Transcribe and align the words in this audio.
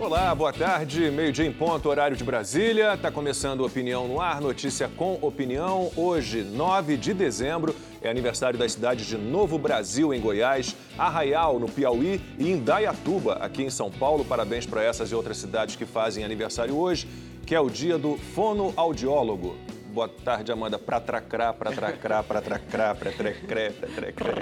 Olá, 0.00 0.34
boa 0.34 0.50
tarde. 0.50 1.10
Meio-dia 1.10 1.44
em 1.44 1.52
ponto, 1.52 1.86
horário 1.86 2.16
de 2.16 2.24
Brasília. 2.24 2.94
Está 2.94 3.12
começando 3.12 3.60
Opinião 3.60 4.08
no 4.08 4.18
Ar, 4.18 4.40
notícia 4.40 4.88
com 4.88 5.18
opinião. 5.20 5.92
Hoje, 5.94 6.42
9 6.42 6.96
de 6.96 7.12
dezembro, 7.12 7.76
é 8.00 8.08
aniversário 8.08 8.58
das 8.58 8.72
cidades 8.72 9.04
de 9.04 9.18
Novo 9.18 9.58
Brasil, 9.58 10.14
em 10.14 10.18
Goiás, 10.18 10.74
Arraial, 10.96 11.60
no 11.60 11.68
Piauí 11.68 12.18
e 12.38 12.50
Indaiatuba, 12.50 13.34
aqui 13.34 13.62
em 13.62 13.68
São 13.68 13.90
Paulo. 13.90 14.24
Parabéns 14.24 14.64
para 14.64 14.82
essas 14.82 15.10
e 15.10 15.14
outras 15.14 15.36
cidades 15.36 15.76
que 15.76 15.84
fazem 15.84 16.24
aniversário 16.24 16.74
hoje, 16.74 17.06
que 17.44 17.54
é 17.54 17.60
o 17.60 17.68
dia 17.68 17.98
do 17.98 18.16
fonoaudiólogo. 18.16 19.54
Boa 19.92 20.08
tarde, 20.08 20.50
Amanda. 20.50 20.78
Pratracrá, 20.78 21.52
pratracrá, 21.52 22.22
pratracrá, 22.22 22.94
pretrecré, 22.94 23.68
pretrecré. 23.68 24.34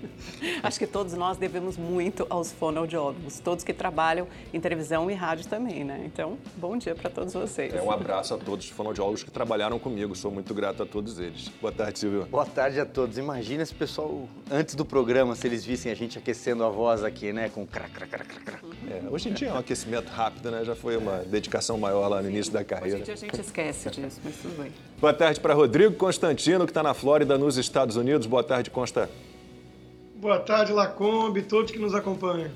Acho 0.62 0.78
que 0.78 0.86
todos 0.86 1.14
nós 1.14 1.36
devemos 1.36 1.76
muito 1.76 2.26
aos 2.28 2.52
fonoaudiólogos, 2.52 3.40
todos 3.40 3.64
que 3.64 3.72
trabalham 3.72 4.26
em 4.52 4.60
televisão 4.60 5.10
e 5.10 5.14
rádio 5.14 5.46
também, 5.46 5.84
né? 5.84 6.02
Então, 6.04 6.38
bom 6.56 6.76
dia 6.76 6.94
para 6.94 7.10
todos 7.10 7.32
vocês. 7.32 7.74
É 7.74 7.82
um 7.82 7.90
abraço 7.90 8.34
a 8.34 8.38
todos 8.38 8.66
os 8.66 8.70
fonoaudiólogos 8.70 9.22
que 9.22 9.30
trabalharam 9.30 9.78
comigo. 9.78 10.14
Sou 10.14 10.30
muito 10.30 10.52
grato 10.54 10.82
a 10.82 10.86
todos 10.86 11.18
eles. 11.18 11.48
Boa 11.60 11.72
tarde, 11.72 11.98
Silvio. 11.98 12.26
Boa 12.26 12.46
tarde 12.46 12.80
a 12.80 12.86
todos. 12.86 13.18
Imagina 13.18 13.62
esse 13.62 13.74
pessoal, 13.74 14.28
antes 14.50 14.74
do 14.74 14.84
programa, 14.84 15.34
se 15.34 15.46
eles 15.46 15.64
vissem 15.64 15.90
a 15.90 15.94
gente 15.94 16.18
aquecendo 16.18 16.64
a 16.64 16.68
voz 16.68 17.04
aqui, 17.04 17.32
né? 17.32 17.48
Com 17.48 17.66
crac, 17.66 17.90
crac, 17.90 18.10
crac, 18.10 18.40
crac. 18.40 18.64
É, 18.90 19.02
hoje 19.10 19.28
em 19.28 19.32
dia 19.32 19.48
é 19.48 19.52
um 19.52 19.58
aquecimento 19.58 20.08
rápido, 20.08 20.50
né? 20.50 20.64
Já 20.64 20.74
foi 20.74 20.96
uma 20.96 21.18
dedicação 21.18 21.78
maior 21.78 22.08
lá 22.08 22.22
no 22.22 22.28
início 22.28 22.52
da 22.52 22.64
carreira. 22.64 23.00
Hoje 23.00 23.02
em 23.02 23.04
dia 23.04 23.14
a 23.14 23.16
gente 23.16 23.40
esquece 23.40 23.90
disso, 23.90 24.20
mas 24.24 24.36
tudo 24.36 24.62
bem. 24.62 24.72
Boa 25.00 25.12
tarde 25.12 25.40
para 25.40 25.54
Rodrigo 25.54 25.94
Constantino, 25.94 26.64
que 26.64 26.70
está 26.70 26.82
na 26.82 26.94
Flórida, 26.94 27.36
nos 27.36 27.56
Estados 27.56 27.96
Unidos. 27.96 28.26
Boa 28.26 28.42
tarde, 28.42 28.70
Consta. 28.70 29.10
Boa 30.18 30.38
tarde, 30.38 30.72
Lacombe, 30.72 31.42
todos 31.42 31.70
que 31.70 31.78
nos 31.78 31.94
acompanham. 31.94 32.50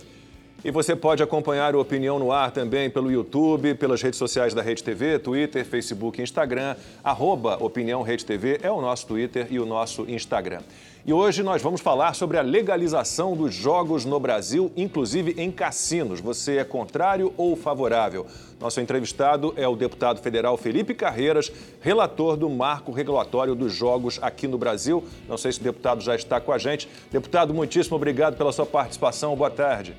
E 0.64 0.70
você 0.70 0.96
pode 0.96 1.22
acompanhar 1.22 1.74
o 1.74 1.80
Opinião 1.80 2.18
no 2.18 2.32
Ar 2.32 2.50
também 2.50 2.88
pelo 2.88 3.10
YouTube, 3.10 3.74
pelas 3.74 4.00
redes 4.00 4.18
sociais 4.18 4.54
da 4.54 4.62
Rede 4.62 4.82
TV, 4.82 5.18
Twitter, 5.18 5.62
Facebook 5.64 6.22
Instagram. 6.22 6.74
Arroba 7.04 7.62
Opinião 7.62 8.00
Rede 8.00 8.24
TV 8.24 8.60
é 8.62 8.70
o 8.70 8.80
nosso 8.80 9.06
Twitter 9.06 9.46
e 9.50 9.60
o 9.60 9.66
nosso 9.66 10.06
Instagram. 10.08 10.62
E 11.06 11.14
hoje 11.14 11.42
nós 11.42 11.62
vamos 11.62 11.80
falar 11.80 12.14
sobre 12.14 12.36
a 12.36 12.42
legalização 12.42 13.34
dos 13.34 13.54
jogos 13.54 14.04
no 14.04 14.20
Brasil, 14.20 14.70
inclusive 14.76 15.34
em 15.38 15.50
cassinos. 15.50 16.20
Você 16.20 16.58
é 16.58 16.64
contrário 16.64 17.32
ou 17.38 17.56
favorável? 17.56 18.26
Nosso 18.60 18.82
entrevistado 18.82 19.54
é 19.56 19.66
o 19.66 19.74
deputado 19.74 20.20
federal 20.20 20.58
Felipe 20.58 20.92
Carreiras, 20.92 21.50
relator 21.80 22.36
do 22.36 22.50
marco 22.50 22.92
regulatório 22.92 23.54
dos 23.54 23.72
jogos 23.72 24.18
aqui 24.20 24.46
no 24.46 24.58
Brasil. 24.58 25.02
Não 25.26 25.38
sei 25.38 25.52
se 25.52 25.60
o 25.60 25.62
deputado 25.62 26.02
já 26.02 26.14
está 26.14 26.38
com 26.38 26.52
a 26.52 26.58
gente. 26.58 26.86
Deputado, 27.10 27.54
muitíssimo 27.54 27.96
obrigado 27.96 28.36
pela 28.36 28.52
sua 28.52 28.66
participação. 28.66 29.34
Boa 29.34 29.50
tarde. 29.50 29.96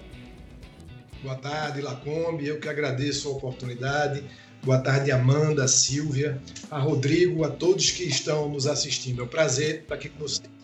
Boa 1.24 1.36
tarde, 1.36 1.82
Lacombe. 1.82 2.46
Eu 2.46 2.60
que 2.60 2.70
agradeço 2.70 3.28
a 3.28 3.32
oportunidade. 3.32 4.24
Boa 4.64 4.78
tarde, 4.78 5.12
Amanda, 5.12 5.68
Silvia, 5.68 6.40
a 6.70 6.78
Rodrigo, 6.78 7.44
a 7.44 7.50
todos 7.50 7.90
que 7.90 8.04
estão 8.04 8.48
nos 8.48 8.68
assistindo. 8.68 9.22
É 9.22 9.26
um 9.26 9.28
prazer 9.28 9.80
estar 9.82 9.96
aqui 9.96 10.08
com 10.08 10.20
vocês. 10.20 10.61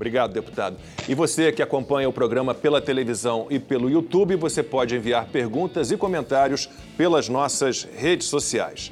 Obrigado, 0.00 0.32
deputado. 0.32 0.78
E 1.06 1.14
você 1.14 1.52
que 1.52 1.62
acompanha 1.62 2.08
o 2.08 2.12
programa 2.12 2.54
pela 2.54 2.80
televisão 2.80 3.46
e 3.50 3.58
pelo 3.58 3.90
YouTube, 3.90 4.34
você 4.34 4.62
pode 4.62 4.96
enviar 4.96 5.26
perguntas 5.26 5.90
e 5.90 5.96
comentários 5.98 6.70
pelas 6.96 7.28
nossas 7.28 7.86
redes 7.98 8.26
sociais. 8.26 8.90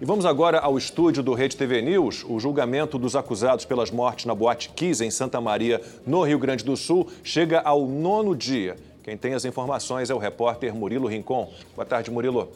E 0.00 0.04
vamos 0.04 0.26
agora 0.26 0.58
ao 0.58 0.76
estúdio 0.76 1.22
do 1.22 1.32
Rede 1.32 1.56
TV 1.56 1.80
News. 1.80 2.24
O 2.28 2.40
julgamento 2.40 2.98
dos 2.98 3.14
acusados 3.14 3.64
pelas 3.64 3.92
mortes 3.92 4.24
na 4.24 4.34
Boate 4.34 4.70
Kiss, 4.70 5.04
em 5.04 5.12
Santa 5.12 5.40
Maria, 5.40 5.80
no 6.04 6.24
Rio 6.24 6.40
Grande 6.40 6.64
do 6.64 6.76
Sul, 6.76 7.06
chega 7.22 7.60
ao 7.60 7.86
nono 7.86 8.34
dia. 8.34 8.74
Quem 9.04 9.16
tem 9.16 9.34
as 9.34 9.44
informações 9.44 10.10
é 10.10 10.14
o 10.14 10.18
repórter 10.18 10.74
Murilo 10.74 11.06
Rincon. 11.06 11.52
Boa 11.76 11.86
tarde, 11.86 12.10
Murilo. 12.10 12.50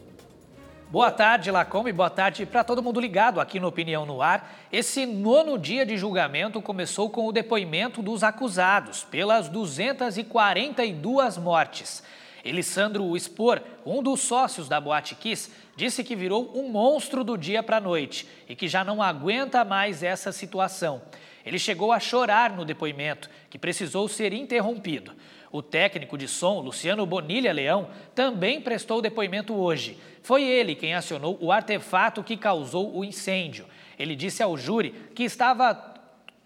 Boa 0.92 1.10
tarde, 1.10 1.50
Lacombe. 1.50 1.90
Boa 1.90 2.10
tarde 2.10 2.44
para 2.44 2.62
todo 2.62 2.82
mundo 2.82 3.00
ligado 3.00 3.40
aqui 3.40 3.58
no 3.58 3.66
Opinião 3.66 4.04
no 4.04 4.20
Ar. 4.20 4.66
Esse 4.70 5.06
nono 5.06 5.58
dia 5.58 5.86
de 5.86 5.96
julgamento 5.96 6.60
começou 6.60 7.08
com 7.08 7.26
o 7.26 7.32
depoimento 7.32 8.02
dos 8.02 8.22
acusados 8.22 9.02
pelas 9.02 9.48
242 9.48 11.38
mortes. 11.38 12.02
Elisandro 12.44 13.16
Expor, 13.16 13.62
um 13.86 14.02
dos 14.02 14.20
sócios 14.20 14.68
da 14.68 14.78
Boate 14.78 15.14
Kiss, 15.14 15.50
disse 15.74 16.04
que 16.04 16.14
virou 16.14 16.52
um 16.54 16.68
monstro 16.68 17.24
do 17.24 17.38
dia 17.38 17.62
para 17.62 17.78
a 17.78 17.80
noite 17.80 18.28
e 18.46 18.54
que 18.54 18.68
já 18.68 18.84
não 18.84 19.00
aguenta 19.02 19.64
mais 19.64 20.02
essa 20.02 20.30
situação. 20.30 21.00
Ele 21.42 21.58
chegou 21.58 21.90
a 21.90 21.98
chorar 21.98 22.54
no 22.54 22.66
depoimento, 22.66 23.30
que 23.48 23.58
precisou 23.58 24.06
ser 24.08 24.34
interrompido. 24.34 25.12
O 25.50 25.60
técnico 25.60 26.16
de 26.16 26.26
som, 26.28 26.60
Luciano 26.60 27.04
Bonilha 27.04 27.52
Leão, 27.52 27.88
também 28.14 28.60
prestou 28.60 29.02
depoimento 29.02 29.54
hoje. 29.54 29.98
Foi 30.22 30.42
ele 30.42 30.74
quem 30.74 30.94
acionou 30.94 31.36
o 31.40 31.50
artefato 31.50 32.22
que 32.22 32.36
causou 32.36 32.96
o 32.96 33.04
incêndio. 33.04 33.66
Ele 33.98 34.14
disse 34.14 34.42
ao 34.42 34.56
júri 34.56 34.90
que 35.14 35.24
estava 35.24 35.90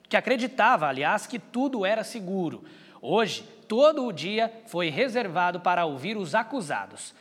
que 0.09 0.17
acreditava, 0.17 0.87
aliás, 0.87 1.27
que 1.27 1.39
tudo 1.39 1.85
era 1.85 2.05
seguro. 2.05 2.65
Hoje, 3.03 3.43
todo 3.67 4.05
o 4.07 4.13
dia 4.13 4.53
foi 4.67 4.89
reservado 4.89 5.61
para 5.61 5.85
ouvir 5.85 6.17
os 6.17 6.35
acusados. 6.35 7.13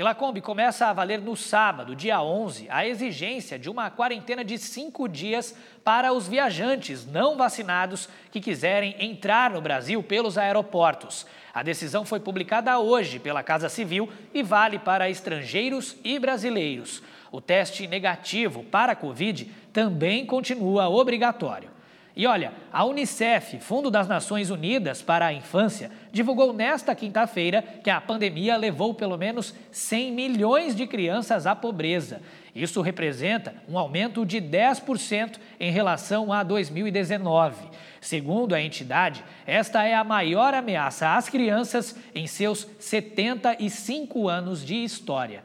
E 0.00 0.02
Lacombe 0.02 0.40
começa 0.40 0.86
a 0.86 0.94
valer 0.94 1.20
no 1.20 1.36
sábado, 1.36 1.94
dia 1.94 2.22
11, 2.22 2.66
a 2.70 2.86
exigência 2.86 3.58
de 3.58 3.68
uma 3.68 3.90
quarentena 3.90 4.42
de 4.42 4.56
cinco 4.56 5.06
dias 5.06 5.54
para 5.84 6.10
os 6.10 6.26
viajantes 6.26 7.04
não 7.04 7.36
vacinados 7.36 8.08
que 8.32 8.40
quiserem 8.40 8.96
entrar 8.98 9.50
no 9.50 9.60
Brasil 9.60 10.02
pelos 10.02 10.38
aeroportos. 10.38 11.26
A 11.52 11.62
decisão 11.62 12.06
foi 12.06 12.18
publicada 12.18 12.78
hoje 12.78 13.18
pela 13.18 13.42
Casa 13.42 13.68
Civil 13.68 14.08
e 14.32 14.42
vale 14.42 14.78
para 14.78 15.10
estrangeiros 15.10 15.94
e 16.02 16.18
brasileiros. 16.18 17.02
O 17.30 17.38
teste 17.38 17.86
negativo 17.86 18.64
para 18.64 18.92
a 18.92 18.96
Covid 18.96 19.52
também 19.70 20.24
continua 20.24 20.88
obrigatório. 20.88 21.68
E 22.16 22.26
olha, 22.26 22.52
a 22.72 22.84
Unicef, 22.84 23.58
Fundo 23.60 23.90
das 23.90 24.08
Nações 24.08 24.50
Unidas 24.50 25.00
para 25.00 25.26
a 25.26 25.32
Infância, 25.32 25.90
divulgou 26.10 26.52
nesta 26.52 26.94
quinta-feira 26.94 27.62
que 27.62 27.90
a 27.90 28.00
pandemia 28.00 28.56
levou 28.56 28.92
pelo 28.92 29.16
menos 29.16 29.54
100 29.70 30.12
milhões 30.12 30.74
de 30.74 30.86
crianças 30.86 31.46
à 31.46 31.54
pobreza. 31.54 32.20
Isso 32.54 32.80
representa 32.80 33.54
um 33.68 33.78
aumento 33.78 34.26
de 34.26 34.40
10% 34.40 35.36
em 35.58 35.70
relação 35.70 36.32
a 36.32 36.42
2019. 36.42 37.56
Segundo 38.00 38.54
a 38.54 38.60
entidade, 38.60 39.22
esta 39.46 39.84
é 39.84 39.94
a 39.94 40.02
maior 40.02 40.52
ameaça 40.52 41.14
às 41.14 41.28
crianças 41.28 41.96
em 42.14 42.26
seus 42.26 42.66
75 42.78 44.28
anos 44.28 44.64
de 44.64 44.82
história. 44.82 45.44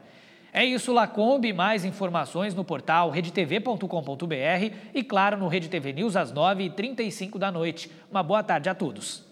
É 0.56 0.64
isso, 0.64 0.90
Lacombe. 0.90 1.52
Mais 1.52 1.84
informações 1.84 2.54
no 2.54 2.64
portal 2.64 3.10
redetv.com.br 3.10 4.74
e, 4.94 5.04
claro, 5.04 5.36
no 5.36 5.48
Rede 5.48 5.68
TV 5.68 5.92
News 5.92 6.16
às 6.16 6.32
9h35 6.32 7.36
da 7.36 7.52
noite. 7.52 7.90
Uma 8.10 8.22
boa 8.22 8.42
tarde 8.42 8.70
a 8.70 8.74
todos. 8.74 9.25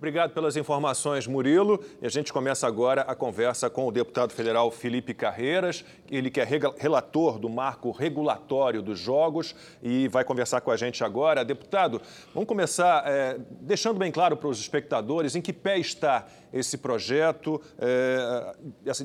Obrigado 0.00 0.32
pelas 0.32 0.56
informações, 0.56 1.26
Murilo. 1.26 1.78
E 2.00 2.06
a 2.06 2.08
gente 2.08 2.32
começa 2.32 2.66
agora 2.66 3.02
a 3.02 3.14
conversa 3.14 3.68
com 3.68 3.86
o 3.86 3.92
deputado 3.92 4.32
federal 4.32 4.70
Felipe 4.70 5.12
Carreiras, 5.12 5.84
ele 6.10 6.30
que 6.30 6.40
é 6.40 6.48
relator 6.78 7.38
do 7.38 7.50
marco 7.50 7.90
regulatório 7.90 8.80
dos 8.80 8.98
jogos 8.98 9.54
e 9.82 10.08
vai 10.08 10.24
conversar 10.24 10.62
com 10.62 10.70
a 10.70 10.76
gente 10.78 11.04
agora. 11.04 11.44
Deputado, 11.44 12.00
vamos 12.32 12.48
começar 12.48 13.04
é, 13.06 13.36
deixando 13.60 13.98
bem 13.98 14.10
claro 14.10 14.38
para 14.38 14.48
os 14.48 14.58
espectadores 14.58 15.36
em 15.36 15.42
que 15.42 15.52
pé 15.52 15.78
está 15.78 16.26
esse 16.50 16.78
projeto 16.78 17.60
é, 17.78 18.56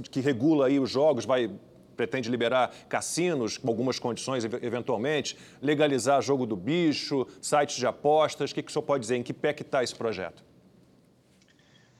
que 0.09 0.21
regula 0.21 0.67
aí 0.67 0.79
os 0.79 0.89
jogos, 0.89 1.25
vai 1.25 1.51
pretende 1.97 2.29
liberar 2.29 2.73
cassinos 2.87 3.57
com 3.57 3.67
algumas 3.67 3.99
condições, 3.99 4.45
eventualmente, 4.45 5.37
legalizar 5.61 6.21
jogo 6.21 6.45
do 6.45 6.55
bicho, 6.55 7.27
sites 7.41 7.75
de 7.75 7.85
apostas. 7.85 8.51
O 8.51 8.55
que, 8.55 8.63
que 8.63 8.69
o 8.69 8.73
senhor 8.73 8.83
pode 8.83 9.01
dizer? 9.01 9.17
Em 9.17 9.23
que 9.23 9.33
pé 9.33 9.51
que 9.51 9.61
está 9.61 9.83
esse 9.83 9.95
projeto? 9.95 10.54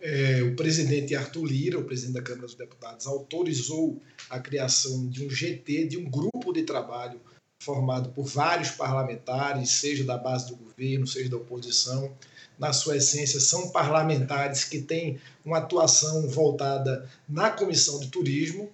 É, 0.01 0.41
o 0.43 0.55
presidente 0.55 1.15
Arthur 1.15 1.45
Lira, 1.45 1.79
o 1.79 1.83
presidente 1.83 2.15
da 2.15 2.21
Câmara 2.21 2.45
dos 2.45 2.55
Deputados, 2.55 3.07
autorizou 3.07 4.01
a 4.29 4.39
criação 4.39 5.07
de 5.07 5.25
um 5.25 5.29
GT, 5.29 5.87
de 5.87 5.97
um 5.97 6.09
grupo 6.09 6.53
de 6.53 6.63
trabalho 6.63 7.19
formado 7.61 8.09
por 8.09 8.25
vários 8.25 8.71
parlamentares, 8.71 9.71
seja 9.71 10.03
da 10.03 10.17
base 10.17 10.47
do 10.47 10.55
governo, 10.55 11.07
seja 11.07 11.29
da 11.29 11.37
oposição. 11.37 12.11
Na 12.59 12.71
sua 12.71 12.97
essência, 12.97 13.39
são 13.39 13.69
parlamentares 13.69 14.63
que 14.63 14.81
têm 14.81 15.19
uma 15.43 15.57
atuação 15.57 16.27
voltada 16.27 17.09
na 17.27 17.49
Comissão 17.49 17.99
de 17.99 18.09
Turismo. 18.09 18.69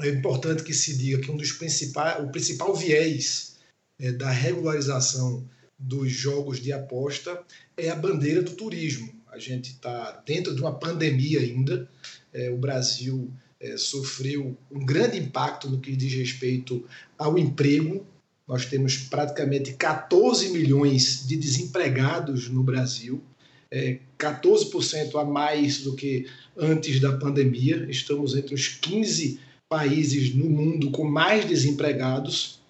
É 0.00 0.08
importante 0.08 0.62
que 0.62 0.74
se 0.74 0.96
diga 0.96 1.20
que 1.20 1.30
um 1.30 1.36
dos 1.36 1.52
principais, 1.52 2.22
o 2.22 2.28
principal 2.28 2.74
viés 2.74 3.56
é, 3.98 4.12
da 4.12 4.30
regularização 4.30 5.48
dos 5.78 6.10
jogos 6.10 6.60
de 6.60 6.72
aposta 6.72 7.42
é 7.76 7.88
a 7.88 7.94
bandeira 7.94 8.42
do 8.42 8.52
turismo 8.52 9.15
a 9.36 9.38
gente 9.38 9.72
está 9.72 10.22
dentro 10.24 10.54
de 10.54 10.60
uma 10.60 10.72
pandemia 10.72 11.40
ainda. 11.40 11.88
É, 12.32 12.50
o 12.50 12.56
Brasil 12.56 13.30
é, 13.60 13.76
sofreu 13.76 14.56
um 14.70 14.84
grande 14.84 15.18
impacto 15.18 15.68
no 15.68 15.78
que 15.78 15.94
diz 15.94 16.14
respeito 16.14 16.84
ao 17.18 17.38
emprego. 17.38 18.04
Nós 18.48 18.64
temos 18.64 18.96
praticamente 18.96 19.74
14 19.74 20.50
milhões 20.50 21.26
de 21.26 21.36
desempregados 21.36 22.48
no 22.48 22.62
Brasil. 22.62 23.22
é, 23.70 23.98
14% 24.18 25.20
a 25.20 25.24
mais 25.24 25.80
do 25.80 25.94
que 25.94 26.26
antes 26.56 27.00
da 27.00 27.12
pandemia. 27.16 27.86
Estamos 27.90 28.36
entre 28.36 28.54
os 28.54 28.68
15 28.68 29.40
países 29.68 30.34
no 30.34 30.48
mundo 30.48 30.90
com 30.90 31.04
mais 31.04 31.44
desempregados. 31.44 32.60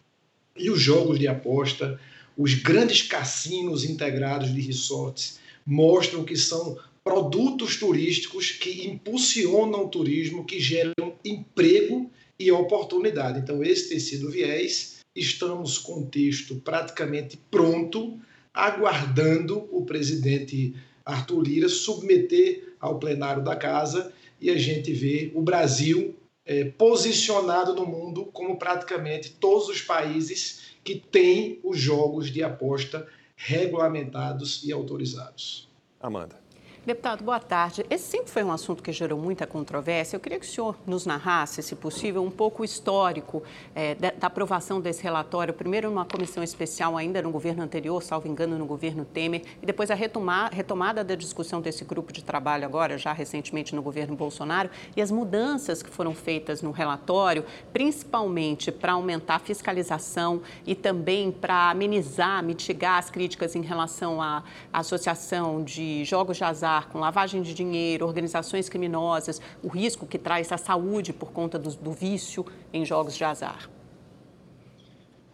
E 0.57 0.71
os 0.71 0.81
jogos 0.81 1.19
de 1.19 1.29
aposta, 1.29 2.01
os 2.37 2.55
grandes 2.55 3.03
cassinos 3.03 3.85
integrados 3.85 4.53
de 4.53 4.61
resorts, 4.61 5.39
mostram 5.67 6.25
que 6.25 6.37
são 6.37 6.79
produtos 7.03 7.77
turísticos 7.77 8.51
que 8.53 8.87
impulsionam 8.87 9.85
o 9.85 9.89
turismo, 9.89 10.45
que 10.45 10.61
geram 10.61 11.15
emprego 11.25 12.11
e 12.39 12.51
oportunidade. 12.53 13.41
Então, 13.41 13.63
esse 13.63 13.89
tem 13.89 13.99
sido 13.99 14.29
o 14.29 14.31
viés. 14.31 14.99
Estamos 15.15 15.79
com 15.79 16.01
o 16.01 16.07
texto 16.07 16.57
praticamente 16.57 17.39
pronto, 17.51 18.19
aguardando 18.53 19.69
o 19.71 19.85
presidente 19.85 20.75
Arthur 21.05 21.43
Lira 21.43 21.69
submeter 21.69 22.75
ao 22.81 22.99
plenário 22.99 23.43
da 23.43 23.57
casa 23.57 24.13
e 24.41 24.51
a 24.51 24.57
gente 24.57 24.93
vê 24.93 25.31
o 25.35 25.43
Brasil 25.43 26.15
é, 26.45 26.65
posicionado 26.65 27.75
no 27.75 27.87
mundo 27.87 28.27
como 28.27 28.59
praticamente 28.59 29.31
todos 29.41 29.69
os 29.69 29.81
países 29.81 30.67
que 30.85 30.95
têm 30.95 31.59
os 31.65 31.79
jogos 31.79 32.31
de 32.31 32.43
aposta 32.43 33.07
regulamentados 33.37 34.65
e 34.65 34.73
autorizados. 34.73 35.69
Amanda. 36.01 36.46
Deputado, 36.87 37.25
boa 37.25 37.41
tarde. 37.41 37.85
Esse 37.91 38.05
sempre 38.05 38.31
foi 38.31 38.45
um 38.45 38.53
assunto 38.53 38.81
que 38.81 38.93
gerou 38.93 39.19
muita 39.19 39.45
controvérsia. 39.45 40.15
Eu 40.15 40.21
queria 40.21 40.39
que 40.39 40.47
o 40.47 40.49
senhor 40.49 40.77
nos 40.87 41.05
narrasse, 41.05 41.61
se 41.61 41.75
possível, 41.75 42.23
um 42.23 42.31
pouco 42.31 42.63
o 42.63 42.65
histórico 42.65 43.43
é, 43.75 43.97
da, 43.97 44.13
da, 44.13 44.29
aprovação 44.29 44.81
desse 44.81 45.03
relatório, 45.03 45.53
primeiro 45.53 45.91
numa 45.91 46.05
comissão 46.05 46.45
especial 46.45 46.97
ainda 46.97 47.21
no 47.21 47.33
governo 47.33 47.65
anterior, 47.65 48.01
salvo 48.05 48.29
engano, 48.29 48.57
no 48.57 48.65
governo 48.67 49.05
Temer, 49.05 49.43
e 49.61 49.67
depois 49.67 49.91
a 49.91 49.97
retomar, 49.97 50.55
retomada 50.55 51.03
da 51.03 51.17
discussão 51.17 51.61
desse 51.61 51.85
grupo 51.85 52.13
de 52.13 52.23
trabalho 52.23 52.65
agora, 52.65 52.97
já 52.97 53.13
recentemente 53.13 53.75
no 53.75 53.83
governo 53.83 54.15
Bolsonaro, 54.15 54.71
e 54.95 55.03
as 55.03 55.11
mudanças 55.11 55.83
que 55.83 55.91
foram 55.91 56.15
feitas 56.15 56.63
no 56.63 56.71
relatório, 56.71 57.45
principalmente 57.73 58.71
para 58.71 58.93
aumentar 58.93 59.35
a 59.35 59.41
fiscalização 59.41 60.41
e 60.65 60.77
também 60.77 61.33
para 61.33 61.69
amenizar, 61.69 62.45
mitigar 62.45 63.01
as 63.01 63.11
críticas 63.11 63.57
em 63.57 63.63
relação 63.63 64.23
à 64.23 64.45
associação 64.73 65.65
de 65.65 66.05
jogos 66.05 66.37
de 66.37 66.45
azar 66.45 66.76
com 66.85 66.99
lavagem 66.99 67.43
de 67.43 67.55
dinheiro, 67.55 68.07
organizações 68.07 68.69
criminosas, 68.69 69.41
o 69.63 69.69
risco 69.69 70.07
que 70.07 70.19
traz 70.19 70.53
à 70.53 70.59
saúde 70.59 71.13
por 71.13 71.33
conta 71.33 71.59
do, 71.59 71.71
do 71.71 71.93
vício 71.93 72.47
em 72.73 72.85
jogos 72.85 73.17
de 73.17 73.25
azar? 73.25 73.69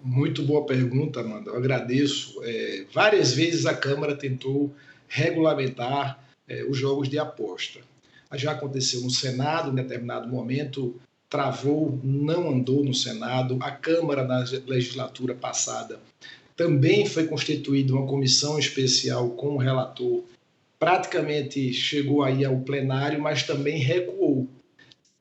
Muito 0.02 0.42
boa 0.42 0.66
pergunta, 0.66 1.20
Amanda. 1.20 1.50
Eu 1.50 1.56
agradeço. 1.56 2.40
É, 2.42 2.86
várias 2.92 3.32
vezes 3.34 3.66
a 3.66 3.74
Câmara 3.74 4.16
tentou 4.16 4.74
regulamentar 5.06 6.18
é, 6.48 6.64
os 6.64 6.76
jogos 6.76 7.08
de 7.08 7.18
aposta. 7.18 7.80
Já 8.34 8.52
aconteceu 8.52 9.02
no 9.02 9.10
Senado, 9.10 9.70
em 9.70 9.74
determinado 9.74 10.26
momento, 10.28 10.96
travou, 11.28 12.00
não 12.02 12.50
andou 12.50 12.82
no 12.84 12.94
Senado. 12.94 13.58
A 13.60 13.70
Câmara, 13.70 14.24
na 14.24 14.44
legislatura 14.66 15.34
passada, 15.34 16.00
também 16.56 17.06
foi 17.06 17.26
constituída 17.26 17.92
uma 17.92 18.06
comissão 18.06 18.58
especial 18.58 19.30
com 19.30 19.54
o 19.54 19.58
relator 19.58 20.24
praticamente 20.82 21.72
chegou 21.72 22.24
aí 22.24 22.44
ao 22.44 22.58
plenário, 22.58 23.22
mas 23.22 23.44
também 23.44 23.78
recuou. 23.78 24.48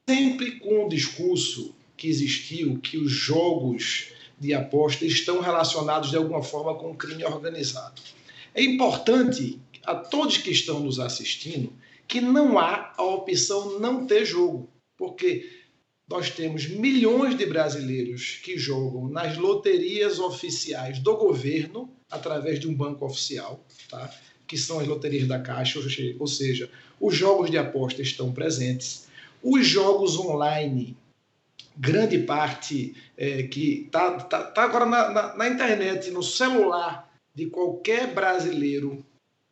Sempre 0.09 0.59
com 0.59 0.87
o 0.87 0.89
discurso 0.89 1.75
que 1.95 2.07
existiu 2.07 2.79
que 2.79 2.97
os 2.97 3.11
jogos 3.11 4.07
de 4.39 4.55
aposta 4.55 5.05
estão 5.05 5.39
relacionados 5.39 6.09
de 6.09 6.17
alguma 6.17 6.41
forma 6.41 6.73
com 6.73 6.89
o 6.89 6.97
crime 6.97 7.23
organizado. 7.23 8.01
É 8.55 8.63
importante 8.63 9.59
a 9.83 9.93
todos 9.93 10.37
que 10.37 10.49
estão 10.49 10.79
nos 10.79 10.99
assistindo 10.99 11.71
que 12.07 12.19
não 12.19 12.57
há 12.57 12.95
a 12.97 13.03
opção 13.03 13.77
não 13.77 14.07
ter 14.07 14.25
jogo, 14.25 14.67
porque 14.97 15.47
nós 16.09 16.31
temos 16.31 16.67
milhões 16.67 17.37
de 17.37 17.45
brasileiros 17.45 18.39
que 18.43 18.57
jogam 18.57 19.09
nas 19.09 19.37
loterias 19.37 20.17
oficiais 20.17 20.97
do 20.97 21.15
governo 21.17 21.87
através 22.09 22.59
de 22.59 22.67
um 22.67 22.73
banco 22.73 23.05
oficial, 23.05 23.63
tá? 23.87 24.11
Que 24.51 24.57
são 24.57 24.81
as 24.81 24.88
loterias 24.88 25.30
da 25.30 25.39
Caixa, 25.39 25.80
ou 26.19 26.27
seja, 26.27 26.69
os 27.00 27.15
jogos 27.15 27.50
de 27.50 27.57
aposta 27.57 28.01
estão 28.01 28.33
presentes. 28.33 29.07
Os 29.42 29.65
jogos 29.65 30.19
online, 30.19 30.98
grande 31.77 32.19
parte 32.19 32.94
é, 33.15 33.44
que 33.44 33.86
está 33.86 34.19
tá, 34.19 34.44
tá 34.44 34.63
agora 34.63 34.86
na, 34.86 35.09
na, 35.09 35.38
na, 35.38 35.48
internet, 35.48 36.12
no 36.12 36.21
celular 36.21 37.09
de 37.33 37.45
qualquer 37.45 38.13
brasileiro 38.13 39.06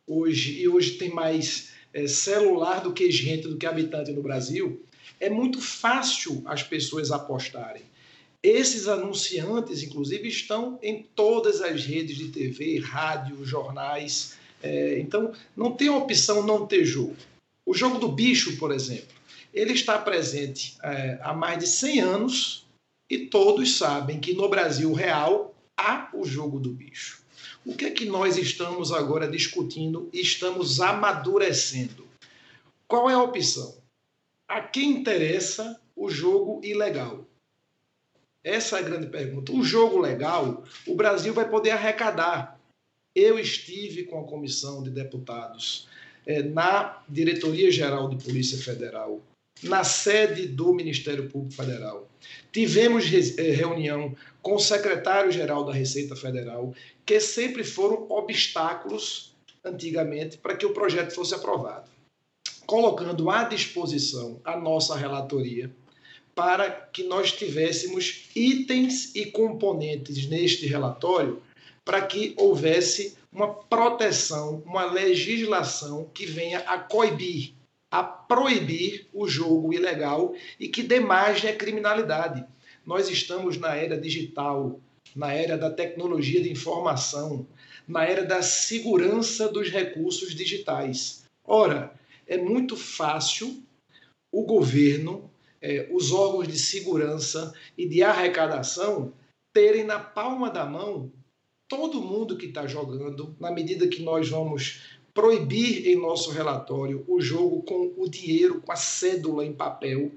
hoje, 0.06 0.60
e 0.60 0.68
hoje 0.68 0.98
tem 0.98 1.08
mais 1.08 1.70
é, 1.94 2.06
celular 2.06 2.82
do 2.82 2.92
que 2.92 3.10
gente, 3.10 3.48
do 3.48 3.56
que 3.56 3.64
habitante 3.64 4.12
no 4.12 4.22
Brasil, 4.22 4.84
é 5.18 5.30
muito 5.30 5.62
fácil 5.62 6.42
as 6.44 6.62
pessoas 6.62 7.10
apostarem. 7.10 7.84
Esses 8.42 8.86
anunciantes, 8.86 9.82
inclusive, 9.82 10.28
estão 10.28 10.78
em 10.82 11.06
todas 11.14 11.62
as 11.62 11.86
redes 11.86 12.18
de 12.18 12.28
TV, 12.28 12.78
rádio, 12.80 13.42
jornais, 13.46 14.38
é, 14.62 14.98
então, 14.98 15.32
não 15.56 15.72
tem 15.72 15.88
opção 15.88 16.42
não 16.42 16.66
ter 16.66 16.84
jogo. 16.84 17.16
O 17.64 17.74
jogo 17.74 17.98
do 17.98 18.08
bicho, 18.08 18.56
por 18.58 18.72
exemplo, 18.72 19.14
ele 19.52 19.72
está 19.72 19.98
presente 19.98 20.76
é, 20.82 21.18
há 21.22 21.32
mais 21.32 21.58
de 21.58 21.66
100 21.66 22.00
anos 22.00 22.66
e 23.08 23.26
todos 23.26 23.76
sabem 23.76 24.20
que 24.20 24.34
no 24.34 24.48
Brasil 24.48 24.92
real 24.92 25.54
há 25.78 26.08
o 26.12 26.24
jogo 26.24 26.60
do 26.60 26.70
bicho. 26.70 27.22
O 27.64 27.74
que 27.74 27.86
é 27.86 27.90
que 27.90 28.06
nós 28.06 28.36
estamos 28.36 28.92
agora 28.92 29.28
discutindo 29.28 30.08
e 30.12 30.20
estamos 30.20 30.80
amadurecendo? 30.80 32.06
Qual 32.86 33.08
é 33.10 33.14
a 33.14 33.22
opção? 33.22 33.76
A 34.48 34.60
quem 34.60 34.90
interessa 34.90 35.80
o 35.94 36.10
jogo 36.10 36.60
ilegal? 36.64 37.26
Essa 38.42 38.76
é 38.76 38.80
a 38.80 38.82
grande 38.82 39.06
pergunta. 39.08 39.52
O 39.52 39.62
jogo 39.62 39.98
legal, 39.98 40.64
o 40.86 40.94
Brasil 40.94 41.34
vai 41.34 41.48
poder 41.48 41.70
arrecadar 41.70 42.59
eu 43.14 43.38
estive 43.38 44.04
com 44.04 44.20
a 44.20 44.24
comissão 44.24 44.82
de 44.82 44.90
deputados 44.90 45.88
é, 46.26 46.42
na 46.42 47.02
Diretoria 47.08 47.70
Geral 47.70 48.08
de 48.08 48.22
Polícia 48.22 48.58
Federal, 48.58 49.20
na 49.62 49.84
sede 49.84 50.46
do 50.46 50.72
Ministério 50.72 51.28
Público 51.28 51.54
Federal. 51.54 52.08
Tivemos 52.52 53.04
é, 53.38 53.50
reunião 53.50 54.14
com 54.40 54.54
o 54.54 54.58
secretário-geral 54.58 55.64
da 55.64 55.72
Receita 55.72 56.16
Federal, 56.16 56.74
que 57.04 57.20
sempre 57.20 57.64
foram 57.64 58.06
obstáculos 58.10 59.34
antigamente 59.64 60.38
para 60.38 60.56
que 60.56 60.64
o 60.64 60.72
projeto 60.72 61.12
fosse 61.12 61.34
aprovado. 61.34 61.90
Colocando 62.66 63.28
à 63.28 63.44
disposição 63.44 64.40
a 64.44 64.56
nossa 64.56 64.96
relatoria 64.96 65.70
para 66.34 66.70
que 66.70 67.02
nós 67.02 67.32
tivéssemos 67.32 68.30
itens 68.34 69.14
e 69.14 69.26
componentes 69.26 70.26
neste 70.26 70.66
relatório 70.66 71.42
para 71.84 72.02
que 72.02 72.34
houvesse 72.36 73.16
uma 73.32 73.54
proteção, 73.54 74.62
uma 74.66 74.84
legislação 74.84 76.10
que 76.12 76.26
venha 76.26 76.60
a 76.60 76.78
coibir, 76.78 77.54
a 77.90 78.02
proibir 78.02 79.08
o 79.12 79.28
jogo 79.28 79.72
ilegal 79.72 80.34
e 80.58 80.68
que 80.68 80.82
dê 80.82 81.00
margem 81.00 81.50
à 81.50 81.56
criminalidade. 81.56 82.44
Nós 82.84 83.08
estamos 83.08 83.56
na 83.56 83.74
era 83.74 84.00
digital, 84.00 84.80
na 85.14 85.32
era 85.32 85.56
da 85.56 85.70
tecnologia 85.70 86.42
de 86.42 86.50
informação, 86.50 87.46
na 87.86 88.04
era 88.04 88.24
da 88.24 88.42
segurança 88.42 89.48
dos 89.48 89.70
recursos 89.70 90.34
digitais. 90.34 91.24
Ora, 91.44 91.92
é 92.26 92.36
muito 92.36 92.76
fácil 92.76 93.62
o 94.32 94.44
governo, 94.44 95.30
eh, 95.60 95.88
os 95.90 96.12
órgãos 96.12 96.46
de 96.46 96.58
segurança 96.58 97.52
e 97.76 97.88
de 97.88 98.02
arrecadação 98.02 99.12
terem 99.52 99.82
na 99.82 99.98
palma 99.98 100.48
da 100.48 100.64
mão 100.64 101.10
todo 101.70 102.02
mundo 102.02 102.36
que 102.36 102.46
está 102.46 102.66
jogando, 102.66 103.36
na 103.38 103.52
medida 103.52 103.86
que 103.86 104.02
nós 104.02 104.28
vamos 104.28 104.80
proibir 105.14 105.86
em 105.86 105.94
nosso 105.94 106.32
relatório 106.32 107.04
o 107.06 107.20
jogo 107.20 107.62
com 107.62 107.94
o 107.96 108.08
dinheiro, 108.08 108.60
com 108.60 108.72
a 108.72 108.76
cédula 108.76 109.46
em 109.46 109.52
papel, 109.52 110.10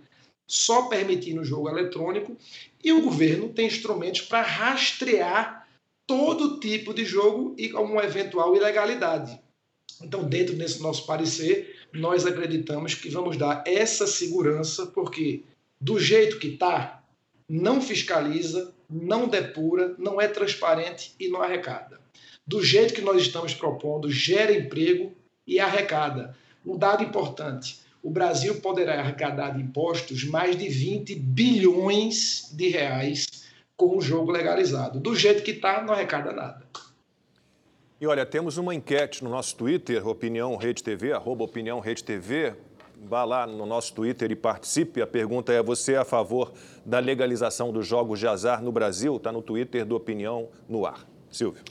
só 0.47 0.87
permitindo 0.87 1.41
o 1.41 1.45
jogo 1.45 1.69
eletrônico, 1.69 2.35
e 2.83 2.91
o 2.91 3.03
governo 3.03 3.49
tem 3.49 3.67
instrumentos 3.67 4.21
para 4.21 4.41
rastrear 4.41 5.67
todo 6.07 6.59
tipo 6.59 6.91
de 6.91 7.05
jogo 7.05 7.55
e 7.55 7.71
uma 7.73 8.03
eventual 8.03 8.55
ilegalidade. 8.55 9.39
Então, 10.01 10.23
dentro 10.23 10.55
desse 10.55 10.81
nosso 10.81 11.05
parecer, 11.05 11.79
nós 11.93 12.25
acreditamos 12.25 12.95
que 12.95 13.09
vamos 13.09 13.37
dar 13.37 13.63
essa 13.67 14.07
segurança, 14.07 14.87
porque 14.87 15.43
do 15.79 15.99
jeito 15.99 16.39
que 16.39 16.47
está, 16.47 17.03
não 17.47 17.79
fiscaliza, 17.79 18.73
não 18.93 19.27
depura, 19.27 19.95
não 19.97 20.21
é 20.21 20.27
transparente 20.27 21.15
e 21.19 21.27
não 21.27 21.41
arrecada. 21.41 21.99
Do 22.45 22.63
jeito 22.63 22.93
que 22.93 23.01
nós 23.01 23.21
estamos 23.21 23.53
propondo, 23.53 24.11
gera 24.11 24.53
emprego 24.53 25.13
e 25.47 25.59
arrecada. 25.59 26.35
Um 26.65 26.77
dado 26.77 27.03
importante: 27.03 27.79
o 28.01 28.09
Brasil 28.09 28.61
poderá 28.61 28.99
arrecadar 28.99 29.51
de 29.51 29.61
impostos 29.61 30.23
mais 30.25 30.57
de 30.57 30.67
20 30.67 31.15
bilhões 31.15 32.49
de 32.53 32.69
reais 32.69 33.25
com 33.75 33.97
o 33.97 34.01
jogo 34.01 34.31
legalizado. 34.31 34.99
Do 34.99 35.15
jeito 35.15 35.41
que 35.41 35.51
está, 35.51 35.81
não 35.81 35.93
arrecada 35.93 36.31
nada. 36.31 36.63
E 37.99 38.05
olha, 38.05 38.25
temos 38.25 38.57
uma 38.57 38.75
enquete 38.75 39.23
no 39.23 39.29
nosso 39.29 39.55
Twitter, 39.55 40.05
Opinião 40.05 40.57
Rede 40.57 40.83
TV, 40.83 41.13
arroba 41.13 41.45
Opinião 41.45 41.79
Rede 41.79 42.03
TV. 42.03 42.53
Vá 43.05 43.25
lá 43.25 43.45
no 43.45 43.65
nosso 43.65 43.93
Twitter 43.93 44.31
e 44.31 44.35
participe. 44.35 45.01
A 45.01 45.07
pergunta 45.07 45.51
é: 45.51 45.61
você 45.61 45.93
é 45.93 45.97
a 45.97 46.05
favor 46.05 46.53
da 46.85 46.99
legalização 46.99 47.71
dos 47.71 47.85
jogos 47.85 48.19
de 48.19 48.27
azar 48.27 48.63
no 48.63 48.71
Brasil? 48.71 49.17
Está 49.17 49.31
no 49.31 49.41
Twitter 49.41 49.85
do 49.85 49.95
Opinião 49.95 50.47
no 50.69 50.85
ar. 50.85 51.05
Silvio. 51.29 51.61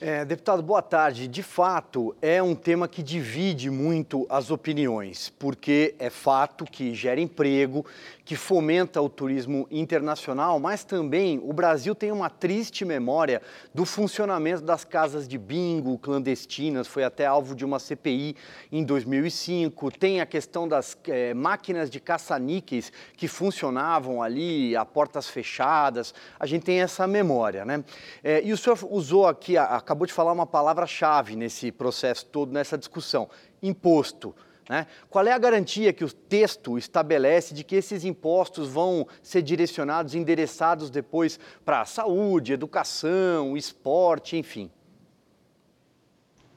É, 0.00 0.24
deputado, 0.24 0.62
boa 0.62 0.82
tarde. 0.82 1.26
De 1.26 1.42
fato, 1.42 2.14
é 2.20 2.42
um 2.42 2.54
tema 2.54 2.86
que 2.86 3.02
divide 3.02 3.70
muito 3.70 4.26
as 4.28 4.50
opiniões, 4.50 5.32
porque 5.38 5.94
é 5.98 6.10
fato 6.10 6.64
que 6.64 6.94
gera 6.94 7.20
emprego, 7.20 7.86
que 8.24 8.36
fomenta 8.36 9.02
o 9.02 9.08
turismo 9.08 9.66
internacional, 9.70 10.58
mas 10.58 10.82
também 10.82 11.38
o 11.42 11.52
Brasil 11.52 11.94
tem 11.94 12.10
uma 12.10 12.30
triste 12.30 12.84
memória 12.84 13.42
do 13.74 13.84
funcionamento 13.84 14.62
das 14.62 14.84
casas 14.84 15.28
de 15.28 15.36
bingo 15.36 15.98
clandestinas, 15.98 16.86
foi 16.86 17.04
até 17.04 17.26
alvo 17.26 17.54
de 17.54 17.64
uma 17.64 17.78
CPI 17.78 18.34
em 18.72 18.82
2005. 18.82 19.90
Tem 19.90 20.20
a 20.20 20.26
questão 20.26 20.66
das 20.66 20.96
é, 21.06 21.34
máquinas 21.34 21.90
de 21.90 22.00
caça-níqueis 22.00 22.90
que 23.16 23.28
funcionavam 23.28 24.22
ali 24.22 24.74
a 24.74 24.84
portas 24.84 25.28
fechadas, 25.28 26.14
a 26.40 26.46
gente 26.46 26.64
tem 26.64 26.80
essa 26.80 27.06
memória, 27.06 27.64
né? 27.64 27.84
É, 28.22 28.42
e 28.42 28.52
o 28.52 28.56
senhor 28.56 28.78
usou 28.90 29.26
aqui, 29.26 29.58
acabou 29.58 30.06
de 30.06 30.12
falar 30.12 30.32
uma 30.32 30.46
palavra-chave 30.46 31.36
nesse 31.36 31.70
processo 31.70 32.24
todo, 32.26 32.52
nessa 32.52 32.78
discussão: 32.78 33.28
imposto. 33.62 34.34
Né? 34.68 34.86
Qual 35.10 35.26
é 35.26 35.32
a 35.32 35.38
garantia 35.38 35.92
que 35.92 36.04
o 36.04 36.10
texto 36.10 36.78
estabelece 36.78 37.52
de 37.52 37.62
que 37.62 37.76
esses 37.76 38.04
impostos 38.04 38.68
vão 38.68 39.06
ser 39.22 39.42
direcionados, 39.42 40.14
endereçados 40.14 40.88
depois 40.88 41.38
para 41.64 41.84
saúde, 41.84 42.52
educação, 42.52 43.56
esporte, 43.56 44.36
enfim? 44.36 44.70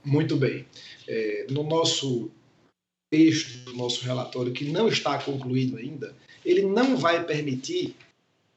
Muito 0.05 0.37
bem. 0.37 0.65
É, 1.07 1.47
no 1.49 1.63
nosso 1.63 2.31
texto, 3.09 3.65
do 3.65 3.73
nosso 3.73 4.05
relatório, 4.05 4.53
que 4.53 4.71
não 4.71 4.87
está 4.87 5.17
concluído 5.17 5.77
ainda, 5.77 6.15
ele 6.45 6.61
não 6.61 6.95
vai 6.95 7.25
permitir 7.25 7.93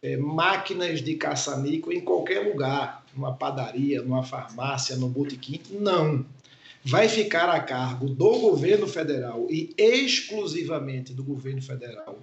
é, 0.01 0.17
máquinas 0.17 1.03
de 1.03 1.17
caça-níquel 1.17 1.93
em 1.93 2.01
qualquer 2.01 2.47
lugar, 2.47 3.05
numa 3.15 3.35
padaria, 3.35 4.01
numa 4.01 4.23
farmácia, 4.23 4.95
no 4.95 5.09
botequim. 5.09 5.61
Não 5.71 6.25
vai 6.85 7.09
ficar 7.09 7.49
a 7.49 7.61
cargo 7.61 8.09
do 8.09 8.39
governo 8.39 8.87
federal 8.87 9.47
e 9.51 9.75
exclusivamente 9.77 11.13
do 11.13 11.23
governo 11.23 11.61
federal, 11.61 12.19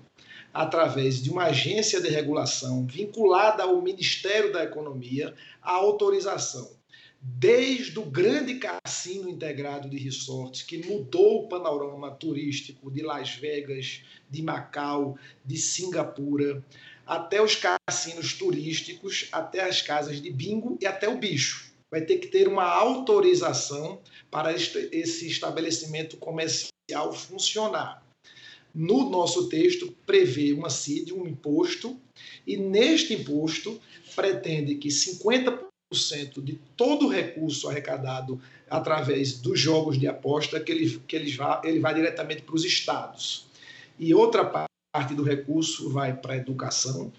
através 0.53 1.21
de 1.21 1.29
uma 1.29 1.45
agência 1.45 2.01
de 2.01 2.09
regulação 2.09 2.85
vinculada 2.85 3.63
ao 3.63 3.81
Ministério 3.81 4.51
da 4.51 4.63
Economia, 4.63 5.33
a 5.61 5.73
autorização. 5.73 6.75
Desde 7.19 7.99
o 7.99 8.05
grande 8.05 8.55
cassino 8.55 9.29
integrado 9.29 9.89
de 9.89 9.97
resorts, 9.97 10.61
que 10.61 10.77
mudou 10.77 11.43
o 11.43 11.47
panorama 11.47 12.11
turístico 12.11 12.89
de 12.91 13.01
Las 13.01 13.35
Vegas, 13.35 14.01
de 14.29 14.41
Macau, 14.41 15.17
de 15.43 15.57
Singapura, 15.57 16.63
até 17.05 17.41
os 17.41 17.55
cassinos 17.55 18.33
turísticos, 18.33 19.27
até 19.31 19.61
as 19.61 19.81
casas 19.81 20.21
de 20.21 20.31
bingo 20.31 20.77
e 20.79 20.85
até 20.85 21.09
o 21.09 21.17
bicho 21.17 21.67
vai 21.91 22.01
ter 22.01 22.17
que 22.17 22.27
ter 22.27 22.47
uma 22.47 22.65
autorização 22.65 23.99
para 24.29 24.53
esse 24.53 25.27
estabelecimento 25.27 26.17
comercial 26.17 27.13
funcionar. 27.13 28.03
No 28.73 29.09
nosso 29.09 29.49
texto, 29.49 29.91
prevê 30.05 30.53
uma 30.53 30.69
CID, 30.69 31.13
um 31.13 31.25
imposto, 31.25 31.99
e 32.45 32.57
neste 32.57 33.13
imposto 33.13 33.79
pretende 34.15 34.75
que 34.75 34.89
50% 34.89 35.61
de 36.43 36.59
todo 36.75 37.05
o 37.05 37.09
recurso 37.09 37.69
arrecadado 37.69 38.39
através 38.69 39.39
dos 39.39 39.59
jogos 39.59 39.97
de 39.97 40.07
aposta, 40.07 40.59
que 40.59 40.71
ele, 40.71 40.99
que 41.07 41.15
ele, 41.15 41.31
vá, 41.31 41.61
ele 41.63 41.79
vai 41.79 41.93
diretamente 41.93 42.41
para 42.41 42.55
os 42.55 42.65
estados. 42.65 43.47
E 43.97 44.13
outra 44.13 44.45
parte 44.45 45.15
do 45.15 45.23
recurso 45.23 45.89
vai 45.89 46.15
para 46.15 46.33
a 46.33 46.37
educação, 46.37 47.11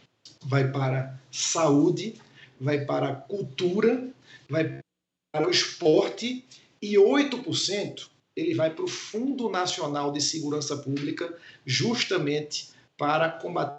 vai 0.45 0.71
para 0.71 1.19
saúde, 1.31 2.15
vai 2.61 2.85
para 2.85 3.15
cultura 3.15 4.13
vai 4.51 4.81
para 5.33 5.47
o 5.47 5.51
esporte 5.51 6.45
e 6.81 6.95
8% 6.95 8.09
ele 8.39 8.55
vai 8.55 8.73
para 8.73 8.85
o 8.85 8.89
Fundo 8.89 9.49
Nacional 9.49 10.13
de 10.13 10.21
Segurança 10.21 10.77
Pública, 10.77 11.37
justamente 11.67 12.69
para 12.97 13.29
combater 13.31 13.79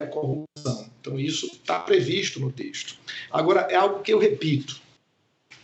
a 0.00 0.06
corrupção. 0.06 0.90
Então, 0.98 1.20
isso 1.20 1.46
está 1.46 1.78
previsto 1.78 2.40
no 2.40 2.50
texto. 2.50 2.96
Agora, 3.30 3.60
é 3.70 3.74
algo 3.74 4.02
que 4.02 4.10
eu 4.10 4.18
repito. 4.18 4.80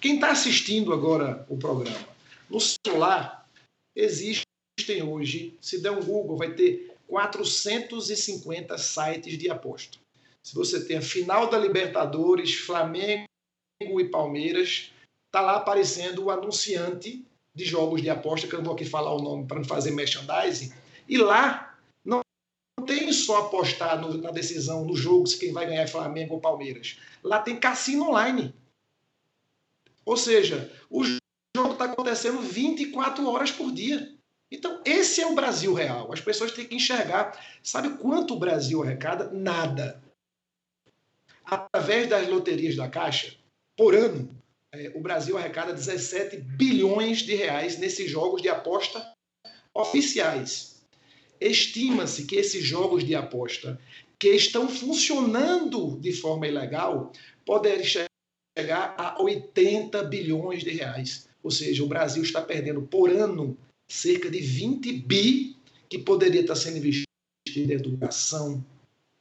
Quem 0.00 0.16
está 0.16 0.30
assistindo 0.30 0.92
agora 0.92 1.46
o 1.48 1.56
programa, 1.56 2.06
no 2.50 2.60
celular, 2.60 3.48
existem 3.96 5.02
hoje, 5.02 5.56
se 5.58 5.80
der 5.80 5.90
um 5.90 6.04
Google, 6.04 6.36
vai 6.36 6.52
ter 6.52 6.94
450 7.06 8.76
sites 8.76 9.38
de 9.38 9.48
aposta. 9.48 9.96
Se 10.44 10.54
você 10.54 10.84
tem 10.84 10.98
a 10.98 11.02
final 11.02 11.48
da 11.48 11.58
Libertadores, 11.58 12.54
Flamengo 12.54 13.24
e 13.80 14.04
Palmeiras, 14.04 14.92
tá 15.30 15.40
lá 15.40 15.56
aparecendo 15.56 16.24
o 16.24 16.30
anunciante 16.30 17.26
de 17.54 17.64
jogos 17.64 18.00
de 18.00 18.08
aposta, 18.08 18.46
que 18.46 18.54
eu 18.54 18.58
não 18.58 18.66
vou 18.66 18.74
aqui 18.74 18.84
falar 18.84 19.12
o 19.14 19.22
nome 19.22 19.46
para 19.46 19.58
não 19.58 19.64
fazer 19.64 19.90
merchandising, 19.90 20.72
e 21.08 21.18
lá 21.18 21.78
não 22.04 22.22
tem 22.86 23.12
só 23.12 23.46
apostar 23.46 24.00
no, 24.00 24.16
na 24.18 24.30
decisão, 24.30 24.84
no 24.84 24.96
jogo, 24.96 25.26
se 25.26 25.38
quem 25.38 25.52
vai 25.52 25.66
ganhar 25.66 25.82
é 25.82 25.86
Flamengo 25.86 26.34
ou 26.34 26.40
Palmeiras. 26.40 26.98
Lá 27.22 27.40
tem 27.40 27.58
cassino 27.58 28.10
online. 28.10 28.54
Ou 30.04 30.16
seja, 30.16 30.72
o 30.88 31.04
jogo 31.04 31.72
está 31.72 31.86
acontecendo 31.86 32.40
24 32.40 33.26
horas 33.28 33.50
por 33.50 33.72
dia. 33.72 34.14
Então, 34.50 34.80
esse 34.84 35.20
é 35.20 35.26
o 35.26 35.34
Brasil 35.34 35.74
real. 35.74 36.12
As 36.12 36.20
pessoas 36.20 36.52
têm 36.52 36.66
que 36.66 36.76
enxergar. 36.76 37.36
Sabe 37.62 37.96
quanto 37.98 38.34
o 38.34 38.38
Brasil 38.38 38.82
arrecada? 38.82 39.30
Nada. 39.32 40.02
Através 41.44 42.08
das 42.08 42.28
loterias 42.28 42.76
da 42.76 42.88
Caixa, 42.88 43.35
por 43.76 43.94
ano, 43.94 44.28
é, 44.72 44.92
o 44.94 45.00
Brasil 45.00 45.36
arrecada 45.36 45.72
17 45.72 46.38
bilhões 46.38 47.18
de 47.18 47.34
reais 47.34 47.78
nesses 47.78 48.10
jogos 48.10 48.42
de 48.42 48.48
aposta 48.48 49.12
oficiais. 49.74 50.82
Estima-se 51.40 52.24
que 52.24 52.36
esses 52.36 52.64
jogos 52.64 53.04
de 53.04 53.14
aposta 53.14 53.78
que 54.18 54.30
estão 54.30 54.68
funcionando 54.68 55.98
de 56.00 56.12
forma 56.12 56.46
ilegal 56.46 57.12
podem 57.44 57.82
chegar 57.84 58.94
a 58.96 59.22
80 59.22 60.02
bilhões 60.04 60.62
de 60.62 60.70
reais. 60.70 61.28
Ou 61.42 61.50
seja, 61.50 61.84
o 61.84 61.88
Brasil 61.88 62.22
está 62.22 62.40
perdendo 62.40 62.82
por 62.82 63.10
ano 63.10 63.56
cerca 63.88 64.30
de 64.30 64.40
20 64.40 64.92
bi 65.00 65.56
que 65.88 65.98
poderia 65.98 66.40
estar 66.40 66.56
sendo 66.56 66.78
investido 66.78 67.06
em 67.56 67.70
educação, 67.70 68.64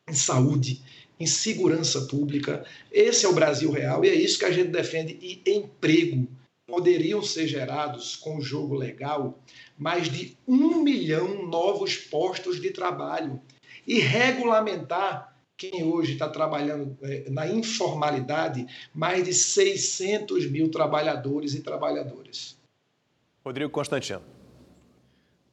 em 0.10 0.14
saúde, 0.14 0.82
em 1.20 1.26
segurança 1.26 2.02
pública. 2.02 2.66
Esse 2.92 3.26
é 3.26 3.30
o 3.30 3.34
Brasil 3.34 3.72
real 3.72 4.04
e 4.04 4.10
é 4.10 4.16
isso 4.16 4.40
que 4.40 4.46
a 4.46 4.52
gente 4.52 4.70
defende. 4.70 5.18
E 5.22 5.42
emprego. 5.50 6.28
Poderiam 6.68 7.22
ser 7.22 7.48
gerados, 7.48 8.16
com 8.16 8.38
o 8.38 8.42
jogo 8.42 8.74
legal, 8.74 9.40
mais 9.78 10.10
de 10.10 10.36
um 10.48 10.82
milhão 10.82 11.48
novos 11.48 11.96
postos 11.96 12.60
de 12.60 12.72
trabalho. 12.72 13.40
E 13.86 14.00
regulamentar 14.00 15.36
quem 15.56 15.84
hoje 15.84 16.14
está 16.14 16.28
trabalhando 16.28 16.98
é, 17.02 17.30
na 17.30 17.48
informalidade, 17.48 18.66
mais 18.94 19.24
de 19.24 19.34
600 19.34 20.50
mil 20.50 20.70
trabalhadores 20.70 21.54
e 21.54 21.62
trabalhadoras. 21.62 22.58
Rodrigo 23.44 23.70
Constantino. 23.70 24.24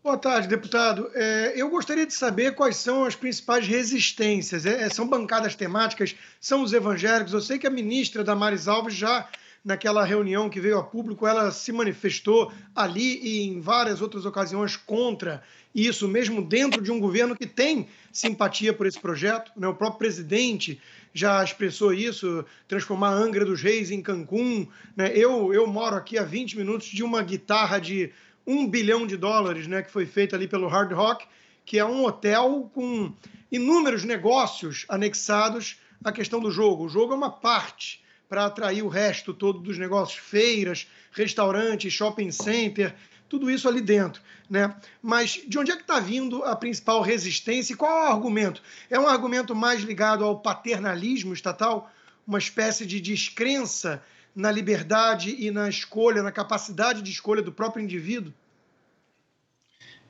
Boa 0.03 0.19
tarde, 0.19 0.49
deputado. 0.49 1.09
É, 1.15 1.53
eu 1.55 1.71
gostaria 1.71 2.05
de 2.05 2.13
saber 2.13 2.57
quais 2.57 2.77
são 2.77 3.05
as 3.05 3.15
principais 3.15 3.69
resistências. 3.69 4.67
É, 4.67 4.89
são 4.89 5.07
bancadas 5.07 5.55
temáticas? 5.55 6.17
São 6.41 6.65
os 6.65 6.73
evangélicos? 6.73 7.33
Eu 7.33 7.41
sei 7.41 7.57
que 7.57 7.69
a 7.69 7.71
ministra 7.71 8.25
Damares 8.25 8.67
Alves 8.67 8.95
já 8.95 9.29
naquela 9.65 10.05
reunião 10.05 10.51
que 10.51 10.61
veio 10.61 10.77
a 10.77 10.83
público, 10.83 11.25
ela 11.25 11.53
se 11.53 11.71
manifestou 11.71 12.53
ali 12.75 13.21
e 13.23 13.43
em 13.47 13.61
várias 13.61 14.03
outras 14.03 14.27
ocasiões 14.27 14.75
contra 14.75 15.41
isso, 15.73 16.09
mesmo 16.09 16.43
dentro 16.43 16.83
de 16.83 16.91
um 16.91 16.99
governo 16.99 17.37
que 17.37 17.47
tem 17.47 17.87
simpatia 18.13 18.73
por 18.73 18.89
esse 18.89 18.99
projeto. 18.99 19.53
Né? 19.57 19.69
O 19.69 19.75
próprio 19.75 20.01
presidente 20.01 20.81
já 21.15 21.45
expressou 21.45 21.95
isso, 21.95 22.45
transformar 22.67 23.11
a 23.11 23.15
Angra 23.15 23.45
dos 23.45 23.63
Reis 23.63 23.93
em 23.93 24.03
Cancún. 24.03 24.67
Né? 24.97 25.13
Eu, 25.15 25.55
eu 25.55 25.65
moro 25.65 25.95
aqui 25.95 26.19
a 26.19 26.25
20 26.25 26.57
minutos 26.57 26.89
de 26.89 27.05
uma 27.05 27.23
guitarra 27.23 27.79
de 27.79 28.11
um 28.47 28.67
bilhão 28.67 29.07
de 29.07 29.17
dólares, 29.17 29.67
né, 29.67 29.83
que 29.83 29.91
foi 29.91 30.07
feito 30.07 30.35
ali 30.35 30.49
pelo 30.49 30.69
Hard 30.69 30.93
Rock, 30.93 31.27
que 31.65 31.79
é 31.79 31.85
um 31.85 32.05
hotel 32.05 32.71
com 32.75 33.13
inúmeros 33.51 34.05
negócios 34.05 34.85
anexados 34.89 35.77
à 36.03 36.11
questão 36.11 36.41
do 36.41 36.51
jogo. 36.51 36.85
O 36.85 36.89
jogo 36.89 37.13
é 37.13 37.17
uma 37.17 37.31
parte 37.31 38.03
para 38.29 38.47
atrair 38.47 38.83
o 38.83 38.89
resto 38.89 39.35
todo 39.35 39.59
dos 39.59 39.79
negócios, 39.79 40.19
feiras, 40.19 40.89
restaurantes, 41.13 41.93
shopping 41.93 42.31
center, 42.31 42.95
tudo 43.29 43.51
isso 43.51 43.69
ali 43.69 43.81
dentro, 43.81 44.23
né? 44.49 44.75
Mas 45.01 45.41
de 45.47 45.59
onde 45.59 45.71
é 45.71 45.77
que 45.77 45.83
está 45.83 46.01
vindo 46.01 46.43
a 46.45 46.57
principal 46.57 47.01
resistência 47.03 47.73
e 47.73 47.77
qual 47.77 47.91
é 47.91 48.09
o 48.09 48.13
argumento? 48.13 48.63
É 48.91 48.99
um 48.99 49.07
argumento 49.07 49.55
mais 49.55 49.83
ligado 49.83 50.25
ao 50.25 50.41
paternalismo 50.41 51.33
estatal, 51.33 51.91
uma 52.27 52.39
espécie 52.39 52.85
de 52.85 53.01
descrença 53.01 54.03
na 54.35 54.51
liberdade 54.51 55.37
e 55.39 55.51
na 55.51 55.69
escolha, 55.69 56.23
na 56.23 56.33
capacidade 56.33 57.03
de 57.03 57.11
escolha 57.11 57.43
do 57.43 57.53
próprio 57.53 57.83
indivíduo? 57.83 58.33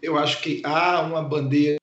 Eu 0.00 0.18
acho 0.18 0.40
que 0.40 0.60
há 0.64 1.00
uma 1.00 1.22
bandeira, 1.22 1.78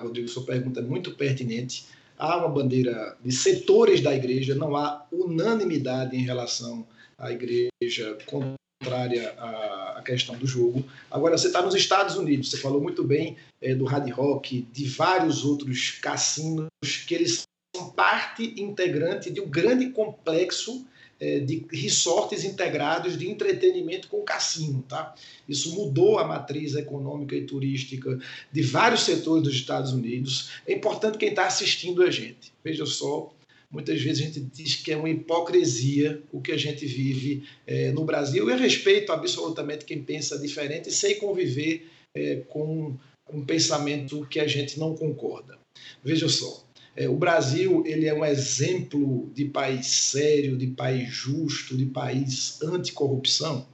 Rodrigo, 0.00 0.28
sua 0.28 0.44
pergunta 0.44 0.80
é 0.80 0.82
muito 0.82 1.14
pertinente. 1.14 1.86
Há 2.16 2.36
uma 2.36 2.48
bandeira 2.48 3.16
de 3.24 3.32
setores 3.32 4.00
da 4.00 4.14
igreja, 4.14 4.54
não 4.54 4.76
há 4.76 5.06
unanimidade 5.10 6.16
em 6.16 6.22
relação 6.22 6.86
à 7.16 7.30
igreja 7.30 8.18
contrária 8.26 9.34
à 9.38 10.02
questão 10.04 10.36
do 10.36 10.46
jogo. 10.46 10.84
Agora, 11.10 11.36
você 11.36 11.48
está 11.48 11.62
nos 11.62 11.74
Estados 11.74 12.16
Unidos, 12.16 12.50
você 12.50 12.56
falou 12.56 12.80
muito 12.80 13.04
bem 13.04 13.36
é, 13.60 13.74
do 13.74 13.84
Hard 13.84 14.08
Rock, 14.10 14.62
de 14.72 14.84
vários 14.86 15.44
outros 15.44 15.92
cassinos, 16.00 16.68
que 17.06 17.14
eles 17.14 17.42
são 17.74 17.90
parte 17.90 18.60
integrante 18.60 19.30
de 19.30 19.40
um 19.40 19.48
grande 19.48 19.90
complexo 19.90 20.86
de 21.18 21.66
resorts 21.72 22.44
integrados 22.44 23.18
de 23.18 23.28
entretenimento 23.28 24.08
com 24.08 24.22
cassino. 24.22 24.84
Tá? 24.88 25.14
Isso 25.48 25.74
mudou 25.74 26.18
a 26.18 26.26
matriz 26.26 26.74
econômica 26.74 27.34
e 27.34 27.44
turística 27.44 28.18
de 28.52 28.62
vários 28.62 29.02
setores 29.02 29.42
dos 29.42 29.54
Estados 29.54 29.92
Unidos. 29.92 30.50
É 30.66 30.72
importante 30.72 31.18
quem 31.18 31.30
está 31.30 31.46
assistindo 31.46 32.02
a 32.02 32.10
gente. 32.10 32.52
Veja 32.62 32.86
só, 32.86 33.32
muitas 33.70 34.00
vezes 34.00 34.22
a 34.22 34.26
gente 34.26 34.40
diz 34.40 34.76
que 34.76 34.92
é 34.92 34.96
uma 34.96 35.10
hipocrisia 35.10 36.22
o 36.32 36.40
que 36.40 36.52
a 36.52 36.56
gente 36.56 36.86
vive 36.86 37.44
é, 37.66 37.90
no 37.92 38.04
Brasil. 38.04 38.48
Eu 38.48 38.56
respeito 38.56 39.12
absolutamente 39.12 39.84
quem 39.84 40.02
pensa 40.02 40.38
diferente 40.38 40.88
e 40.88 40.92
sei 40.92 41.16
conviver 41.16 41.88
é, 42.14 42.36
com 42.48 42.96
um 43.32 43.44
pensamento 43.44 44.26
que 44.26 44.40
a 44.40 44.46
gente 44.46 44.78
não 44.78 44.94
concorda. 44.94 45.58
Veja 46.02 46.28
só, 46.28 46.64
é, 46.67 46.67
o 47.06 47.14
Brasil 47.14 47.84
ele 47.86 48.06
é 48.06 48.14
um 48.14 48.24
exemplo 48.24 49.30
de 49.34 49.44
país 49.44 49.86
sério, 49.86 50.56
de 50.56 50.66
país 50.68 51.08
justo, 51.08 51.76
de 51.76 51.86
país 51.86 52.60
anticorrupção. 52.62 53.66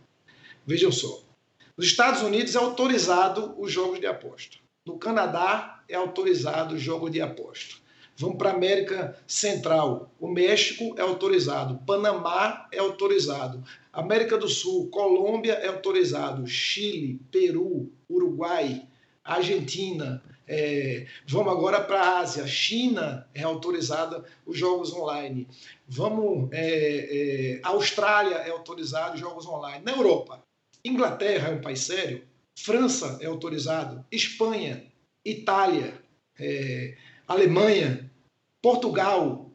Vejam 0.66 0.90
só, 0.90 1.22
nos 1.76 1.86
Estados 1.86 2.22
Unidos 2.22 2.54
é 2.54 2.58
autorizado 2.58 3.54
os 3.56 3.72
jogos 3.72 4.00
de 4.00 4.06
aposta. 4.06 4.58
No 4.84 4.98
Canadá 4.98 5.82
é 5.88 5.94
autorizado 5.94 6.74
o 6.74 6.78
jogo 6.78 7.08
de 7.08 7.20
aposta. 7.20 7.76
Vamos 8.16 8.36
para 8.36 8.50
a 8.50 8.54
América 8.54 9.18
Central. 9.26 10.12
O 10.20 10.28
México 10.28 10.94
é 10.96 11.02
autorizado. 11.02 11.80
Panamá 11.84 12.68
é 12.70 12.78
autorizado. 12.78 13.64
América 13.92 14.38
do 14.38 14.48
Sul, 14.48 14.88
Colômbia 14.88 15.54
é 15.54 15.66
autorizado. 15.66 16.46
Chile, 16.46 17.20
Peru, 17.32 17.90
Uruguai, 18.08 18.86
Argentina, 19.24 20.22
é, 20.46 21.06
vamos 21.26 21.52
agora 21.52 21.80
para 21.80 22.00
a 22.00 22.18
Ásia. 22.18 22.46
China 22.46 23.26
é 23.34 23.42
autorizada 23.42 24.24
os 24.44 24.58
jogos 24.58 24.92
online. 24.92 25.48
Vamos. 25.88 26.50
É, 26.52 27.56
é, 27.56 27.60
Austrália 27.62 28.36
é 28.36 28.50
autorizado 28.50 29.14
os 29.14 29.20
jogos 29.20 29.46
online. 29.46 29.84
Na 29.84 29.92
Europa, 29.92 30.42
Inglaterra 30.84 31.48
é 31.48 31.54
um 31.54 31.60
país 31.60 31.80
sério. 31.80 32.22
França 32.58 33.18
é 33.20 33.26
autorizado. 33.26 34.04
Espanha, 34.12 34.84
Itália, 35.24 36.00
é, 36.38 36.96
Alemanha, 37.26 38.10
Portugal. 38.62 39.50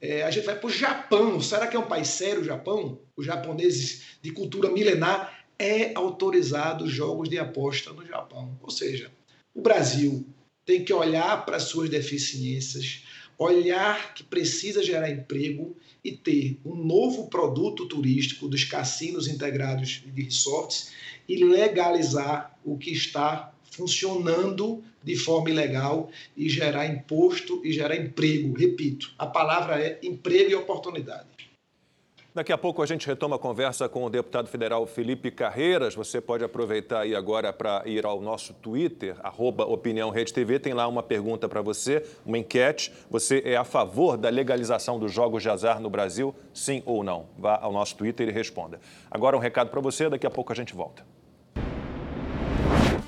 É, 0.00 0.22
a 0.22 0.30
gente 0.30 0.44
vai 0.44 0.58
para 0.58 0.66
o 0.66 0.70
Japão. 0.70 1.40
Será 1.40 1.66
que 1.66 1.76
é 1.76 1.78
um 1.78 1.88
país 1.88 2.08
sério 2.08 2.42
o 2.42 2.44
Japão? 2.44 2.98
Os 3.16 3.24
japoneses 3.24 4.18
de 4.20 4.32
cultura 4.32 4.70
milenar 4.70 5.44
é 5.58 5.94
autorizado 5.94 6.86
jogos 6.86 7.28
de 7.28 7.38
aposta 7.38 7.92
no 7.92 8.04
Japão. 8.04 8.58
Ou 8.60 8.70
seja, 8.70 9.10
o 9.54 9.62
Brasil 9.62 10.26
tem 10.66 10.84
que 10.84 10.92
olhar 10.92 11.44
para 11.44 11.56
as 11.56 11.64
suas 11.64 11.88
deficiências, 11.88 13.04
olhar 13.38 14.14
que 14.14 14.24
precisa 14.24 14.82
gerar 14.82 15.10
emprego 15.10 15.76
e 16.02 16.12
ter 16.12 16.58
um 16.64 16.74
novo 16.74 17.28
produto 17.28 17.86
turístico 17.86 18.48
dos 18.48 18.64
cassinos 18.64 19.28
integrados 19.28 20.02
de 20.04 20.22
resorts 20.22 20.92
e 21.28 21.42
legalizar 21.44 22.58
o 22.64 22.76
que 22.76 22.92
está 22.92 23.52
funcionando 23.70 24.82
de 25.02 25.16
forma 25.16 25.50
ilegal 25.50 26.10
e 26.36 26.48
gerar 26.48 26.86
imposto 26.86 27.60
e 27.64 27.72
gerar 27.72 27.96
emprego. 27.96 28.56
Repito, 28.56 29.12
a 29.18 29.26
palavra 29.26 29.80
é 29.80 29.98
emprego 30.02 30.50
e 30.50 30.54
oportunidade. 30.54 31.33
Daqui 32.34 32.52
a 32.52 32.58
pouco 32.58 32.82
a 32.82 32.86
gente 32.86 33.06
retoma 33.06 33.36
a 33.36 33.38
conversa 33.38 33.88
com 33.88 34.04
o 34.04 34.10
deputado 34.10 34.48
federal 34.48 34.84
Felipe 34.88 35.30
Carreiras. 35.30 35.94
Você 35.94 36.20
pode 36.20 36.42
aproveitar 36.42 37.02
aí 37.02 37.14
agora 37.14 37.52
para 37.52 37.84
ir 37.86 38.04
ao 38.04 38.20
nosso 38.20 38.52
Twitter, 38.54 39.14
arroba 39.22 39.64
Opinião 39.64 40.10
Rede 40.10 40.32
TV. 40.32 40.58
Tem 40.58 40.74
lá 40.74 40.88
uma 40.88 41.00
pergunta 41.00 41.48
para 41.48 41.62
você, 41.62 42.04
uma 42.26 42.36
enquete. 42.36 42.92
Você 43.08 43.40
é 43.44 43.54
a 43.54 43.62
favor 43.62 44.16
da 44.16 44.30
legalização 44.30 44.98
dos 44.98 45.12
jogos 45.12 45.44
de 45.44 45.48
azar 45.48 45.78
no 45.78 45.88
Brasil? 45.88 46.34
Sim 46.52 46.82
ou 46.84 47.04
não? 47.04 47.28
Vá 47.38 47.56
ao 47.62 47.70
nosso 47.70 47.94
Twitter 47.94 48.28
e 48.28 48.32
responda. 48.32 48.80
Agora 49.08 49.36
um 49.36 49.40
recado 49.40 49.70
para 49.70 49.80
você, 49.80 50.10
daqui 50.10 50.26
a 50.26 50.30
pouco 50.30 50.52
a 50.52 50.56
gente 50.56 50.74
volta. 50.74 51.13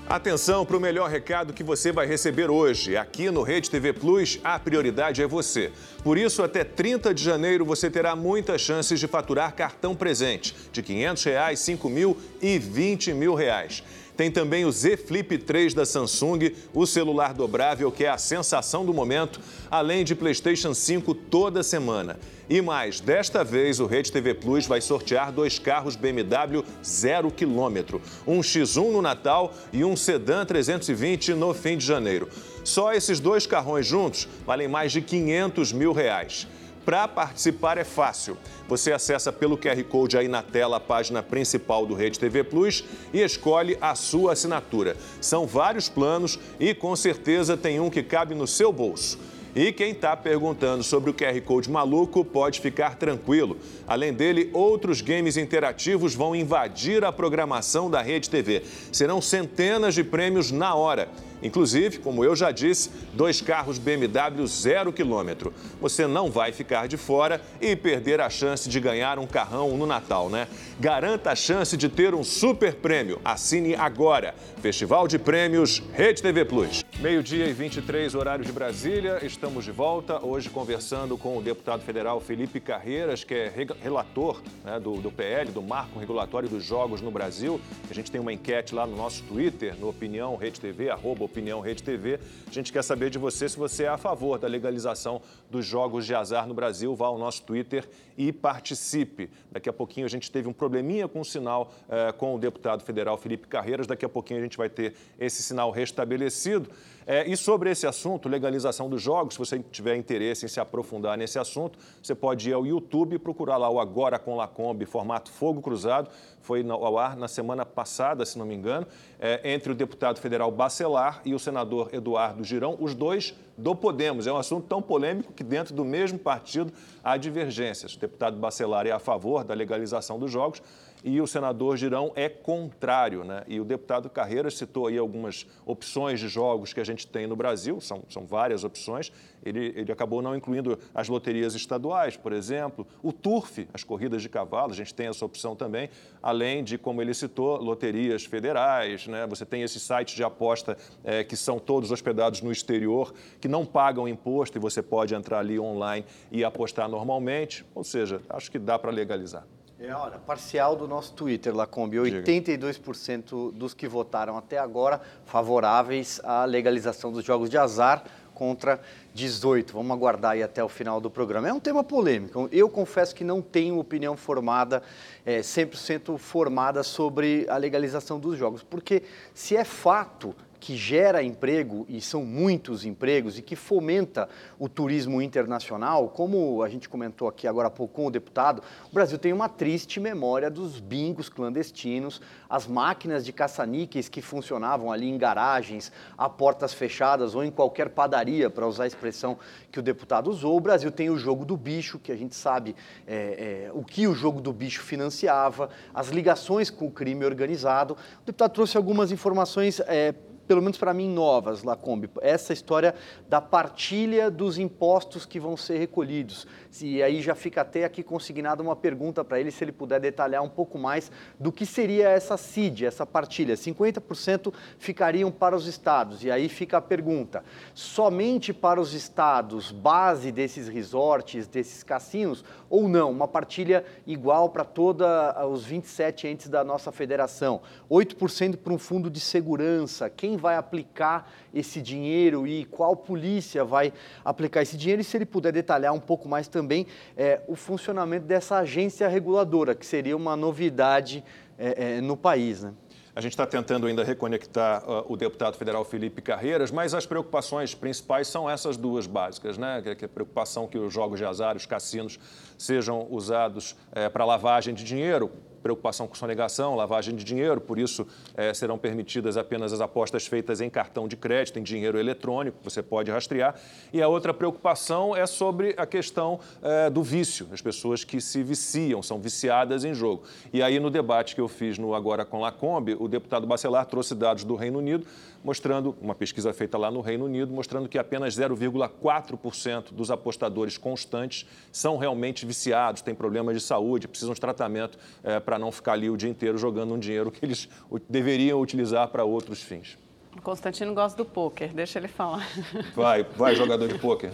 Atenção 0.08 0.64
para 0.64 0.76
o 0.76 0.80
melhor 0.80 1.10
recado 1.10 1.52
que 1.52 1.64
você 1.64 1.90
vai 1.90 2.06
receber 2.06 2.48
hoje. 2.48 2.96
Aqui 2.96 3.28
no 3.28 3.42
Rede 3.42 3.68
TV 3.68 3.92
Plus, 3.92 4.38
a 4.44 4.56
prioridade 4.56 5.20
é 5.20 5.26
você. 5.26 5.72
Por 6.04 6.16
isso, 6.16 6.44
até 6.44 6.62
30 6.62 7.12
de 7.12 7.24
janeiro, 7.24 7.64
você 7.64 7.90
terá 7.90 8.14
muitas 8.14 8.60
chances 8.60 9.00
de 9.00 9.08
faturar 9.08 9.52
cartão 9.56 9.96
presente 9.96 10.54
de 10.70 10.80
R$ 10.80 10.86
500, 10.86 11.24
R$ 11.24 11.56
5 11.56 11.90
mil 11.90 12.16
e 12.40 12.56
20 12.56 13.14
mil. 13.14 13.34
Reais. 13.34 13.82
Tem 14.16 14.30
também 14.30 14.64
o 14.64 14.72
Z 14.72 14.96
Flip 14.96 15.36
3 15.36 15.74
da 15.74 15.84
Samsung, 15.84 16.52
o 16.72 16.86
celular 16.86 17.34
dobrável 17.34 17.92
que 17.92 18.04
é 18.04 18.08
a 18.08 18.16
sensação 18.16 18.84
do 18.84 18.94
momento, 18.94 19.38
além 19.70 20.04
de 20.04 20.14
PlayStation 20.14 20.72
5 20.72 21.14
toda 21.14 21.62
semana. 21.62 22.18
E 22.48 22.62
mais, 22.62 22.98
desta 22.98 23.44
vez 23.44 23.78
o 23.78 23.86
Rede 23.86 24.10
TV 24.10 24.32
Plus 24.32 24.66
vai 24.66 24.80
sortear 24.80 25.30
dois 25.30 25.58
carros 25.58 25.96
BMW 25.96 26.64
0 26.82 27.30
km, 27.30 28.00
um 28.26 28.40
X1 28.40 28.92
no 28.92 29.02
Natal 29.02 29.52
e 29.72 29.84
um 29.84 29.94
Sedan 29.94 30.46
320 30.46 31.34
no 31.34 31.52
fim 31.52 31.76
de 31.76 31.84
janeiro. 31.84 32.28
Só 32.64 32.92
esses 32.94 33.20
dois 33.20 33.46
carrões 33.46 33.86
juntos 33.86 34.26
valem 34.46 34.66
mais 34.66 34.92
de 34.92 35.02
500 35.02 35.72
mil 35.72 35.92
reais. 35.92 36.46
Para 36.86 37.08
participar 37.08 37.78
é 37.78 37.82
fácil. 37.82 38.38
Você 38.68 38.92
acessa 38.92 39.32
pelo 39.32 39.58
QR 39.58 39.82
Code 39.82 40.16
aí 40.16 40.28
na 40.28 40.40
tela 40.40 40.76
a 40.76 40.80
página 40.80 41.20
principal 41.20 41.84
do 41.84 41.94
Rede 41.94 42.16
TV 42.16 42.44
Plus 42.44 42.84
e 43.12 43.20
escolhe 43.20 43.76
a 43.80 43.96
sua 43.96 44.34
assinatura. 44.34 44.96
São 45.20 45.48
vários 45.48 45.88
planos 45.88 46.38
e 46.60 46.72
com 46.72 46.94
certeza 46.94 47.56
tem 47.56 47.80
um 47.80 47.90
que 47.90 48.04
cabe 48.04 48.36
no 48.36 48.46
seu 48.46 48.72
bolso. 48.72 49.18
E 49.56 49.72
quem 49.72 49.90
está 49.90 50.16
perguntando 50.16 50.84
sobre 50.84 51.10
o 51.10 51.14
QR 51.14 51.40
Code 51.40 51.68
maluco 51.68 52.24
pode 52.24 52.60
ficar 52.60 52.94
tranquilo. 52.94 53.56
Além 53.88 54.12
dele, 54.12 54.50
outros 54.52 55.00
games 55.00 55.36
interativos 55.36 56.14
vão 56.14 56.36
invadir 56.36 57.04
a 57.04 57.10
programação 57.10 57.90
da 57.90 58.00
Rede 58.00 58.30
TV. 58.30 58.62
Serão 58.92 59.20
centenas 59.20 59.94
de 59.94 60.04
prêmios 60.04 60.52
na 60.52 60.74
hora. 60.74 61.08
Inclusive, 61.42 61.98
como 61.98 62.24
eu 62.24 62.34
já 62.34 62.50
disse, 62.50 62.90
dois 63.14 63.40
carros 63.40 63.78
BMW 63.78 64.46
zero 64.46 64.92
quilômetro. 64.92 65.52
Você 65.80 66.06
não 66.06 66.30
vai 66.30 66.52
ficar 66.52 66.88
de 66.88 66.96
fora 66.96 67.40
e 67.60 67.76
perder 67.76 68.20
a 68.20 68.30
chance 68.30 68.68
de 68.68 68.80
ganhar 68.80 69.18
um 69.18 69.26
carrão 69.26 69.76
no 69.76 69.86
Natal, 69.86 70.30
né? 70.30 70.48
Garanta 70.80 71.30
a 71.30 71.36
chance 71.36 71.76
de 71.76 71.88
ter 71.88 72.14
um 72.14 72.24
super 72.24 72.74
prêmio. 72.74 73.20
Assine 73.24 73.74
agora. 73.74 74.34
Festival 74.60 75.06
de 75.06 75.18
Prêmios 75.18 75.82
Rede 75.92 76.22
TV 76.22 76.44
Plus. 76.44 76.84
Meio-dia 76.98 77.46
e 77.46 77.52
23, 77.52 78.14
horário 78.14 78.44
de 78.44 78.52
Brasília. 78.52 79.18
Estamos 79.22 79.64
de 79.64 79.70
volta. 79.70 80.24
Hoje 80.24 80.48
conversando 80.48 81.16
com 81.16 81.36
o 81.36 81.42
deputado 81.42 81.82
federal 81.82 82.20
Felipe 82.20 82.60
Carreiras, 82.60 83.22
que 83.22 83.34
é 83.34 83.52
relator 83.82 84.40
né, 84.64 84.80
do, 84.80 84.96
do 84.96 85.10
PL, 85.10 85.50
do 85.50 85.62
Marco 85.62 85.98
Regulatório 85.98 86.48
dos 86.48 86.64
Jogos 86.64 87.00
no 87.00 87.10
Brasil. 87.10 87.60
A 87.90 87.94
gente 87.94 88.10
tem 88.10 88.20
uma 88.20 88.32
enquete 88.32 88.74
lá 88.74 88.86
no 88.86 88.96
nosso 88.96 89.22
Twitter, 89.24 89.76
no 89.78 89.88
Opinião 89.88 90.36
Rede 90.36 90.60
TV, 90.60 90.90
arroba 90.90 91.25
Opinião 91.26 91.60
Rede 91.60 91.82
TV. 91.82 92.18
A 92.48 92.52
gente 92.52 92.72
quer 92.72 92.82
saber 92.82 93.10
de 93.10 93.18
você 93.18 93.48
se 93.48 93.58
você 93.58 93.84
é 93.84 93.88
a 93.88 93.98
favor 93.98 94.38
da 94.38 94.48
legalização 94.48 95.20
dos 95.50 95.66
jogos 95.66 96.06
de 96.06 96.14
azar 96.14 96.46
no 96.46 96.54
Brasil. 96.54 96.94
Vá 96.94 97.06
ao 97.06 97.18
nosso 97.18 97.42
Twitter 97.42 97.86
e 98.16 98.32
participe. 98.32 99.28
Daqui 99.52 99.68
a 99.68 99.72
pouquinho 99.72 100.06
a 100.06 100.08
gente 100.08 100.30
teve 100.30 100.48
um 100.48 100.52
probleminha 100.52 101.06
com 101.06 101.20
o 101.20 101.24
sinal 101.24 101.72
eh, 101.88 102.12
com 102.12 102.34
o 102.34 102.38
deputado 102.38 102.82
federal 102.82 103.18
Felipe 103.18 103.46
Carreiras. 103.46 103.86
Daqui 103.86 104.04
a 104.04 104.08
pouquinho 104.08 104.40
a 104.40 104.42
gente 104.42 104.56
vai 104.56 104.70
ter 104.70 104.94
esse 105.18 105.42
sinal 105.42 105.70
restabelecido. 105.70 106.70
É, 107.06 107.24
e 107.24 107.36
sobre 107.36 107.70
esse 107.70 107.86
assunto, 107.86 108.28
legalização 108.28 108.90
dos 108.90 109.00
jogos, 109.00 109.34
se 109.34 109.38
você 109.38 109.60
tiver 109.70 109.94
interesse 109.94 110.44
em 110.44 110.48
se 110.48 110.58
aprofundar 110.58 111.16
nesse 111.16 111.38
assunto, 111.38 111.78
você 112.02 112.16
pode 112.16 112.50
ir 112.50 112.52
ao 112.52 112.66
YouTube 112.66 113.14
e 113.14 113.18
procurar 113.18 113.56
lá 113.58 113.70
o 113.70 113.78
Agora 113.78 114.18
com 114.18 114.34
Lacombe, 114.34 114.84
formato 114.86 115.30
Fogo 115.30 115.62
Cruzado. 115.62 116.10
Foi 116.46 116.64
ao 116.70 116.96
ar 116.96 117.16
na 117.16 117.26
semana 117.26 117.66
passada, 117.66 118.24
se 118.24 118.38
não 118.38 118.46
me 118.46 118.54
engano, 118.54 118.86
é, 119.18 119.52
entre 119.52 119.72
o 119.72 119.74
deputado 119.74 120.20
federal 120.20 120.48
Bacelar 120.48 121.20
e 121.24 121.34
o 121.34 121.40
senador 121.40 121.88
Eduardo 121.92 122.44
Girão, 122.44 122.76
os 122.78 122.94
dois 122.94 123.34
do 123.58 123.74
Podemos. 123.74 124.28
É 124.28 124.32
um 124.32 124.36
assunto 124.36 124.64
tão 124.68 124.80
polêmico 124.80 125.32
que 125.32 125.42
dentro 125.42 125.74
do 125.74 125.84
mesmo 125.84 126.20
partido 126.20 126.72
há 127.02 127.16
divergências. 127.16 127.94
O 127.94 127.98
deputado 127.98 128.36
Bacelar 128.36 128.86
é 128.86 128.92
a 128.92 129.00
favor 129.00 129.42
da 129.42 129.54
legalização 129.54 130.20
dos 130.20 130.30
jogos, 130.30 130.62
e 131.04 131.20
o 131.20 131.26
senador 131.26 131.76
Girão 131.76 132.12
é 132.14 132.28
contrário. 132.28 133.24
Né? 133.24 133.42
E 133.46 133.60
o 133.60 133.64
deputado 133.64 134.08
Carreiras 134.10 134.56
citou 134.56 134.86
aí 134.86 134.98
algumas 134.98 135.46
opções 135.64 136.20
de 136.20 136.28
jogos 136.28 136.72
que 136.72 136.80
a 136.80 136.84
gente 136.84 137.06
tem 137.06 137.26
no 137.26 137.36
Brasil, 137.36 137.80
são, 137.80 138.02
são 138.08 138.26
várias 138.26 138.64
opções. 138.64 139.12
Ele, 139.44 139.72
ele 139.76 139.92
acabou 139.92 140.20
não 140.20 140.34
incluindo 140.34 140.78
as 140.94 141.08
loterias 141.08 141.54
estaduais, 141.54 142.16
por 142.16 142.32
exemplo, 142.32 142.86
o 143.02 143.12
turf, 143.12 143.68
as 143.72 143.84
corridas 143.84 144.20
de 144.22 144.28
cavalo, 144.28 144.72
a 144.72 144.74
gente 144.74 144.92
tem 144.92 145.06
essa 145.06 145.24
opção 145.24 145.54
também, 145.54 145.88
além 146.20 146.64
de, 146.64 146.76
como 146.76 147.00
ele 147.00 147.14
citou, 147.14 147.56
loterias 147.58 148.24
federais. 148.24 149.06
Né? 149.06 149.26
Você 149.28 149.46
tem 149.46 149.62
esses 149.62 149.82
sites 149.82 150.14
de 150.14 150.24
aposta 150.24 150.76
é, 151.04 151.22
que 151.22 151.36
são 151.36 151.58
todos 151.58 151.90
hospedados 151.90 152.42
no 152.42 152.50
exterior, 152.50 153.14
que 153.40 153.46
não 153.46 153.64
pagam 153.64 154.08
imposto 154.08 154.58
e 154.58 154.60
você 154.60 154.82
pode 154.82 155.14
entrar 155.14 155.38
ali 155.38 155.60
online 155.60 156.04
e 156.32 156.44
apostar 156.44 156.88
normalmente. 156.88 157.64
Ou 157.74 157.84
seja, 157.84 158.20
acho 158.28 158.50
que 158.50 158.58
dá 158.58 158.78
para 158.78 158.90
legalizar. 158.90 159.46
É, 159.78 159.94
olha, 159.94 160.18
parcial 160.18 160.74
do 160.74 160.88
nosso 160.88 161.12
Twitter, 161.12 161.54
Lacombe. 161.54 161.98
82% 161.98 163.52
dos 163.52 163.74
que 163.74 163.86
votaram 163.86 164.38
até 164.38 164.56
agora 164.56 165.00
favoráveis 165.26 166.18
à 166.24 166.46
legalização 166.46 167.12
dos 167.12 167.22
jogos 167.22 167.50
de 167.50 167.58
azar 167.58 168.02
contra 168.34 168.80
18. 169.14 169.74
Vamos 169.74 169.90
aguardar 169.94 170.32
aí 170.32 170.42
até 170.42 170.64
o 170.64 170.68
final 170.68 170.98
do 170.98 171.10
programa. 171.10 171.48
É 171.48 171.52
um 171.52 171.60
tema 171.60 171.84
polêmico. 171.84 172.48
Eu 172.50 172.70
confesso 172.70 173.14
que 173.14 173.22
não 173.22 173.42
tenho 173.42 173.78
opinião 173.78 174.16
formada, 174.16 174.82
é, 175.26 175.40
100% 175.40 176.16
formada 176.16 176.82
sobre 176.82 177.46
a 177.48 177.58
legalização 177.58 178.18
dos 178.18 178.38
jogos, 178.38 178.62
porque 178.62 179.02
se 179.34 179.56
é 179.56 179.64
fato 179.64 180.34
que 180.58 180.76
gera 180.76 181.22
emprego, 181.22 181.84
e 181.88 182.00
são 182.00 182.24
muitos 182.24 182.84
empregos, 182.84 183.38
e 183.38 183.42
que 183.42 183.56
fomenta 183.56 184.28
o 184.58 184.68
turismo 184.68 185.20
internacional, 185.22 186.08
como 186.08 186.62
a 186.62 186.68
gente 186.68 186.88
comentou 186.88 187.28
aqui 187.28 187.46
agora 187.46 187.68
há 187.68 187.70
pouco 187.70 187.94
com 187.94 188.06
o 188.06 188.10
deputado, 188.10 188.62
o 188.90 188.94
Brasil 188.94 189.18
tem 189.18 189.32
uma 189.32 189.48
triste 189.48 189.98
memória 190.00 190.50
dos 190.50 190.80
bingos 190.80 191.28
clandestinos, 191.28 192.20
as 192.48 192.66
máquinas 192.66 193.24
de 193.24 193.32
caça-níqueis 193.32 194.08
que 194.08 194.20
funcionavam 194.20 194.92
ali 194.92 195.08
em 195.08 195.18
garagens, 195.18 195.92
a 196.16 196.28
portas 196.28 196.72
fechadas 196.72 197.34
ou 197.34 197.44
em 197.44 197.50
qualquer 197.50 197.90
padaria, 197.90 198.50
para 198.50 198.66
usar 198.66 198.84
a 198.84 198.86
expressão 198.86 199.38
que 199.70 199.78
o 199.78 199.82
deputado 199.82 200.30
usou. 200.30 200.56
O 200.56 200.60
Brasil 200.60 200.90
tem 200.90 201.10
o 201.10 201.16
jogo 201.16 201.44
do 201.44 201.56
bicho, 201.56 201.98
que 201.98 202.12
a 202.12 202.16
gente 202.16 202.34
sabe 202.34 202.74
é, 203.06 203.66
é, 203.68 203.70
o 203.72 203.84
que 203.84 204.06
o 204.06 204.14
jogo 204.14 204.40
do 204.40 204.52
bicho 204.52 204.82
financiava, 204.82 205.70
as 205.94 206.08
ligações 206.08 206.70
com 206.70 206.86
o 206.86 206.90
crime 206.90 207.24
organizado. 207.24 207.96
O 208.22 208.26
deputado 208.26 208.52
trouxe 208.52 208.76
algumas 208.76 209.12
informações. 209.12 209.80
É, 209.80 210.14
pelo 210.46 210.62
menos 210.62 210.78
para 210.78 210.94
mim, 210.94 211.08
novas, 211.08 211.62
Lacombe. 211.62 212.08
Essa 212.20 212.52
história 212.52 212.94
da 213.28 213.40
partilha 213.40 214.30
dos 214.30 214.58
impostos 214.58 215.26
que 215.26 215.40
vão 215.40 215.56
ser 215.56 215.78
recolhidos. 215.78 216.46
E 216.80 217.02
aí 217.02 217.20
já 217.20 217.34
fica 217.34 217.62
até 217.62 217.84
aqui 217.84 218.02
consignada 218.02 218.62
uma 218.62 218.76
pergunta 218.76 219.24
para 219.24 219.40
ele, 219.40 219.50
se 219.50 219.64
ele 219.64 219.72
puder 219.72 220.00
detalhar 220.00 220.42
um 220.42 220.48
pouco 220.48 220.78
mais 220.78 221.10
do 221.38 221.50
que 221.50 221.66
seria 221.66 222.08
essa 222.08 222.36
CID, 222.36 222.86
essa 222.86 223.06
partilha. 223.06 223.54
50% 223.54 224.52
ficariam 224.78 225.30
para 225.30 225.56
os 225.56 225.66
estados. 225.66 226.22
E 226.22 226.30
aí 226.30 226.48
fica 226.48 226.78
a 226.78 226.80
pergunta: 226.80 227.44
somente 227.74 228.52
para 228.52 228.80
os 228.80 228.94
estados, 228.94 229.72
base 229.72 230.30
desses 230.30 230.68
resorts, 230.68 231.46
desses 231.46 231.82
cassinos, 231.82 232.44
ou 232.68 232.88
não? 232.88 233.10
Uma 233.10 233.28
partilha 233.28 233.84
igual 234.06 234.50
para 234.50 234.64
todos 234.64 235.06
os 235.50 235.64
27 235.64 236.28
entes 236.28 236.48
da 236.48 236.62
nossa 236.62 236.92
federação. 236.92 237.60
8% 237.90 238.56
para 238.56 238.72
um 238.72 238.78
fundo 238.78 239.10
de 239.10 239.20
segurança. 239.20 240.10
Quem 240.10 240.35
vai 240.36 240.56
aplicar 240.56 241.30
esse 241.54 241.80
dinheiro 241.80 242.46
e 242.46 242.64
qual 242.64 242.96
polícia 242.96 243.64
vai 243.64 243.92
aplicar 244.24 244.62
esse 244.62 244.76
dinheiro 244.76 245.00
e 245.00 245.04
se 245.04 245.16
ele 245.16 245.26
puder 245.26 245.52
detalhar 245.52 245.92
um 245.92 246.00
pouco 246.00 246.28
mais 246.28 246.48
também 246.48 246.86
é, 247.16 247.40
o 247.46 247.54
funcionamento 247.54 248.26
dessa 248.26 248.58
agência 248.58 249.08
reguladora, 249.08 249.74
que 249.74 249.86
seria 249.86 250.16
uma 250.16 250.36
novidade 250.36 251.24
é, 251.58 251.96
é, 251.96 252.00
no 252.00 252.16
país. 252.16 252.62
Né? 252.62 252.72
A 253.16 253.20
gente 253.22 253.32
está 253.32 253.46
tentando 253.46 253.86
ainda 253.86 254.04
reconectar 254.04 254.84
uh, 254.84 255.10
o 255.10 255.16
deputado 255.16 255.56
federal 255.56 255.82
Felipe 255.86 256.20
Carreiras, 256.20 256.70
mas 256.70 256.92
as 256.92 257.06
preocupações 257.06 257.74
principais 257.74 258.28
são 258.28 258.48
essas 258.48 258.76
duas 258.76 259.06
básicas, 259.06 259.56
né? 259.56 259.80
Que, 259.80 259.94
que 259.94 260.04
a 260.04 260.08
preocupação 260.08 260.66
que 260.66 260.76
os 260.76 260.92
jogos 260.92 261.18
de 261.18 261.24
azar, 261.24 261.56
os 261.56 261.64
cassinos, 261.64 262.18
sejam 262.58 263.06
usados 263.10 263.74
é, 263.92 264.10
para 264.10 264.22
lavagem 264.26 264.74
de 264.74 264.84
dinheiro, 264.84 265.32
preocupação 265.66 266.06
com 266.06 266.14
sonegação, 266.14 266.76
lavagem 266.76 267.16
de 267.16 267.24
dinheiro, 267.24 267.60
por 267.60 267.76
isso 267.76 268.06
é, 268.36 268.54
serão 268.54 268.78
permitidas 268.78 269.36
apenas 269.36 269.72
as 269.72 269.80
apostas 269.80 270.24
feitas 270.24 270.60
em 270.60 270.70
cartão 270.70 271.08
de 271.08 271.16
crédito, 271.16 271.58
em 271.58 271.62
dinheiro 271.62 271.98
eletrônico, 271.98 272.56
você 272.62 272.84
pode 272.84 273.10
rastrear. 273.10 273.56
E 273.92 274.00
a 274.00 274.06
outra 274.06 274.32
preocupação 274.32 275.16
é 275.16 275.26
sobre 275.26 275.74
a 275.76 275.84
questão 275.84 276.38
é, 276.62 276.88
do 276.88 277.02
vício, 277.02 277.48
as 277.50 277.60
pessoas 277.60 278.04
que 278.04 278.20
se 278.20 278.44
viciam, 278.44 279.02
são 279.02 279.18
viciadas 279.18 279.84
em 279.84 279.92
jogo. 279.92 280.22
E 280.52 280.62
aí, 280.62 280.78
no 280.78 280.88
debate 280.88 281.34
que 281.34 281.40
eu 281.40 281.48
fiz 281.48 281.78
no 281.78 281.94
Agora 281.96 282.24
com 282.24 282.40
Lacombe, 282.40 282.96
o 283.00 283.08
deputado 283.08 283.44
Bacelar 283.44 283.86
trouxe 283.86 284.14
dados 284.14 284.44
do 284.44 284.54
Reino 284.54 284.78
Unido, 284.78 285.04
mostrando, 285.46 285.96
uma 286.00 286.14
pesquisa 286.14 286.52
feita 286.52 286.76
lá 286.76 286.90
no 286.90 287.00
Reino 287.00 287.24
Unido, 287.24 287.52
mostrando 287.52 287.88
que 287.88 287.96
apenas 287.96 288.36
0,4% 288.36 289.92
dos 289.92 290.10
apostadores 290.10 290.76
constantes 290.76 291.46
são 291.70 291.96
realmente 291.96 292.44
viciados, 292.44 293.00
têm 293.00 293.14
problemas 293.14 293.54
de 293.54 293.62
saúde, 293.62 294.08
precisam 294.08 294.34
de 294.34 294.40
tratamento 294.40 294.98
é, 295.22 295.38
para 295.38 295.56
não 295.56 295.70
ficar 295.70 295.92
ali 295.92 296.10
o 296.10 296.16
dia 296.16 296.28
inteiro 296.28 296.58
jogando 296.58 296.94
um 296.94 296.98
dinheiro 296.98 297.30
que 297.30 297.44
eles 297.44 297.68
deveriam 298.08 298.60
utilizar 298.60 299.06
para 299.06 299.22
outros 299.22 299.62
fins. 299.62 299.96
O 300.36 300.42
Constantino 300.42 300.92
gosta 300.92 301.16
do 301.16 301.24
pôquer, 301.24 301.72
deixa 301.72 302.00
ele 302.00 302.08
falar. 302.08 302.44
Vai, 302.96 303.22
vai, 303.22 303.54
jogador 303.54 303.86
de 303.86 303.98
pôquer. 304.00 304.32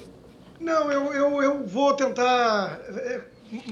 Não, 0.59 0.91
eu, 0.91 1.13
eu, 1.13 1.43
eu 1.43 1.67
vou 1.67 1.93
tentar 1.95 2.81
é, 2.89 3.21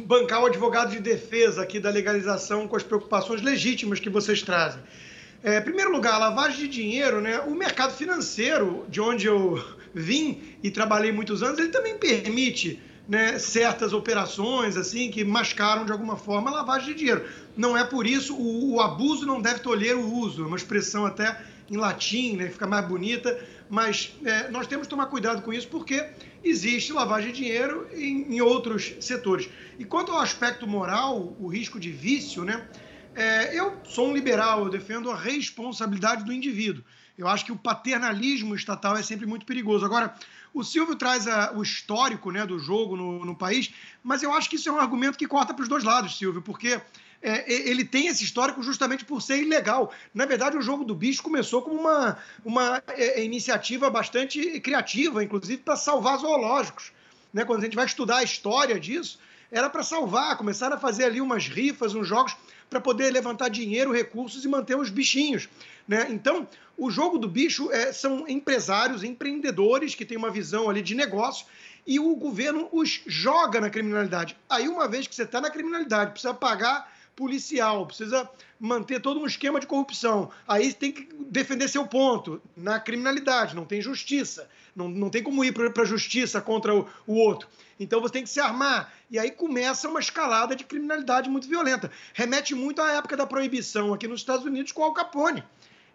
bancar 0.04 0.42
o 0.42 0.46
advogado 0.46 0.90
de 0.90 1.00
defesa 1.00 1.62
aqui 1.62 1.80
da 1.80 1.88
legalização 1.88 2.68
com 2.68 2.76
as 2.76 2.82
preocupações 2.82 3.40
legítimas 3.40 3.98
que 3.98 4.10
vocês 4.10 4.42
trazem. 4.42 4.82
É, 5.42 5.58
em 5.58 5.62
primeiro 5.62 5.90
lugar, 5.90 6.18
lavagem 6.18 6.60
de 6.60 6.68
dinheiro, 6.68 7.20
né? 7.20 7.40
O 7.40 7.54
mercado 7.54 7.94
financeiro, 7.94 8.84
de 8.88 9.00
onde 9.00 9.26
eu 9.26 9.62
vim 9.94 10.56
e 10.62 10.70
trabalhei 10.70 11.10
muitos 11.10 11.42
anos, 11.42 11.58
ele 11.58 11.70
também 11.70 11.96
permite 11.96 12.80
né, 13.08 13.38
certas 13.38 13.92
operações 13.92 14.76
assim 14.76 15.10
que 15.10 15.24
mascaram 15.24 15.84
de 15.84 15.90
alguma 15.90 16.16
forma 16.16 16.50
a 16.50 16.54
lavagem 16.54 16.88
de 16.88 16.94
dinheiro. 16.94 17.26
Não 17.56 17.76
é 17.76 17.82
por 17.82 18.06
isso, 18.06 18.36
o, 18.36 18.74
o 18.74 18.80
abuso 18.80 19.26
não 19.26 19.40
deve 19.40 19.60
tolher 19.60 19.96
o 19.96 20.14
uso, 20.14 20.44
é 20.44 20.46
uma 20.46 20.56
expressão 20.56 21.06
até 21.06 21.40
em 21.68 21.76
latim, 21.76 22.36
né, 22.36 22.48
fica 22.48 22.66
mais 22.66 22.86
bonita, 22.86 23.36
mas 23.68 24.12
é, 24.24 24.48
nós 24.48 24.66
temos 24.66 24.86
que 24.86 24.90
tomar 24.90 25.06
cuidado 25.06 25.42
com 25.42 25.52
isso 25.52 25.68
porque 25.68 26.04
existe 26.44 26.92
lavagem 26.92 27.32
de 27.32 27.38
dinheiro 27.38 27.88
em, 27.92 28.36
em 28.36 28.40
outros 28.40 28.92
setores. 29.00 29.48
E 29.78 29.84
quanto 29.84 30.12
ao 30.12 30.18
aspecto 30.18 30.66
moral, 30.66 31.34
o 31.40 31.48
risco 31.48 31.80
de 31.80 31.90
vício, 31.90 32.44
né, 32.44 32.64
é, 33.20 33.50
eu 33.54 33.78
sou 33.84 34.08
um 34.08 34.14
liberal, 34.14 34.64
eu 34.64 34.70
defendo 34.70 35.10
a 35.10 35.16
responsabilidade 35.16 36.24
do 36.24 36.32
indivíduo. 36.32 36.82
Eu 37.18 37.28
acho 37.28 37.44
que 37.44 37.52
o 37.52 37.56
paternalismo 37.56 38.54
estatal 38.54 38.96
é 38.96 39.02
sempre 39.02 39.26
muito 39.26 39.44
perigoso. 39.44 39.84
Agora, 39.84 40.14
o 40.54 40.64
Silvio 40.64 40.96
traz 40.96 41.28
a, 41.28 41.52
o 41.52 41.62
histórico 41.62 42.30
né, 42.30 42.46
do 42.46 42.58
jogo 42.58 42.96
no, 42.96 43.22
no, 43.24 43.36
país, 43.36 43.74
mas 44.02 44.22
eu 44.22 44.32
acho 44.32 44.48
que 44.48 44.56
isso 44.56 44.70
é 44.70 44.72
um 44.72 44.78
argumento 44.78 45.18
que 45.18 45.26
corta 45.26 45.52
para 45.52 45.62
os 45.62 45.68
dois 45.68 45.84
lados, 45.84 46.16
Silvio, 46.16 46.40
porque 46.40 46.80
é, 47.20 47.52
ele 47.68 47.84
tem 47.84 48.06
esse 48.06 48.24
histórico 48.24 48.62
justamente 48.62 49.04
por 49.04 49.20
ser 49.20 49.42
ilegal. 49.42 49.92
Na 50.14 50.24
verdade, 50.24 50.56
o 50.56 50.62
jogo 50.62 50.82
do 50.82 50.94
bicho 50.94 51.22
começou 51.22 51.60
como 51.60 51.78
uma, 51.78 52.16
uma 52.42 52.82
é, 52.88 53.22
iniciativa 53.22 53.90
bastante 53.90 54.58
criativa, 54.60 55.22
inclusive 55.22 55.58
para 55.58 55.76
salvar 55.76 56.16
zoológicos. 56.18 56.90
Né? 57.34 57.44
Quando 57.44 57.60
a 57.60 57.64
gente 57.64 57.76
vai 57.76 57.84
estudar 57.84 58.16
a 58.16 58.24
história 58.24 58.80
disso, 58.80 59.18
era 59.50 59.68
para 59.68 59.82
salvar, 59.82 60.36
começaram 60.36 60.76
a 60.76 60.78
fazer 60.78 61.04
ali 61.04 61.20
umas 61.20 61.46
rifas, 61.46 61.94
uns 61.94 62.06
jogos 62.06 62.36
para 62.68 62.80
poder 62.80 63.10
levantar 63.12 63.48
dinheiro, 63.48 63.92
recursos 63.92 64.44
e 64.44 64.48
manter 64.48 64.76
os 64.76 64.90
bichinhos. 64.90 65.48
Né? 65.88 66.06
Então, 66.10 66.46
o 66.78 66.90
jogo 66.90 67.18
do 67.18 67.28
bicho 67.28 67.70
é, 67.72 67.92
são 67.92 68.28
empresários, 68.28 69.02
empreendedores 69.02 69.94
que 69.94 70.04
têm 70.04 70.16
uma 70.16 70.30
visão 70.30 70.70
ali 70.70 70.80
de 70.80 70.94
negócio 70.94 71.46
e 71.86 71.98
o 71.98 72.14
governo 72.14 72.68
os 72.70 73.02
joga 73.06 73.60
na 73.60 73.68
criminalidade. 73.68 74.36
Aí, 74.48 74.68
uma 74.68 74.86
vez 74.86 75.06
que 75.06 75.14
você 75.14 75.24
está 75.24 75.40
na 75.40 75.50
criminalidade, 75.50 76.12
precisa 76.12 76.32
pagar 76.32 76.90
policial, 77.16 77.86
precisa 77.86 78.28
manter 78.58 79.00
todo 79.00 79.20
um 79.20 79.26
esquema 79.26 79.58
de 79.58 79.66
corrupção. 79.66 80.30
Aí 80.46 80.72
tem 80.72 80.92
que 80.92 81.08
defender 81.28 81.68
seu 81.68 81.86
ponto 81.86 82.40
na 82.56 82.78
criminalidade, 82.78 83.56
não 83.56 83.64
tem 83.64 83.82
justiça, 83.82 84.48
não, 84.74 84.88
não 84.88 85.10
tem 85.10 85.22
como 85.22 85.44
ir 85.44 85.52
para 85.52 85.82
a 85.82 85.86
justiça 85.86 86.40
contra 86.40 86.74
o, 86.74 86.88
o 87.06 87.14
outro. 87.14 87.48
Então 87.80 88.00
você 88.00 88.12
tem 88.12 88.22
que 88.22 88.28
se 88.28 88.38
armar. 88.38 88.92
E 89.10 89.18
aí 89.18 89.30
começa 89.30 89.88
uma 89.88 89.98
escalada 89.98 90.54
de 90.54 90.64
criminalidade 90.64 91.30
muito 91.30 91.48
violenta. 91.48 91.90
Remete 92.12 92.54
muito 92.54 92.82
à 92.82 92.92
época 92.92 93.16
da 93.16 93.26
proibição 93.26 93.94
aqui 93.94 94.06
nos 94.06 94.20
Estados 94.20 94.44
Unidos 94.44 94.70
com 94.70 94.82
o 94.82 94.84
Al 94.84 94.92
Capone. 94.92 95.42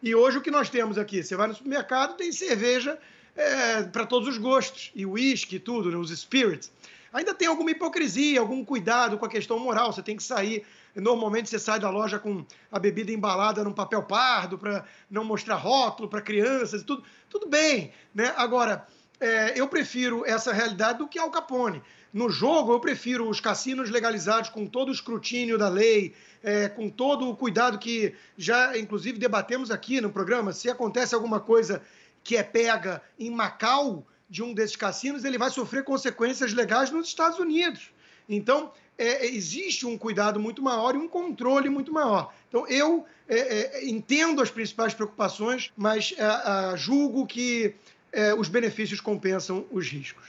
E 0.01 0.15
hoje 0.15 0.39
o 0.39 0.41
que 0.41 0.49
nós 0.49 0.67
temos 0.67 0.97
aqui? 0.97 1.23
Você 1.23 1.35
vai 1.35 1.47
no 1.47 1.53
supermercado, 1.53 2.17
tem 2.17 2.31
cerveja 2.31 2.97
é, 3.35 3.83
para 3.83 4.05
todos 4.05 4.27
os 4.27 4.37
gostos, 4.37 4.91
e 4.95 5.05
uísque 5.05 5.59
tudo, 5.59 5.91
né, 5.91 5.97
os 5.97 6.09
spirits. 6.09 6.71
Ainda 7.13 7.33
tem 7.33 7.47
alguma 7.47 7.71
hipocrisia, 7.71 8.41
algum 8.41 8.65
cuidado 8.65 9.17
com 9.17 9.25
a 9.25 9.29
questão 9.29 9.57
moral. 9.57 9.93
Você 9.93 10.01
tem 10.01 10.17
que 10.17 10.23
sair. 10.23 10.65
Normalmente 10.93 11.49
você 11.49 11.57
sai 11.57 11.79
da 11.79 11.89
loja 11.89 12.19
com 12.19 12.45
a 12.69 12.77
bebida 12.77 13.11
embalada 13.11 13.63
num 13.63 13.71
papel 13.71 14.03
pardo 14.03 14.57
para 14.57 14.83
não 15.09 15.23
mostrar 15.23 15.55
rótulo 15.55 16.09
para 16.09 16.21
crianças 16.21 16.81
e 16.81 16.83
tudo. 16.83 17.03
Tudo 17.29 17.47
bem, 17.47 17.93
né? 18.13 18.33
Agora, 18.35 18.85
é, 19.19 19.59
eu 19.59 19.67
prefiro 19.67 20.25
essa 20.25 20.51
realidade 20.51 20.99
do 20.99 21.07
que 21.07 21.19
Al 21.19 21.31
Capone. 21.31 21.81
No 22.13 22.29
jogo, 22.29 22.71
eu 22.71 22.79
prefiro 22.79 23.27
os 23.29 23.39
cassinos 23.39 23.89
legalizados 23.89 24.49
com 24.49 24.65
todo 24.65 24.89
o 24.89 24.91
escrutínio 24.91 25.57
da 25.57 25.67
lei, 25.67 26.13
é, 26.41 26.69
com 26.69 26.89
todo 26.89 27.29
o 27.29 27.35
cuidado 27.35 27.77
que 27.77 28.13
já, 28.37 28.77
inclusive, 28.77 29.19
debatemos 29.19 29.69
aqui 29.69 29.99
no 29.99 30.09
programa. 30.09 30.53
Se 30.53 30.69
acontece 30.69 31.13
alguma 31.13 31.39
coisa 31.39 31.81
que 32.23 32.37
é 32.37 32.43
pega 32.43 33.01
em 33.19 33.29
Macau, 33.29 34.05
de 34.29 34.41
um 34.41 34.53
desses 34.53 34.75
cassinos, 34.75 35.23
ele 35.23 35.37
vai 35.37 35.49
sofrer 35.49 35.83
consequências 35.83 36.53
legais 36.53 36.89
nos 36.89 37.07
Estados 37.07 37.37
Unidos. 37.37 37.91
Então, 38.27 38.71
é, 38.97 39.25
existe 39.27 39.85
um 39.85 39.97
cuidado 39.97 40.39
muito 40.39 40.63
maior 40.63 40.95
e 40.95 40.97
um 40.97 41.07
controle 41.07 41.69
muito 41.69 41.93
maior. 41.93 42.33
Então, 42.47 42.67
eu 42.67 43.05
é, 43.27 43.37
é 43.37 43.85
entendo 43.85 44.41
as 44.41 44.49
principais 44.49 44.93
preocupações, 44.93 45.71
mas 45.75 46.13
é, 46.17 46.77
julgo 46.77 47.27
que 47.27 47.75
é, 48.15 48.33
os 48.33 48.47
benefícios 48.47 49.01
compensam 49.01 49.67
os 49.69 49.87
riscos. 49.89 50.25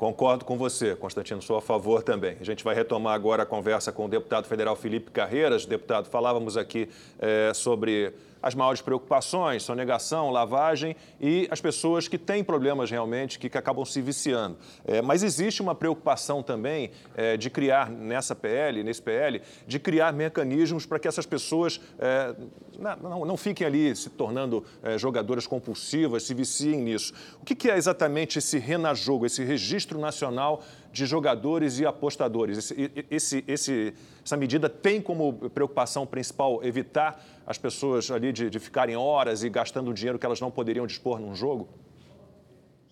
Concordo 0.00 0.46
com 0.46 0.56
você, 0.56 0.96
Constantino, 0.96 1.42
sou 1.42 1.58
a 1.58 1.60
favor 1.60 2.02
também. 2.02 2.38
A 2.40 2.44
gente 2.44 2.64
vai 2.64 2.74
retomar 2.74 3.12
agora 3.12 3.42
a 3.42 3.46
conversa 3.46 3.92
com 3.92 4.06
o 4.06 4.08
deputado 4.08 4.46
federal 4.46 4.74
Felipe 4.74 5.10
Carreiras. 5.10 5.66
Deputado, 5.66 6.08
falávamos 6.08 6.56
aqui 6.56 6.88
é, 7.18 7.52
sobre 7.52 8.14
as 8.42 8.54
maiores 8.54 8.80
preocupações, 8.80 9.62
sonegação, 9.62 10.30
lavagem 10.30 10.96
e 11.20 11.46
as 11.50 11.60
pessoas 11.60 12.08
que 12.08 12.16
têm 12.16 12.42
problemas 12.42 12.90
realmente, 12.90 13.38
que, 13.38 13.48
que 13.48 13.58
acabam 13.58 13.84
se 13.84 14.00
viciando. 14.00 14.56
É, 14.86 15.02
mas 15.02 15.22
existe 15.22 15.60
uma 15.60 15.74
preocupação 15.74 16.42
também 16.42 16.90
é, 17.14 17.36
de 17.36 17.50
criar 17.50 17.90
nessa 17.90 18.34
PL, 18.34 18.82
nesse 18.82 19.02
PL, 19.02 19.42
de 19.66 19.78
criar 19.78 20.12
mecanismos 20.12 20.86
para 20.86 20.98
que 20.98 21.08
essas 21.08 21.26
pessoas 21.26 21.80
é, 21.98 22.34
não, 22.78 23.26
não, 23.26 23.36
fiquem 23.36 23.66
ali 23.66 23.94
se 23.94 24.08
tornando 24.08 24.64
jogadoras 24.96 25.46
compulsivas, 25.46 26.22
se 26.22 26.32
viciem 26.32 26.80
nisso. 26.80 27.12
O 27.42 27.44
que, 27.44 27.54
que 27.54 27.70
é 27.70 27.76
exatamente 27.76 28.38
esse 28.38 28.58
Renajogo, 28.58 29.26
esse 29.26 29.44
registro 29.44 29.89
nacional 29.98 30.62
de 30.92 31.06
jogadores 31.06 31.78
e 31.78 31.86
apostadores? 31.86 32.58
Esse, 32.58 32.92
esse, 33.10 33.44
esse, 33.46 33.94
essa 34.24 34.36
medida 34.36 34.68
tem 34.68 35.00
como 35.00 35.50
preocupação 35.50 36.06
principal 36.06 36.62
evitar 36.64 37.24
as 37.46 37.58
pessoas 37.58 38.10
ali 38.10 38.32
de, 38.32 38.50
de 38.50 38.58
ficarem 38.58 38.96
horas 38.96 39.42
e 39.42 39.48
gastando 39.48 39.92
dinheiro 39.92 40.18
que 40.18 40.26
elas 40.26 40.40
não 40.40 40.50
poderiam 40.50 40.86
dispor 40.86 41.18
num 41.18 41.34
jogo? 41.34 41.68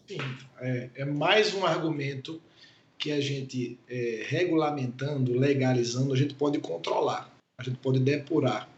Sim, 0.07 0.19
é, 0.61 0.91
é 0.97 1.05
mais 1.05 1.53
um 1.55 1.67
argumento 1.67 2.41
que 2.99 3.13
a 3.13 3.21
gente, 3.21 3.79
é, 3.89 4.25
regulamentando, 4.27 5.39
legalizando, 5.39 6.13
a 6.13 6.17
gente 6.17 6.35
pode 6.35 6.59
controlar, 6.59 7.31
a 7.59 7.63
gente 7.63 7.79
pode 7.79 8.01
depurar. 8.01 8.69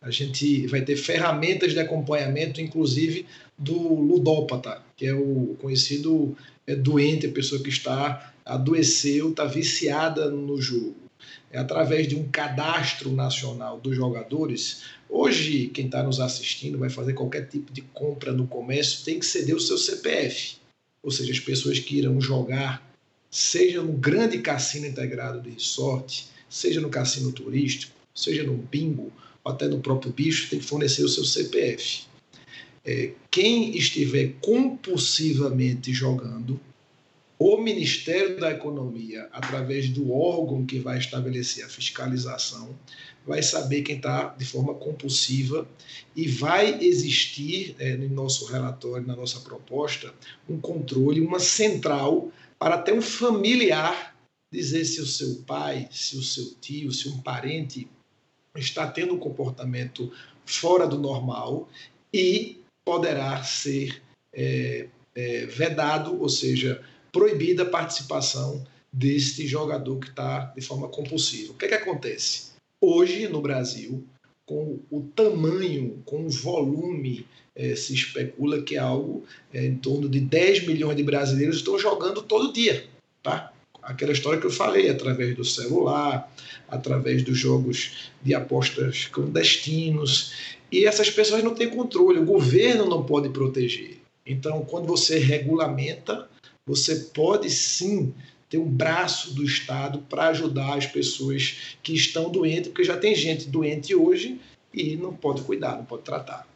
A 0.00 0.10
gente 0.10 0.66
vai 0.68 0.82
ter 0.82 0.96
ferramentas 0.96 1.72
de 1.72 1.80
acompanhamento, 1.80 2.60
inclusive 2.60 3.26
do 3.58 3.76
ludópata, 3.94 4.80
que 4.96 5.06
é 5.06 5.12
o 5.12 5.56
conhecido 5.60 6.36
é, 6.68 6.76
doente, 6.76 7.26
a 7.26 7.32
pessoa 7.32 7.62
que 7.62 7.70
está 7.70 8.34
adoeceu, 8.44 9.30
está 9.30 9.46
viciada 9.46 10.30
no 10.30 10.60
jogo. 10.60 10.96
É 11.50 11.58
através 11.58 12.06
de 12.06 12.14
um 12.14 12.28
cadastro 12.28 13.10
nacional 13.10 13.80
dos 13.80 13.96
jogadores. 13.96 14.82
Hoje, 15.08 15.68
quem 15.68 15.86
está 15.86 16.02
nos 16.02 16.20
assistindo 16.20 16.78
vai 16.78 16.90
fazer 16.90 17.14
qualquer 17.14 17.48
tipo 17.48 17.72
de 17.72 17.80
compra 17.80 18.32
no 18.32 18.46
comércio, 18.46 19.02
tem 19.02 19.18
que 19.18 19.24
ceder 19.24 19.56
o 19.56 19.60
seu 19.60 19.78
CPF. 19.78 20.56
Ou 21.02 21.10
seja, 21.10 21.32
as 21.32 21.40
pessoas 21.40 21.78
que 21.78 21.96
irão 21.96 22.20
jogar, 22.20 22.86
seja 23.30 23.82
no 23.82 23.92
grande 23.92 24.38
cassino 24.38 24.86
integrado 24.86 25.40
de 25.40 25.50
resort, 25.50 26.28
seja 26.50 26.82
no 26.82 26.90
cassino 26.90 27.32
turístico, 27.32 27.94
seja 28.14 28.42
no 28.42 28.54
bingo, 28.54 29.10
ou 29.42 29.52
até 29.52 29.66
no 29.68 29.80
próprio 29.80 30.12
bicho, 30.12 30.50
tem 30.50 30.58
que 30.58 30.66
fornecer 30.66 31.02
o 31.02 31.08
seu 31.08 31.24
CPF. 31.24 32.02
É, 32.90 33.12
quem 33.30 33.76
estiver 33.76 34.32
compulsivamente 34.40 35.92
jogando, 35.92 36.58
o 37.38 37.58
Ministério 37.58 38.40
da 38.40 38.50
Economia, 38.50 39.28
através 39.30 39.90
do 39.90 40.10
órgão 40.10 40.64
que 40.64 40.78
vai 40.78 40.96
estabelecer 40.96 41.66
a 41.66 41.68
fiscalização, 41.68 42.74
vai 43.26 43.42
saber 43.42 43.82
quem 43.82 43.96
está 43.96 44.28
de 44.28 44.46
forma 44.46 44.72
compulsiva 44.72 45.68
e 46.16 46.26
vai 46.26 46.82
existir, 46.82 47.76
é, 47.78 47.94
no 47.94 48.08
nosso 48.08 48.46
relatório, 48.46 49.06
na 49.06 49.14
nossa 49.14 49.40
proposta, 49.40 50.14
um 50.48 50.58
controle, 50.58 51.20
uma 51.20 51.40
central 51.40 52.32
para 52.58 52.76
até 52.76 52.90
um 52.94 53.02
familiar 53.02 54.16
dizer 54.50 54.86
se 54.86 54.98
o 55.02 55.06
seu 55.06 55.42
pai, 55.46 55.86
se 55.92 56.16
o 56.16 56.22
seu 56.22 56.54
tio, 56.58 56.90
se 56.90 57.06
um 57.10 57.20
parente 57.20 57.86
está 58.56 58.86
tendo 58.90 59.14
um 59.14 59.18
comportamento 59.18 60.10
fora 60.46 60.86
do 60.86 60.98
normal 60.98 61.68
e 62.10 62.58
poderá 62.88 63.42
ser 63.42 64.00
é, 64.32 64.86
é, 65.14 65.44
vedado, 65.44 66.18
ou 66.18 66.28
seja, 66.30 66.80
proibida 67.12 67.64
a 67.64 67.68
participação 67.68 68.66
deste 68.90 69.46
jogador 69.46 69.98
que 69.98 70.08
está 70.08 70.54
de 70.56 70.62
forma 70.62 70.88
compulsiva. 70.88 71.52
O 71.52 71.54
que, 71.54 71.66
é 71.66 71.68
que 71.68 71.74
acontece? 71.74 72.52
Hoje, 72.80 73.28
no 73.28 73.42
Brasil, 73.42 74.02
com 74.46 74.78
o 74.90 75.02
tamanho, 75.14 76.02
com 76.06 76.24
o 76.24 76.30
volume, 76.30 77.26
é, 77.54 77.76
se 77.76 77.92
especula 77.92 78.62
que 78.62 78.76
é 78.76 78.78
algo 78.78 79.22
é, 79.52 79.66
em 79.66 79.76
torno 79.76 80.08
de 80.08 80.20
10 80.20 80.66
milhões 80.66 80.96
de 80.96 81.02
brasileiros 81.02 81.56
estão 81.58 81.78
jogando 81.78 82.22
todo 82.22 82.54
dia. 82.54 82.86
Tá? 83.22 83.52
Aquela 83.82 84.12
história 84.12 84.40
que 84.40 84.46
eu 84.46 84.50
falei, 84.50 84.88
através 84.88 85.36
do 85.36 85.44
celular, 85.44 86.32
através 86.66 87.22
dos 87.22 87.36
jogos 87.36 88.10
de 88.22 88.34
apostas 88.34 89.06
clandestinos. 89.08 90.56
E 90.70 90.84
essas 90.84 91.10
pessoas 91.10 91.42
não 91.42 91.54
têm 91.54 91.70
controle, 91.70 92.18
o 92.18 92.24
governo 92.24 92.86
não 92.86 93.04
pode 93.04 93.30
proteger. 93.30 93.98
Então, 94.26 94.64
quando 94.64 94.86
você 94.86 95.18
regulamenta, 95.18 96.28
você 96.66 96.96
pode 97.14 97.48
sim 97.48 98.12
ter 98.48 98.58
um 98.58 98.68
braço 98.68 99.34
do 99.34 99.42
Estado 99.44 100.00
para 100.08 100.28
ajudar 100.28 100.74
as 100.74 100.86
pessoas 100.86 101.76
que 101.82 101.94
estão 101.94 102.30
doentes, 102.30 102.68
porque 102.68 102.84
já 102.84 102.96
tem 102.96 103.14
gente 103.14 103.48
doente 103.48 103.94
hoje 103.94 104.40
e 104.72 104.96
não 104.96 105.14
pode 105.14 105.42
cuidar, 105.42 105.76
não 105.76 105.84
pode 105.84 106.02
tratar. 106.02 106.46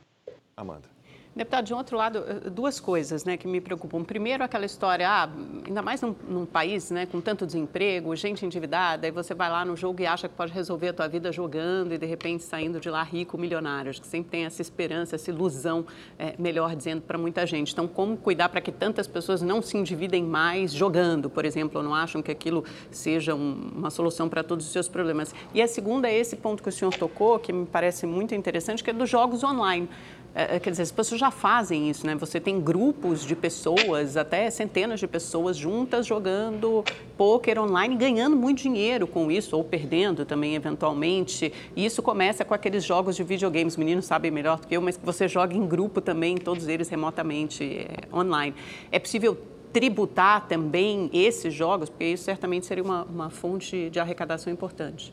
Amanda. 0.56 0.91
Deputado, 1.34 1.64
de 1.64 1.72
um 1.72 1.78
outro 1.78 1.96
lado, 1.96 2.24
eh, 2.28 2.50
duas 2.50 2.78
coisas 2.78 3.24
né, 3.24 3.38
que 3.38 3.48
me 3.48 3.58
preocupam. 3.58 4.04
Primeiro, 4.04 4.44
aquela 4.44 4.66
história, 4.66 5.08
ah, 5.08 5.30
ainda 5.66 5.80
mais 5.80 6.02
num, 6.02 6.14
num, 6.28 6.44
país 6.44 6.90
né, 6.90 7.06
com 7.06 7.22
tanto 7.22 7.46
desemprego, 7.46 8.14
gente 8.14 8.44
endividada, 8.44 9.08
e 9.08 9.10
você 9.10 9.32
vai 9.32 9.48
lá 9.48 9.64
no 9.64 9.74
jogo 9.74 10.02
e 10.02 10.06
acha 10.06 10.28
que 10.28 10.34
pode 10.34 10.52
resolver 10.52 10.88
a 10.88 10.92
tua 10.92 11.08
vida 11.08 11.32
jogando 11.32 11.94
e, 11.94 11.98
de 11.98 12.04
repente, 12.04 12.44
saindo 12.44 12.78
de 12.78 12.90
lá 12.90 13.02
rico, 13.02 13.38
milionário. 13.38 13.88
Acho 13.88 14.02
que 14.02 14.06
sempre 14.06 14.30
tem 14.30 14.44
essa 14.44 14.60
esperança, 14.60 15.14
essa 15.14 15.30
ilusão, 15.30 15.86
é, 16.18 16.34
melhor 16.38 16.76
dizendo, 16.76 17.00
para 17.00 17.16
muita 17.16 17.46
gente. 17.46 17.72
Então, 17.72 17.88
como 17.88 18.14
cuidar 18.14 18.50
para 18.50 18.60
que 18.60 18.70
tantas 18.70 19.06
pessoas 19.06 19.40
não 19.40 19.62
se 19.62 19.78
endividem 19.78 20.22
mais 20.22 20.70
jogando, 20.70 21.30
por 21.30 21.46
exemplo, 21.46 21.78
ou 21.78 21.82
não 21.82 21.94
acham 21.94 22.20
que 22.20 22.30
aquilo 22.30 22.62
seja 22.90 23.34
um, 23.34 23.70
uma 23.74 23.88
solução 23.88 24.28
para 24.28 24.44
todos 24.44 24.66
os 24.66 24.72
seus 24.72 24.86
problemas? 24.86 25.34
E 25.54 25.62
a 25.62 25.66
segunda 25.66 26.10
é 26.10 26.14
esse 26.14 26.36
ponto 26.36 26.62
que 26.62 26.68
o 26.68 26.72
senhor 26.72 26.92
tocou, 26.92 27.38
que 27.38 27.54
me 27.54 27.64
parece 27.64 28.04
muito 28.04 28.34
interessante, 28.34 28.84
que 28.84 28.90
é 28.90 28.92
dos 28.92 29.08
jogos 29.08 29.42
online. 29.42 29.88
É, 30.34 30.56
é, 30.56 30.60
quer 30.60 30.70
dizer, 30.70 30.82
as 30.82 30.90
pessoas 30.90 31.20
já 31.20 31.30
fazem 31.30 31.90
isso, 31.90 32.06
né? 32.06 32.14
Você 32.14 32.40
tem 32.40 32.58
grupos 32.58 33.24
de 33.24 33.36
pessoas, 33.36 34.16
até 34.16 34.48
centenas 34.48 34.98
de 34.98 35.06
pessoas 35.06 35.56
juntas 35.56 36.06
jogando 36.06 36.82
pôquer 37.18 37.58
online, 37.58 37.96
ganhando 37.96 38.34
muito 38.34 38.62
dinheiro 38.62 39.06
com 39.06 39.30
isso, 39.30 39.54
ou 39.54 39.62
perdendo 39.62 40.24
também, 40.24 40.54
eventualmente. 40.54 41.52
E 41.76 41.84
isso 41.84 42.02
começa 42.02 42.44
com 42.46 42.54
aqueles 42.54 42.82
jogos 42.82 43.14
de 43.14 43.22
videogames, 43.22 43.76
meninos 43.76 44.06
sabem 44.06 44.30
melhor 44.30 44.58
do 44.58 44.66
que 44.66 44.74
eu, 44.74 44.80
mas 44.80 44.98
você 45.02 45.28
joga 45.28 45.54
em 45.54 45.66
grupo 45.66 46.00
também, 46.00 46.38
todos 46.38 46.66
eles 46.66 46.88
remotamente, 46.88 47.62
é, 47.62 48.14
online. 48.16 48.54
É 48.90 48.98
possível 48.98 49.36
tributar 49.70 50.46
também 50.48 51.10
esses 51.12 51.52
jogos, 51.52 51.90
porque 51.90 52.04
isso 52.04 52.24
certamente 52.24 52.64
seria 52.64 52.84
uma, 52.84 53.04
uma 53.04 53.30
fonte 53.30 53.90
de 53.90 54.00
arrecadação 54.00 54.50
importante. 54.50 55.12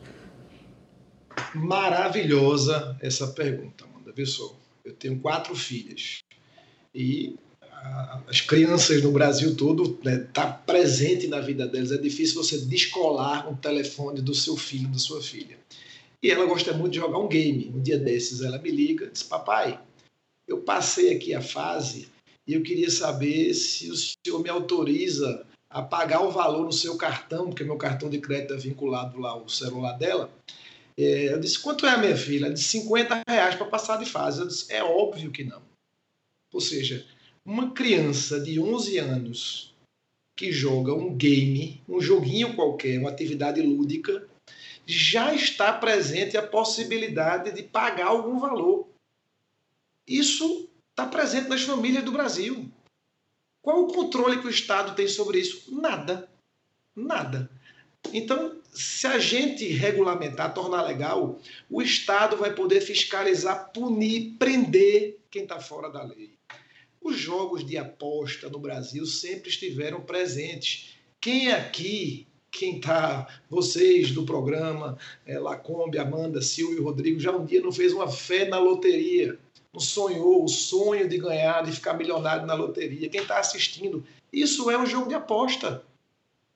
Maravilhosa 1.54 2.96
essa 3.00 3.26
pergunta, 3.28 3.84
Amanda 3.84 4.12
Pessoa. 4.12 4.59
Eu 4.84 4.94
tenho 4.94 5.18
quatro 5.20 5.54
filhas. 5.54 6.18
E 6.94 7.36
as 8.26 8.40
crianças 8.40 9.02
no 9.02 9.12
Brasil 9.12 9.56
todo 9.56 9.98
né, 10.04 10.18
tá 10.32 10.46
presente 10.46 11.26
na 11.26 11.40
vida 11.40 11.66
delas. 11.66 11.92
É 11.92 11.98
difícil 11.98 12.42
você 12.42 12.58
descolar 12.58 13.48
um 13.48 13.56
telefone 13.56 14.20
do 14.20 14.34
seu 14.34 14.56
filho, 14.56 14.88
da 14.88 14.98
sua 14.98 15.22
filha. 15.22 15.58
E 16.22 16.30
ela 16.30 16.44
gosta 16.44 16.72
muito 16.72 16.92
de 16.92 16.98
jogar 16.98 17.18
um 17.18 17.28
game. 17.28 17.72
Um 17.74 17.80
dia 17.80 17.98
desses 17.98 18.42
ela 18.42 18.58
me 18.58 18.70
liga 18.70 19.06
e 19.06 19.10
diz: 19.10 19.22
Papai, 19.22 19.80
eu 20.46 20.58
passei 20.58 21.14
aqui 21.14 21.34
a 21.34 21.40
fase 21.40 22.08
e 22.46 22.54
eu 22.54 22.62
queria 22.62 22.90
saber 22.90 23.54
se 23.54 23.90
o 23.90 23.96
senhor 23.96 24.42
me 24.42 24.50
autoriza 24.50 25.46
a 25.70 25.80
pagar 25.80 26.22
o 26.22 26.32
valor 26.32 26.64
no 26.64 26.72
seu 26.72 26.96
cartão, 26.96 27.46
porque 27.46 27.62
meu 27.62 27.76
cartão 27.76 28.10
de 28.10 28.18
crédito 28.18 28.54
é 28.54 28.56
vinculado 28.56 29.18
lá 29.18 29.30
ao 29.30 29.48
celular 29.48 29.92
dela. 29.92 30.30
É, 30.96 31.32
eu 31.32 31.40
disse, 31.40 31.58
quanto 31.58 31.86
é 31.86 31.90
a 31.90 31.98
minha 31.98 32.16
filha? 32.16 32.52
Disse, 32.52 32.80
50 32.80 33.22
reais 33.28 33.54
para 33.54 33.66
passar 33.66 33.96
de 33.96 34.06
fase. 34.06 34.40
Eu 34.40 34.48
disse, 34.48 34.72
é 34.72 34.82
óbvio 34.82 35.30
que 35.30 35.44
não. 35.44 35.62
Ou 36.52 36.60
seja, 36.60 37.06
uma 37.44 37.72
criança 37.72 38.40
de 38.40 38.60
11 38.60 38.98
anos 38.98 39.74
que 40.36 40.50
joga 40.50 40.94
um 40.94 41.14
game, 41.14 41.82
um 41.88 42.00
joguinho 42.00 42.54
qualquer, 42.54 42.98
uma 42.98 43.10
atividade 43.10 43.60
lúdica, 43.60 44.26
já 44.86 45.34
está 45.34 45.72
presente 45.72 46.36
a 46.36 46.46
possibilidade 46.46 47.52
de 47.52 47.62
pagar 47.62 48.06
algum 48.06 48.40
valor. 48.40 48.88
Isso 50.06 50.68
está 50.90 51.06
presente 51.06 51.48
nas 51.48 51.62
famílias 51.62 52.04
do 52.04 52.12
Brasil. 52.12 52.70
Qual 53.62 53.84
o 53.84 53.92
controle 53.92 54.40
que 54.40 54.46
o 54.46 54.50
Estado 54.50 54.94
tem 54.94 55.06
sobre 55.06 55.38
isso? 55.38 55.78
Nada. 55.78 56.28
Nada. 56.96 57.50
Então, 58.12 58.60
se 58.72 59.06
a 59.06 59.18
gente 59.18 59.66
regulamentar, 59.68 60.54
tornar 60.54 60.82
legal, 60.82 61.38
o 61.68 61.82
Estado 61.82 62.36
vai 62.36 62.54
poder 62.54 62.80
fiscalizar, 62.80 63.70
punir, 63.72 64.36
prender 64.38 65.18
quem 65.30 65.42
está 65.42 65.60
fora 65.60 65.88
da 65.90 66.02
lei. 66.02 66.32
Os 67.00 67.16
jogos 67.16 67.64
de 67.64 67.78
aposta 67.78 68.48
no 68.48 68.58
Brasil 68.58 69.06
sempre 69.06 69.48
estiveram 69.48 70.00
presentes. 70.00 70.96
Quem 71.20 71.50
aqui, 71.50 72.26
quem 72.50 72.76
está, 72.76 73.26
vocês 73.48 74.10
do 74.10 74.24
programa, 74.24 74.98
é, 75.24 75.38
Lacombe, 75.38 75.98
Amanda, 75.98 76.42
Silvio 76.42 76.78
e 76.78 76.82
Rodrigo, 76.82 77.20
já 77.20 77.34
um 77.34 77.44
dia 77.44 77.60
não 77.60 77.72
fez 77.72 77.92
uma 77.92 78.08
fé 78.08 78.46
na 78.46 78.58
loteria? 78.58 79.38
Não 79.72 79.80
sonhou 79.80 80.44
o 80.44 80.48
sonho 80.48 81.08
de 81.08 81.16
ganhar, 81.16 81.62
de 81.62 81.72
ficar 81.72 81.94
milionário 81.94 82.46
na 82.46 82.54
loteria? 82.54 83.08
Quem 83.08 83.22
está 83.22 83.38
assistindo? 83.38 84.04
Isso 84.32 84.70
é 84.70 84.76
um 84.76 84.86
jogo 84.86 85.08
de 85.08 85.14
aposta. 85.14 85.84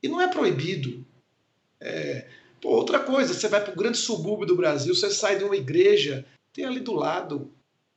E 0.03 0.09
não 0.09 0.21
é 0.21 0.29
proibido. 0.29 1.05
É, 1.81 2.27
pô, 2.61 2.71
outra 2.71 3.01
coisa, 3.01 3.35
você 3.35 3.49
vai 3.49 3.63
para 3.63 3.73
o 3.73 3.77
grande 3.77 3.99
subúrbio 3.99 4.47
do 4.47 4.57
Brasil, 4.57 4.95
você 4.95 5.11
sai 5.11 5.39
de 5.39 5.45
uma 5.45 5.57
igreja, 5.57 6.25
tem 6.53 6.65
ali 6.65 6.81
do 6.81 6.93
lado 6.93 7.51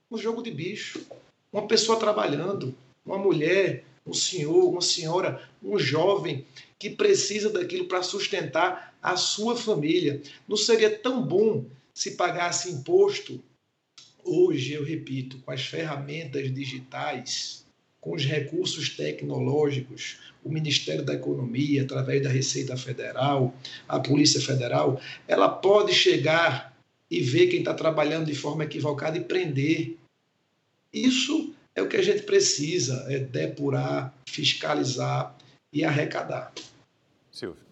um 0.09 0.17
jogo 0.17 0.41
de 0.41 0.51
bicho, 0.51 1.05
uma 1.51 1.67
pessoa 1.67 1.99
trabalhando, 1.99 2.75
uma 3.05 3.17
mulher, 3.17 3.83
um 4.05 4.13
senhor, 4.13 4.69
uma 4.69 4.81
senhora, 4.81 5.47
um 5.61 5.77
jovem 5.77 6.45
que 6.79 6.89
precisa 6.89 7.49
daquilo 7.49 7.85
para 7.85 8.03
sustentar 8.03 8.95
a 9.01 9.15
sua 9.15 9.55
família. 9.55 10.21
Não 10.47 10.55
seria 10.55 10.97
tão 10.97 11.21
bom 11.21 11.65
se 11.93 12.11
pagasse 12.11 12.71
imposto 12.71 13.41
hoje, 14.23 14.73
eu 14.73 14.83
repito, 14.83 15.39
com 15.39 15.51
as 15.51 15.61
ferramentas 15.65 16.53
digitais, 16.53 17.65
com 17.99 18.15
os 18.15 18.25
recursos 18.25 18.89
tecnológicos, 18.89 20.19
o 20.43 20.49
Ministério 20.49 21.03
da 21.03 21.13
Economia, 21.13 21.83
através 21.83 22.23
da 22.23 22.29
Receita 22.29 22.77
Federal, 22.77 23.53
a 23.87 23.99
Polícia 23.99 24.39
Federal, 24.39 24.99
ela 25.27 25.49
pode 25.49 25.93
chegar 25.93 26.75
e 27.09 27.21
ver 27.21 27.47
quem 27.47 27.59
está 27.59 27.73
trabalhando 27.73 28.25
de 28.25 28.35
forma 28.35 28.63
equivocada 28.63 29.17
e 29.17 29.23
prender. 29.23 29.97
Isso 30.93 31.53
é 31.75 31.81
o 31.81 31.87
que 31.87 31.97
a 31.97 32.01
gente 32.01 32.23
precisa, 32.23 33.05
é 33.09 33.19
depurar, 33.19 34.13
fiscalizar 34.27 35.35
e 35.71 35.83
arrecadar. 35.83 36.51
Silvio. 37.31 37.67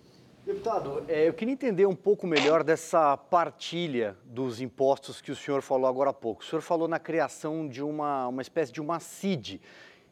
Deputado, 0.46 1.04
é, 1.08 1.28
eu 1.28 1.34
queria 1.34 1.54
entender 1.54 1.88
um 1.88 1.96
pouco 1.96 2.28
melhor 2.28 2.64
dessa 2.64 3.18
partilha 3.18 4.16
dos 4.26 4.62
impostos 4.62 5.20
que 5.20 5.32
o 5.32 5.36
senhor 5.36 5.64
falou 5.64 5.88
agora 5.88 6.12
há 6.12 6.14
pouco. 6.14 6.44
O 6.44 6.46
senhor 6.46 6.62
falou 6.62 6.88
na 6.88 7.00
criação 7.00 7.68
de 7.68 7.82
uma, 7.82 8.28
uma 8.28 8.44
espécie 8.44 8.72
de 8.72 8.80
uma 8.80 9.00
CID 9.00 9.60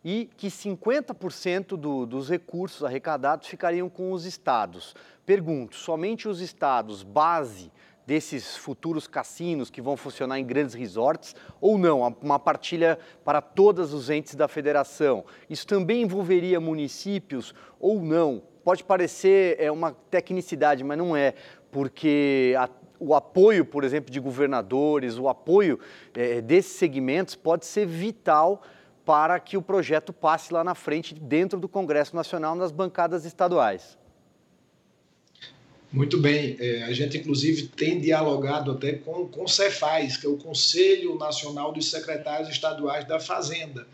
e 0.03 0.29
que 0.35 0.47
50% 0.47 1.77
do, 1.77 2.05
dos 2.05 2.29
recursos 2.29 2.83
arrecadados 2.83 3.47
ficariam 3.47 3.89
com 3.89 4.11
os 4.11 4.25
estados. 4.25 4.95
Pergunto, 5.25 5.75
somente 5.75 6.27
os 6.27 6.41
estados 6.41 7.03
base 7.03 7.71
desses 8.05 8.57
futuros 8.57 9.07
cassinos 9.07 9.69
que 9.69 9.81
vão 9.81 9.95
funcionar 9.95 10.39
em 10.39 10.45
grandes 10.45 10.75
resorts 10.75 11.35
ou 11.61 11.77
não? 11.77 12.01
Uma 12.21 12.37
partilha 12.37 12.99
para 13.23 13.41
todos 13.41 13.93
os 13.93 14.09
entes 14.09 14.35
da 14.35 14.47
federação. 14.47 15.23
Isso 15.49 15.65
também 15.65 16.01
envolveria 16.01 16.59
municípios 16.59 17.53
ou 17.79 18.01
não? 18.01 18.43
Pode 18.63 18.83
parecer 18.83 19.55
é 19.59 19.71
uma 19.71 19.93
tecnicidade, 20.09 20.83
mas 20.83 20.97
não 20.97 21.15
é, 21.15 21.33
porque 21.71 22.55
a, 22.57 22.69
o 22.99 23.13
apoio, 23.13 23.65
por 23.65 23.83
exemplo, 23.83 24.11
de 24.11 24.19
governadores, 24.19 25.17
o 25.17 25.27
apoio 25.27 25.79
é, 26.13 26.41
desses 26.41 26.73
segmentos 26.73 27.35
pode 27.35 27.65
ser 27.65 27.85
vital 27.85 28.61
para 29.05 29.39
que 29.39 29.57
o 29.57 29.61
projeto 29.61 30.13
passe 30.13 30.53
lá 30.53 30.63
na 30.63 30.75
frente, 30.75 31.13
dentro 31.13 31.59
do 31.59 31.67
Congresso 31.67 32.15
Nacional, 32.15 32.55
nas 32.55 32.71
bancadas 32.71 33.25
estaduais. 33.25 33.97
Muito 35.91 36.17
bem. 36.17 36.57
É, 36.59 36.83
a 36.83 36.93
gente, 36.93 37.17
inclusive, 37.17 37.67
tem 37.67 37.99
dialogado 37.99 38.71
até 38.71 38.93
com, 38.93 39.27
com 39.27 39.43
o 39.43 39.47
Cefaz, 39.47 40.17
que 40.17 40.25
é 40.25 40.29
o 40.29 40.37
Conselho 40.37 41.15
Nacional 41.19 41.71
dos 41.71 41.91
Secretários 41.91 42.49
Estaduais 42.49 43.07
da 43.07 43.19
Fazenda. 43.19 43.85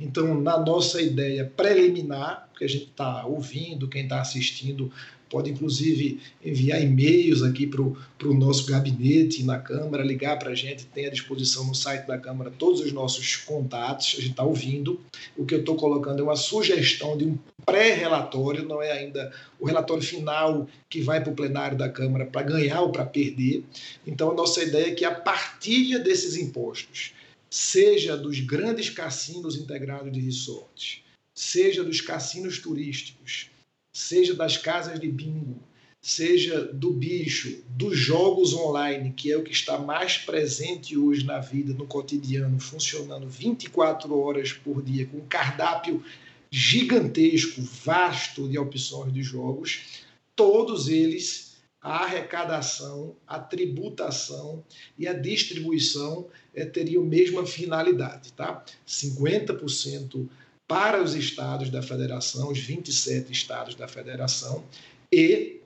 Então, 0.00 0.40
na 0.40 0.58
nossa 0.58 1.02
ideia 1.02 1.52
preliminar, 1.56 2.48
que 2.56 2.64
a 2.64 2.68
gente 2.68 2.86
está 2.86 3.26
ouvindo, 3.26 3.88
quem 3.88 4.04
está 4.04 4.20
assistindo 4.20 4.90
pode 5.34 5.50
inclusive 5.50 6.20
enviar 6.44 6.80
e-mails 6.80 7.42
aqui 7.42 7.66
para 7.66 7.82
o 7.82 8.34
nosso 8.34 8.70
gabinete 8.70 9.42
na 9.42 9.58
Câmara, 9.58 10.04
ligar 10.04 10.38
para 10.38 10.50
a 10.50 10.54
gente, 10.54 10.86
tem 10.86 11.06
à 11.06 11.10
disposição 11.10 11.66
no 11.66 11.74
site 11.74 12.06
da 12.06 12.16
Câmara 12.16 12.52
todos 12.56 12.80
os 12.80 12.92
nossos 12.92 13.34
contatos, 13.34 14.14
a 14.16 14.20
gente 14.20 14.30
está 14.30 14.44
ouvindo. 14.44 15.00
O 15.36 15.44
que 15.44 15.56
eu 15.56 15.58
estou 15.58 15.74
colocando 15.74 16.20
é 16.20 16.22
uma 16.22 16.36
sugestão 16.36 17.18
de 17.18 17.24
um 17.24 17.36
pré-relatório, 17.66 18.64
não 18.64 18.80
é 18.80 18.92
ainda 18.92 19.32
o 19.58 19.66
relatório 19.66 20.04
final 20.04 20.68
que 20.88 21.00
vai 21.00 21.20
para 21.20 21.32
o 21.32 21.34
plenário 21.34 21.76
da 21.76 21.88
Câmara 21.88 22.26
para 22.26 22.42
ganhar 22.42 22.82
ou 22.82 22.92
para 22.92 23.04
perder. 23.04 23.64
Então, 24.06 24.30
a 24.30 24.34
nossa 24.34 24.62
ideia 24.62 24.92
é 24.92 24.94
que 24.94 25.04
a 25.04 25.12
partilha 25.12 25.98
desses 25.98 26.36
impostos, 26.36 27.12
seja 27.50 28.16
dos 28.16 28.38
grandes 28.38 28.88
cassinos 28.88 29.56
integrados 29.56 30.12
de 30.12 30.20
resorts, 30.20 31.02
seja 31.34 31.82
dos 31.82 32.00
cassinos 32.00 32.60
turísticos, 32.60 33.50
seja 33.94 34.34
das 34.34 34.56
casas 34.56 34.98
de 34.98 35.08
bingo, 35.08 35.62
seja 36.02 36.64
do 36.64 36.90
bicho, 36.90 37.62
dos 37.68 37.96
jogos 37.96 38.52
online, 38.52 39.12
que 39.12 39.30
é 39.30 39.36
o 39.38 39.44
que 39.44 39.52
está 39.52 39.78
mais 39.78 40.18
presente 40.18 40.98
hoje 40.98 41.24
na 41.24 41.38
vida, 41.38 41.72
no 41.72 41.86
cotidiano, 41.86 42.58
funcionando 42.58 43.28
24 43.28 44.18
horas 44.18 44.52
por 44.52 44.82
dia, 44.82 45.06
com 45.06 45.18
um 45.18 45.26
cardápio 45.26 46.04
gigantesco, 46.50 47.62
vasto 47.62 48.48
de 48.48 48.58
opções 48.58 49.12
de 49.12 49.22
jogos, 49.22 50.02
todos 50.36 50.88
eles 50.88 51.54
a 51.84 52.04
arrecadação, 52.04 53.14
a 53.26 53.38
tributação 53.38 54.64
e 54.98 55.06
a 55.06 55.12
distribuição 55.12 56.26
é, 56.54 56.64
teriam 56.64 57.02
a 57.02 57.06
mesma 57.06 57.44
finalidade, 57.44 58.32
tá? 58.32 58.64
50% 58.88 60.26
para 60.66 61.02
os 61.02 61.14
estados 61.14 61.70
da 61.70 61.82
federação, 61.82 62.50
os 62.50 62.58
27 62.58 63.30
estados 63.32 63.74
da 63.74 63.86
federação, 63.86 64.64
e 65.12 65.60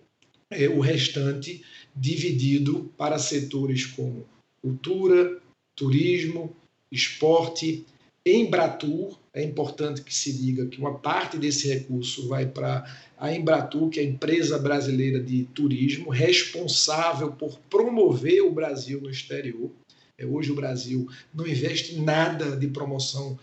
é, 0.51 0.69
o 0.69 0.81
restante 0.81 1.65
dividido 1.95 2.93
para 2.97 3.19
setores 3.19 3.87
como 3.87 4.27
cultura, 4.61 5.41
turismo, 5.77 6.55
esporte, 6.91 7.87
Embratur, 8.27 9.19
é 9.33 9.43
importante 9.43 10.03
que 10.03 10.15
se 10.15 10.33
diga 10.33 10.67
que 10.67 10.79
uma 10.79 10.99
parte 10.99 11.39
desse 11.39 11.69
recurso 11.69 12.29
vai 12.29 12.45
para 12.45 12.85
a 13.17 13.33
Embratur, 13.33 13.89
que 13.89 14.01
é 14.01 14.03
a 14.03 14.07
empresa 14.07 14.59
brasileira 14.59 15.21
de 15.21 15.45
turismo, 15.55 16.11
responsável 16.11 17.33
por 17.33 17.59
promover 17.71 18.43
o 18.43 18.53
Brasil 18.53 19.01
no 19.01 19.09
exterior. 19.09 19.71
É, 20.19 20.27
hoje 20.27 20.51
o 20.51 20.55
Brasil 20.55 21.09
não 21.33 21.47
investe 21.47 21.99
nada 22.01 22.57
de 22.57 22.67
promoção 22.69 23.39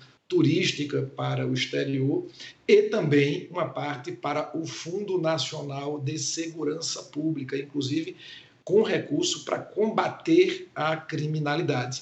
para 1.16 1.48
o 1.48 1.54
exterior 1.54 2.28
e 2.68 2.84
também 2.84 3.48
uma 3.52 3.70
parte 3.70 4.12
para 4.12 4.58
o 4.58 4.66
Fundo 4.66 5.20
Nacional 5.20 6.00
de 6.00 6.18
Segurança 6.18 7.04
Pública, 7.04 7.58
inclusive 7.58 8.16
com 8.64 8.82
recurso 8.82 9.46
para 9.46 9.60
combater 9.60 10.68
a 10.74 10.98
criminalidade. 10.98 12.02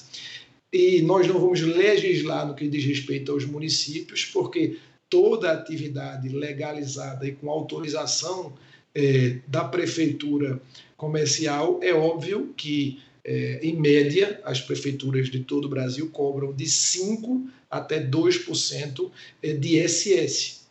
E 0.72 1.02
nós 1.02 1.26
não 1.28 1.38
vamos 1.38 1.60
legislar 1.60 2.46
no 2.46 2.54
que 2.54 2.66
diz 2.66 2.84
respeito 2.84 3.30
aos 3.30 3.44
municípios, 3.44 4.24
porque 4.24 4.78
toda 5.10 5.52
atividade 5.52 6.28
legalizada 6.30 7.26
e 7.26 7.32
com 7.32 7.50
autorização 7.50 8.54
é, 8.94 9.38
da 9.46 9.64
prefeitura 9.64 10.60
comercial, 10.96 11.78
é 11.82 11.92
óbvio 11.92 12.54
que, 12.56 13.00
é, 13.24 13.60
em 13.62 13.74
média, 13.76 14.40
as 14.44 14.60
prefeituras 14.60 15.30
de 15.30 15.40
todo 15.40 15.64
o 15.64 15.68
Brasil 15.68 16.10
cobram 16.10 16.52
de 16.52 16.68
5 16.68 17.48
até 17.70 18.04
2% 18.04 19.10
eh, 19.42 19.52
de 19.54 19.88
SS. 19.88 20.64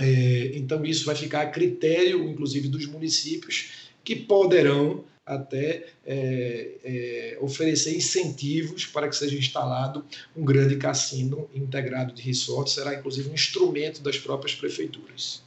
É, 0.00 0.52
então, 0.54 0.84
isso 0.84 1.04
vai 1.04 1.16
ficar 1.16 1.42
a 1.42 1.46
critério, 1.46 2.22
inclusive, 2.28 2.68
dos 2.68 2.86
municípios, 2.86 3.90
que 4.04 4.14
poderão 4.14 5.04
até 5.26 5.86
é, 6.06 6.70
é, 6.84 7.38
oferecer 7.40 7.94
incentivos 7.94 8.86
para 8.86 9.08
que 9.08 9.16
seja 9.16 9.36
instalado 9.36 10.04
um 10.34 10.44
grande 10.44 10.76
cassino 10.76 11.48
integrado 11.54 12.14
de 12.14 12.22
resort, 12.22 12.70
será 12.70 12.94
inclusive 12.94 13.28
um 13.28 13.34
instrumento 13.34 14.00
das 14.00 14.18
próprias 14.18 14.54
prefeituras. 14.54 15.42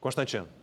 Constantino. 0.00 0.59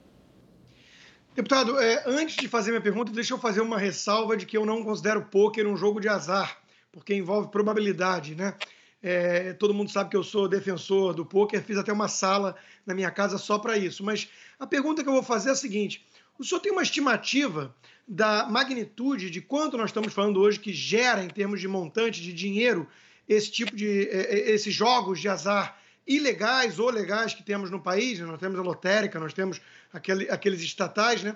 Deputado, 1.37 1.77
é, 1.79 2.01
antes 2.07 2.35
de 2.35 2.47
fazer 2.47 2.71
minha 2.71 2.81
pergunta, 2.81 3.11
deixa 3.11 3.31
eu 3.31 3.37
fazer 3.37 3.61
uma 3.61 3.77
ressalva 3.77 4.35
de 4.35 4.43
que 4.43 4.57
eu 4.57 4.65
não 4.65 4.83
considero 4.83 5.21
pôquer 5.21 5.67
um 5.67 5.77
jogo 5.77 5.99
de 5.99 6.09
azar, 6.09 6.57
porque 6.91 7.13
envolve 7.13 7.51
probabilidade, 7.51 8.33
né? 8.33 8.55
É, 9.03 9.53
todo 9.53 9.71
mundo 9.71 9.91
sabe 9.91 10.09
que 10.09 10.17
eu 10.17 10.23
sou 10.23 10.47
defensor 10.47 11.13
do 11.13 11.23
poker, 11.23 11.61
fiz 11.61 11.77
até 11.77 11.93
uma 11.93 12.07
sala 12.07 12.55
na 12.87 12.95
minha 12.95 13.11
casa 13.11 13.37
só 13.37 13.59
para 13.59 13.77
isso. 13.77 14.03
Mas 14.03 14.27
a 14.59 14.65
pergunta 14.65 15.03
que 15.03 15.09
eu 15.09 15.13
vou 15.13 15.21
fazer 15.21 15.49
é 15.49 15.51
a 15.51 15.55
seguinte: 15.55 16.03
o 16.39 16.43
senhor 16.43 16.59
tem 16.59 16.71
uma 16.71 16.81
estimativa 16.81 17.71
da 18.07 18.47
magnitude 18.49 19.29
de 19.29 19.39
quanto 19.39 19.77
nós 19.77 19.91
estamos 19.91 20.15
falando 20.15 20.41
hoje 20.41 20.59
que 20.59 20.73
gera 20.73 21.23
em 21.23 21.29
termos 21.29 21.61
de 21.61 21.67
montante 21.67 22.19
de 22.19 22.33
dinheiro 22.33 22.87
esse 23.29 23.51
tipo 23.51 23.75
de 23.75 24.09
é, 24.09 24.39
é 24.39 24.51
esses 24.53 24.73
jogos 24.73 25.19
de 25.19 25.29
azar 25.29 25.77
ilegais 26.07 26.79
ou 26.79 26.89
legais 26.89 27.33
que 27.33 27.43
temos 27.43 27.69
no 27.69 27.81
país, 27.81 28.19
né? 28.19 28.25
nós 28.25 28.39
temos 28.39 28.57
a 28.57 28.63
lotérica, 28.63 29.19
nós 29.19 29.33
temos 29.33 29.61
aquele, 29.91 30.29
aqueles 30.29 30.61
estatais, 30.61 31.23
né? 31.23 31.35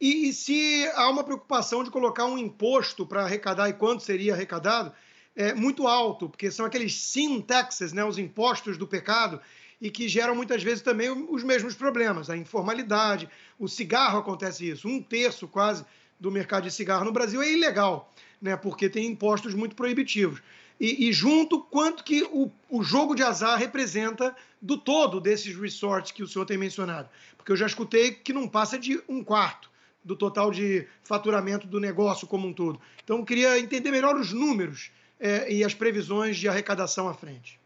E, 0.00 0.28
e, 0.28 0.32
se 0.32 0.90
há 0.94 1.10
uma 1.10 1.22
preocupação 1.22 1.84
de 1.84 1.90
colocar 1.90 2.24
um 2.24 2.38
imposto 2.38 3.06
para 3.06 3.22
arrecadar 3.22 3.68
e 3.68 3.74
quanto 3.74 4.02
seria 4.02 4.32
arrecadado, 4.32 4.92
é 5.36 5.52
muito 5.52 5.86
alto, 5.86 6.28
porque 6.28 6.50
são 6.50 6.64
aqueles 6.64 6.94
sin 6.94 7.40
taxes, 7.42 7.92
né, 7.92 8.02
os 8.02 8.18
impostos 8.18 8.78
do 8.78 8.86
pecado, 8.86 9.40
e 9.80 9.90
que 9.90 10.08
geram 10.08 10.34
muitas 10.34 10.62
vezes 10.62 10.82
também 10.82 11.10
os 11.10 11.42
mesmos 11.42 11.74
problemas, 11.74 12.30
a 12.30 12.36
informalidade, 12.36 13.28
o 13.58 13.68
cigarro 13.68 14.18
acontece 14.18 14.68
isso, 14.68 14.88
um 14.88 15.02
terço 15.02 15.46
quase 15.46 15.84
do 16.20 16.30
mercado 16.30 16.64
de 16.64 16.70
cigarro 16.70 17.04
no 17.04 17.12
Brasil 17.12 17.42
é 17.42 17.50
ilegal, 17.50 18.12
né, 18.40 18.56
porque 18.56 18.88
tem 18.88 19.06
impostos 19.06 19.54
muito 19.54 19.74
proibitivos. 19.74 20.42
E, 20.78 21.08
e 21.08 21.12
junto, 21.12 21.60
quanto 21.60 22.04
que 22.04 22.22
o, 22.24 22.50
o 22.68 22.82
jogo 22.82 23.14
de 23.14 23.22
azar 23.22 23.58
representa 23.58 24.34
do 24.60 24.78
todo 24.78 25.20
desses 25.20 25.56
resorts 25.56 26.12
que 26.12 26.22
o 26.22 26.28
senhor 26.28 26.44
tem 26.44 26.56
mencionado. 26.56 27.08
Porque 27.36 27.52
eu 27.52 27.56
já 27.56 27.66
escutei 27.66 28.12
que 28.12 28.32
não 28.32 28.46
passa 28.46 28.78
de 28.78 29.02
um 29.08 29.24
quarto 29.24 29.70
do 30.02 30.16
total 30.16 30.50
de 30.50 30.86
faturamento 31.02 31.66
do 31.66 31.78
negócio 31.78 32.26
como 32.26 32.46
um 32.46 32.52
todo. 32.52 32.80
Então, 33.04 33.24
queria 33.24 33.58
entender 33.58 33.90
melhor 33.90 34.16
os 34.16 34.32
números 34.32 34.90
é, 35.18 35.52
e 35.52 35.62
as 35.62 35.74
previsões 35.74 36.38
de 36.38 36.48
arrecadação 36.48 37.08
à 37.08 37.14
frente. 37.14 37.60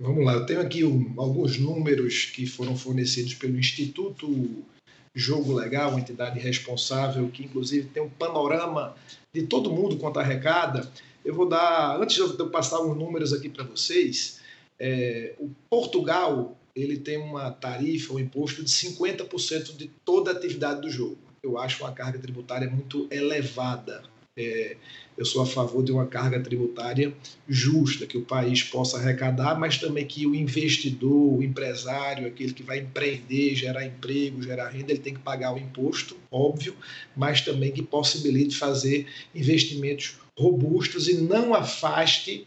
Vamos 0.00 0.24
lá, 0.24 0.32
eu 0.32 0.46
tenho 0.46 0.60
aqui 0.60 0.84
um, 0.84 1.14
alguns 1.16 1.58
números 1.58 2.24
que 2.24 2.44
foram 2.44 2.76
fornecidos 2.76 3.34
pelo 3.34 3.56
Instituto 3.56 4.64
Jogo 5.14 5.52
Legal, 5.52 5.90
uma 5.90 6.00
entidade 6.00 6.38
responsável 6.38 7.28
que, 7.28 7.44
inclusive, 7.44 7.88
tem 7.88 8.02
um 8.02 8.08
panorama 8.08 8.96
de 9.32 9.42
todo 9.42 9.70
mundo 9.70 9.96
quanto 9.98 10.18
arrecada. 10.18 10.90
Eu 11.24 11.34
vou 11.34 11.48
dar, 11.48 12.00
antes 12.00 12.16
de 12.16 12.38
eu 12.38 12.50
passar 12.50 12.80
uns 12.80 12.96
números 12.96 13.32
aqui 13.32 13.48
para 13.48 13.64
vocês, 13.64 14.40
é, 14.78 15.34
o 15.38 15.50
Portugal 15.68 16.56
ele 16.74 16.96
tem 16.96 17.18
uma 17.18 17.50
tarifa, 17.50 18.14
um 18.14 18.18
imposto 18.18 18.64
de 18.64 18.70
50% 18.70 19.76
de 19.76 19.88
toda 20.04 20.30
a 20.30 20.34
atividade 20.34 20.80
do 20.80 20.90
jogo. 20.90 21.18
Eu 21.42 21.58
acho 21.58 21.84
uma 21.84 21.92
carga 21.92 22.18
tributária 22.18 22.70
muito 22.70 23.06
elevada. 23.10 24.02
É, 24.34 24.76
eu 25.16 25.26
sou 25.26 25.42
a 25.42 25.46
favor 25.46 25.84
de 25.84 25.92
uma 25.92 26.06
carga 26.06 26.40
tributária 26.40 27.14
justa, 27.46 28.06
que 28.06 28.16
o 28.16 28.24
país 28.24 28.62
possa 28.62 28.96
arrecadar, 28.96 29.58
mas 29.58 29.76
também 29.76 30.06
que 30.06 30.26
o 30.26 30.34
investidor, 30.34 31.38
o 31.38 31.42
empresário, 31.42 32.26
aquele 32.26 32.54
que 32.54 32.62
vai 32.62 32.78
empreender, 32.78 33.54
gerar 33.54 33.84
emprego, 33.84 34.42
gerar 34.42 34.70
renda, 34.70 34.90
ele 34.90 35.00
tem 35.00 35.12
que 35.12 35.20
pagar 35.20 35.52
o 35.52 35.58
imposto, 35.58 36.16
óbvio, 36.30 36.74
mas 37.14 37.42
também 37.42 37.72
que 37.72 37.82
possibilite 37.82 38.56
fazer 38.56 39.06
investimentos 39.34 40.16
robustos 40.38 41.08
e 41.08 41.18
não 41.18 41.52
afaste 41.52 42.46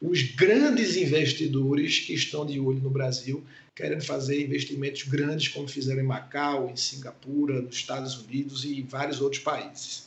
os 0.00 0.22
grandes 0.22 0.96
investidores 0.96 1.98
que 1.98 2.14
estão 2.14 2.46
de 2.46 2.60
olho 2.60 2.80
no 2.80 2.90
Brasil, 2.90 3.42
querendo 3.74 4.04
fazer 4.04 4.40
investimentos 4.40 5.02
grandes, 5.02 5.48
como 5.48 5.66
fizeram 5.66 6.00
em 6.00 6.06
Macau, 6.06 6.70
em 6.70 6.76
Singapura, 6.76 7.60
nos 7.60 7.74
Estados 7.74 8.16
Unidos 8.18 8.64
e 8.64 8.80
em 8.80 8.84
vários 8.84 9.20
outros 9.20 9.42
países. 9.42 10.06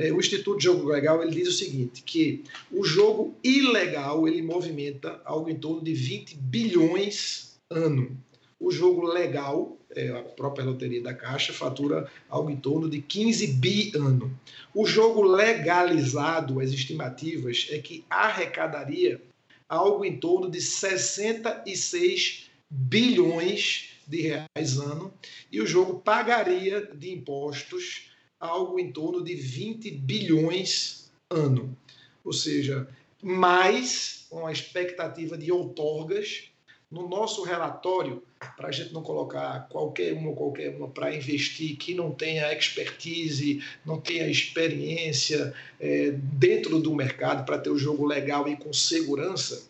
É, 0.00 0.10
o 0.10 0.18
Instituto 0.18 0.58
Jogo 0.58 0.88
Legal 0.88 1.22
ele 1.22 1.32
diz 1.32 1.48
o 1.48 1.52
seguinte, 1.52 2.02
que 2.02 2.42
o 2.72 2.82
jogo 2.82 3.34
ilegal 3.44 4.26
ele 4.26 4.40
movimenta 4.40 5.20
algo 5.26 5.50
em 5.50 5.56
torno 5.56 5.84
de 5.84 5.92
20 5.92 6.36
bilhões 6.36 7.58
ano. 7.68 8.16
O 8.58 8.70
jogo 8.70 9.02
legal, 9.02 9.76
é, 9.94 10.08
a 10.08 10.22
própria 10.22 10.64
loteria 10.64 11.02
da 11.02 11.12
Caixa, 11.12 11.52
fatura 11.52 12.10
algo 12.30 12.48
em 12.48 12.56
torno 12.56 12.88
de 12.88 13.02
15 13.02 13.46
bi 13.48 13.92
ano. 13.94 14.34
O 14.74 14.86
jogo 14.86 15.20
legalizado, 15.20 16.60
as 16.60 16.70
estimativas, 16.70 17.66
é 17.68 17.76
que 17.76 18.02
arrecadaria 18.08 19.20
algo 19.68 20.02
em 20.02 20.16
torno 20.16 20.50
de 20.50 20.62
66 20.62 22.50
bilhões 22.70 23.90
de 24.06 24.22
reais 24.22 24.78
ano 24.78 25.12
e 25.52 25.60
o 25.60 25.66
jogo 25.66 26.00
pagaria 26.00 26.88
de 26.94 27.12
impostos 27.12 28.09
algo 28.40 28.80
em 28.80 28.90
torno 28.90 29.22
de 29.22 29.34
20 29.34 29.90
bilhões 29.90 31.12
ano. 31.28 31.76
Ou 32.24 32.32
seja, 32.32 32.88
mais 33.22 34.26
uma 34.30 34.50
expectativa 34.50 35.36
de 35.36 35.52
outorgas. 35.52 36.44
No 36.90 37.08
nosso 37.08 37.44
relatório, 37.44 38.20
para 38.56 38.68
a 38.68 38.72
gente 38.72 38.92
não 38.92 39.02
colocar 39.02 39.68
qualquer 39.68 40.12
uma 40.12 40.32
qualquer 40.32 40.74
uma 40.74 40.88
para 40.88 41.14
investir 41.14 41.76
que 41.76 41.94
não 41.94 42.10
tenha 42.10 42.52
expertise, 42.52 43.62
não 43.86 44.00
tenha 44.00 44.26
experiência 44.26 45.54
é, 45.78 46.10
dentro 46.10 46.80
do 46.80 46.92
mercado 46.92 47.44
para 47.44 47.58
ter 47.58 47.70
o 47.70 47.78
jogo 47.78 48.04
legal 48.04 48.48
e 48.48 48.56
com 48.56 48.72
segurança, 48.72 49.68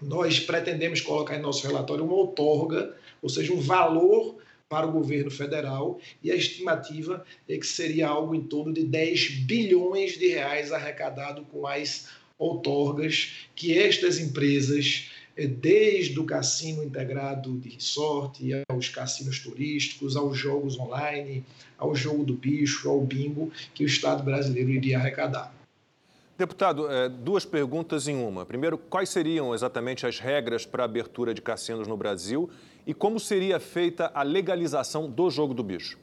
nós 0.00 0.40
pretendemos 0.40 1.00
colocar 1.00 1.36
em 1.36 1.40
nosso 1.40 1.66
relatório 1.66 2.04
uma 2.04 2.14
outorga, 2.14 2.94
ou 3.22 3.30
seja, 3.30 3.52
um 3.54 3.60
valor 3.60 4.41
para 4.72 4.86
o 4.86 4.90
governo 4.90 5.30
federal 5.30 6.00
e 6.22 6.30
a 6.30 6.34
estimativa 6.34 7.22
é 7.46 7.58
que 7.58 7.66
seria 7.66 8.08
algo 8.08 8.34
em 8.34 8.40
torno 8.40 8.72
de 8.72 8.82
10 8.82 9.40
bilhões 9.40 10.12
de 10.18 10.28
reais 10.28 10.72
arrecadado 10.72 11.44
com 11.52 11.66
as 11.66 12.08
outorgas 12.38 13.48
que 13.54 13.78
estas 13.78 14.18
empresas 14.18 15.10
é, 15.36 15.46
desde 15.46 16.18
o 16.18 16.24
cassino 16.24 16.82
integrado 16.82 17.58
de 17.58 17.68
resort, 17.68 18.42
aos 18.66 18.88
cassinos 18.88 19.40
turísticos, 19.40 20.16
aos 20.16 20.38
jogos 20.38 20.78
online, 20.78 21.44
ao 21.76 21.94
jogo 21.94 22.24
do 22.24 22.32
bicho, 22.32 22.88
ao 22.88 23.02
bingo, 23.02 23.52
que 23.74 23.84
o 23.84 23.86
Estado 23.86 24.22
brasileiro 24.22 24.70
iria 24.70 24.98
arrecadar. 24.98 25.54
Deputado, 26.38 26.90
é, 26.90 27.10
duas 27.10 27.44
perguntas 27.44 28.08
em 28.08 28.16
uma. 28.16 28.46
Primeiro, 28.46 28.78
quais 28.78 29.10
seriam 29.10 29.54
exatamente 29.54 30.06
as 30.06 30.18
regras 30.18 30.64
para 30.64 30.82
a 30.82 30.86
abertura 30.86 31.34
de 31.34 31.42
cassinos 31.42 31.86
no 31.86 31.96
Brasil 31.96 32.48
e 32.86 32.92
como 32.92 33.20
seria 33.20 33.60
feita 33.60 34.10
a 34.14 34.22
legalização 34.22 35.10
do 35.10 35.30
jogo 35.30 35.54
do 35.54 35.62
bicho? 35.62 35.98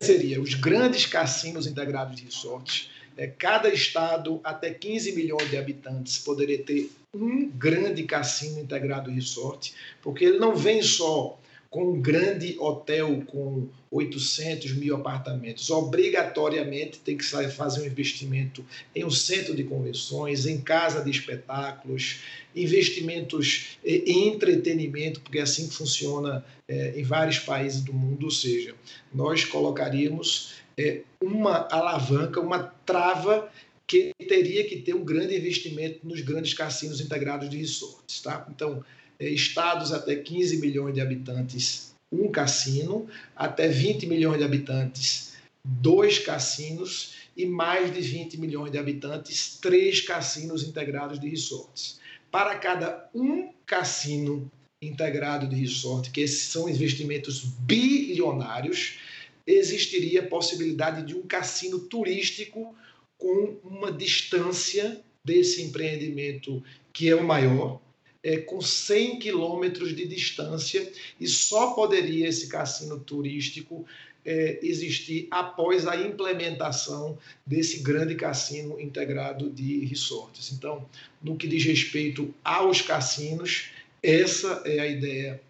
Seria 0.00 0.40
os 0.40 0.54
grandes 0.54 1.06
cassinos 1.06 1.66
integrados 1.66 2.16
de 2.16 2.24
resorts 2.24 2.90
é, 3.18 3.26
cada 3.26 3.68
estado, 3.68 4.40
até 4.44 4.70
15 4.72 5.12
milhões 5.16 5.50
de 5.50 5.58
habitantes, 5.58 6.18
poderia 6.18 6.62
ter 6.62 6.88
um 7.12 7.48
grande 7.48 8.04
cassino 8.04 8.60
integrado 8.60 9.10
resort, 9.10 9.74
porque 10.00 10.24
ele 10.24 10.38
não 10.38 10.54
vem 10.54 10.80
só 10.80 11.36
com 11.70 11.92
um 11.92 12.00
grande 12.00 12.56
hotel 12.58 13.22
com 13.26 13.68
800 13.90 14.72
mil 14.72 14.96
apartamentos. 14.96 15.68
Obrigatoriamente 15.70 16.98
tem 17.00 17.16
que 17.16 17.24
fazer 17.24 17.82
um 17.82 17.86
investimento 17.86 18.64
em 18.94 19.04
um 19.04 19.10
centro 19.10 19.54
de 19.54 19.64
convenções, 19.64 20.46
em 20.46 20.60
casa 20.60 21.02
de 21.02 21.10
espetáculos, 21.10 22.20
investimentos 22.54 23.78
em 23.84 24.28
entretenimento, 24.28 25.20
porque 25.20 25.38
é 25.38 25.42
assim 25.42 25.68
que 25.68 25.74
funciona 25.74 26.44
é, 26.66 26.98
em 26.98 27.02
vários 27.02 27.38
países 27.38 27.82
do 27.82 27.92
mundo. 27.92 28.24
Ou 28.24 28.30
seja, 28.30 28.74
nós 29.12 29.44
colocaríamos 29.44 30.54
é, 30.76 31.02
uma 31.20 31.68
alavanca, 31.70 32.40
uma 32.40 32.62
trava 32.62 33.50
que 33.86 34.12
teria 34.28 34.64
que 34.68 34.76
ter 34.76 34.94
um 34.94 35.02
grande 35.02 35.34
investimento 35.34 36.06
nos 36.06 36.20
grandes 36.20 36.52
cassinos 36.52 37.00
integrados 37.00 37.48
de 37.48 37.56
resorts. 37.56 38.20
Tá? 38.20 38.46
Então, 38.50 38.84
estados 39.20 39.92
até 39.92 40.16
15 40.16 40.58
milhões 40.58 40.94
de 40.94 41.00
habitantes, 41.00 41.94
um 42.10 42.30
cassino, 42.30 43.06
até 43.34 43.68
20 43.68 44.06
milhões 44.06 44.38
de 44.38 44.44
habitantes, 44.44 45.34
dois 45.64 46.18
cassinos, 46.18 47.14
e 47.36 47.46
mais 47.46 47.94
de 47.94 48.00
20 48.00 48.40
milhões 48.40 48.72
de 48.72 48.78
habitantes, 48.78 49.58
três 49.60 50.00
cassinos 50.00 50.64
integrados 50.64 51.20
de 51.20 51.28
resorts. 51.28 52.00
Para 52.32 52.56
cada 52.56 53.08
um 53.14 53.50
cassino 53.64 54.50
integrado 54.82 55.46
de 55.46 55.54
resort, 55.54 56.10
que 56.10 56.20
esses 56.20 56.48
são 56.48 56.68
investimentos 56.68 57.40
bilionários, 57.40 58.98
existiria 59.46 60.22
a 60.22 60.26
possibilidade 60.26 61.06
de 61.06 61.14
um 61.14 61.22
cassino 61.22 61.78
turístico 61.78 62.74
com 63.16 63.56
uma 63.64 63.90
distância 63.90 65.00
desse 65.24 65.62
empreendimento 65.62 66.62
que 66.92 67.08
é 67.08 67.14
o 67.14 67.24
maior, 67.24 67.80
é, 68.22 68.38
com 68.38 68.60
100 68.60 69.18
quilômetros 69.18 69.94
de 69.94 70.06
distância, 70.06 70.90
e 71.20 71.26
só 71.26 71.72
poderia 71.72 72.28
esse 72.28 72.48
cassino 72.48 72.98
turístico 72.98 73.86
é, 74.24 74.58
existir 74.62 75.26
após 75.30 75.86
a 75.86 75.96
implementação 75.96 77.18
desse 77.46 77.82
grande 77.82 78.14
cassino 78.14 78.78
integrado 78.80 79.48
de 79.50 79.84
resorts. 79.84 80.52
Então, 80.52 80.86
no 81.22 81.36
que 81.36 81.48
diz 81.48 81.64
respeito 81.64 82.34
aos 82.44 82.82
cassinos, 82.82 83.70
essa 84.02 84.62
é 84.64 84.80
a 84.80 84.86
ideia 84.86 85.40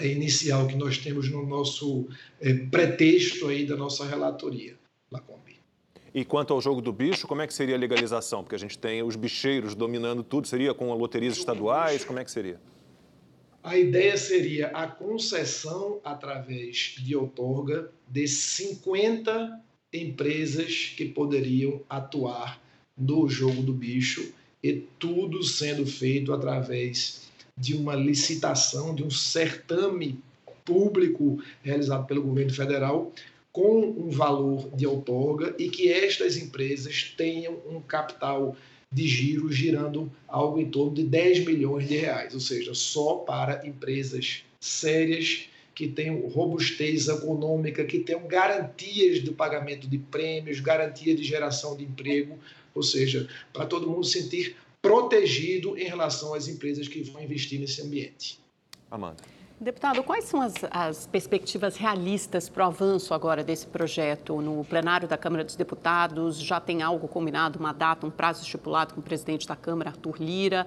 inicial 0.00 0.66
que 0.68 0.76
nós 0.76 0.98
temos 0.98 1.28
no 1.28 1.44
nosso 1.44 2.08
é, 2.40 2.54
pretexto 2.54 3.48
aí 3.48 3.66
da 3.66 3.76
nossa 3.76 4.06
relatoria, 4.06 4.76
Lacombe. 5.10 5.47
E 6.14 6.24
quanto 6.24 6.52
ao 6.52 6.60
jogo 6.60 6.80
do 6.80 6.92
bicho, 6.92 7.26
como 7.26 7.42
é 7.42 7.46
que 7.46 7.54
seria 7.54 7.74
a 7.74 7.78
legalização? 7.78 8.42
Porque 8.42 8.54
a 8.54 8.58
gente 8.58 8.78
tem 8.78 9.02
os 9.02 9.16
bicheiros 9.16 9.74
dominando 9.74 10.22
tudo, 10.22 10.46
seria 10.46 10.72
com 10.72 10.92
loterias 10.94 11.36
estaduais, 11.36 12.04
como 12.04 12.18
é 12.18 12.24
que 12.24 12.30
seria? 12.30 12.60
A 13.62 13.76
ideia 13.76 14.16
seria 14.16 14.68
a 14.68 14.86
concessão 14.86 16.00
através 16.04 16.94
de 16.98 17.14
outorga 17.14 17.90
de 18.08 18.26
50 18.26 19.60
empresas 19.92 20.94
que 20.96 21.04
poderiam 21.04 21.82
atuar 21.88 22.60
no 22.96 23.28
jogo 23.28 23.62
do 23.62 23.72
bicho 23.72 24.32
e 24.62 24.72
tudo 24.98 25.42
sendo 25.42 25.86
feito 25.86 26.32
através 26.32 27.28
de 27.56 27.74
uma 27.74 27.94
licitação, 27.94 28.94
de 28.94 29.02
um 29.02 29.10
certame 29.10 30.18
público 30.64 31.42
realizado 31.62 32.06
pelo 32.06 32.22
governo 32.22 32.52
federal 32.52 33.12
com 33.58 33.80
um 33.80 34.08
valor 34.08 34.70
de 34.76 34.86
outorga 34.86 35.52
e 35.58 35.68
que 35.68 35.92
estas 35.92 36.36
empresas 36.36 37.12
tenham 37.16 37.60
um 37.68 37.80
capital 37.80 38.54
de 38.90 39.04
giro 39.08 39.50
girando 39.50 40.08
algo 40.28 40.60
em 40.60 40.70
torno 40.70 40.94
de 40.94 41.02
10 41.02 41.44
milhões 41.44 41.88
de 41.88 41.96
reais, 41.96 42.32
ou 42.34 42.38
seja, 42.38 42.72
só 42.72 43.16
para 43.16 43.66
empresas 43.66 44.44
sérias 44.60 45.48
que 45.74 45.88
tenham 45.88 46.20
robustez 46.28 47.08
econômica, 47.08 47.84
que 47.84 47.98
tenham 47.98 48.28
garantias 48.28 49.22
do 49.22 49.32
pagamento 49.32 49.88
de 49.88 49.98
prêmios, 49.98 50.60
garantia 50.60 51.12
de 51.12 51.24
geração 51.24 51.76
de 51.76 51.82
emprego, 51.82 52.38
ou 52.72 52.82
seja, 52.84 53.28
para 53.52 53.66
todo 53.66 53.90
mundo 53.90 54.04
sentir 54.04 54.54
protegido 54.80 55.76
em 55.76 55.84
relação 55.84 56.32
às 56.32 56.46
empresas 56.46 56.86
que 56.86 57.02
vão 57.02 57.20
investir 57.20 57.58
nesse 57.58 57.82
ambiente. 57.82 58.38
Amanda. 58.88 59.37
Deputado, 59.60 60.04
quais 60.04 60.24
são 60.24 60.40
as, 60.40 60.54
as 60.70 61.06
perspectivas 61.08 61.76
realistas 61.76 62.48
para 62.48 62.64
o 62.64 62.68
avanço 62.68 63.12
agora 63.12 63.42
desse 63.42 63.66
projeto 63.66 64.40
no 64.40 64.64
plenário 64.64 65.08
da 65.08 65.18
Câmara 65.18 65.42
dos 65.42 65.56
Deputados? 65.56 66.40
Já 66.40 66.60
tem 66.60 66.80
algo 66.80 67.08
combinado, 67.08 67.58
uma 67.58 67.72
data, 67.72 68.06
um 68.06 68.10
prazo 68.10 68.42
estipulado 68.42 68.94
com 68.94 69.00
o 69.00 69.02
presidente 69.02 69.48
da 69.48 69.56
Câmara, 69.56 69.90
Arthur 69.90 70.14
Lira? 70.20 70.64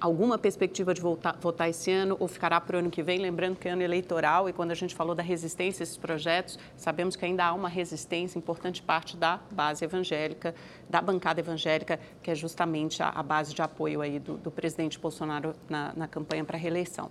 Alguma 0.00 0.38
perspectiva 0.38 0.94
de 0.94 1.00
voltar, 1.00 1.36
votar 1.40 1.68
esse 1.68 1.90
ano 1.90 2.16
ou 2.20 2.28
ficará 2.28 2.60
para 2.60 2.76
o 2.76 2.78
ano 2.78 2.88
que 2.88 3.02
vem? 3.02 3.18
Lembrando 3.18 3.56
que 3.56 3.68
é 3.68 3.72
ano 3.72 3.82
eleitoral 3.82 4.48
e 4.48 4.52
quando 4.52 4.70
a 4.70 4.76
gente 4.76 4.94
falou 4.94 5.12
da 5.12 5.24
resistência 5.24 5.82
a 5.82 5.84
esses 5.84 5.96
projetos, 5.96 6.56
sabemos 6.76 7.16
que 7.16 7.24
ainda 7.24 7.44
há 7.44 7.52
uma 7.52 7.68
resistência 7.68 8.38
importante 8.38 8.80
parte 8.80 9.16
da 9.16 9.40
base 9.50 9.84
evangélica, 9.84 10.54
da 10.88 11.02
bancada 11.02 11.40
evangélica, 11.40 11.98
que 12.22 12.30
é 12.30 12.34
justamente 12.36 13.02
a, 13.02 13.08
a 13.08 13.24
base 13.24 13.52
de 13.52 13.60
apoio 13.60 14.00
aí 14.00 14.20
do, 14.20 14.36
do 14.36 14.52
presidente 14.52 15.00
Bolsonaro 15.00 15.52
na, 15.68 15.92
na 15.96 16.06
campanha 16.06 16.44
para 16.44 16.56
a 16.56 16.60
reeleição. 16.60 17.10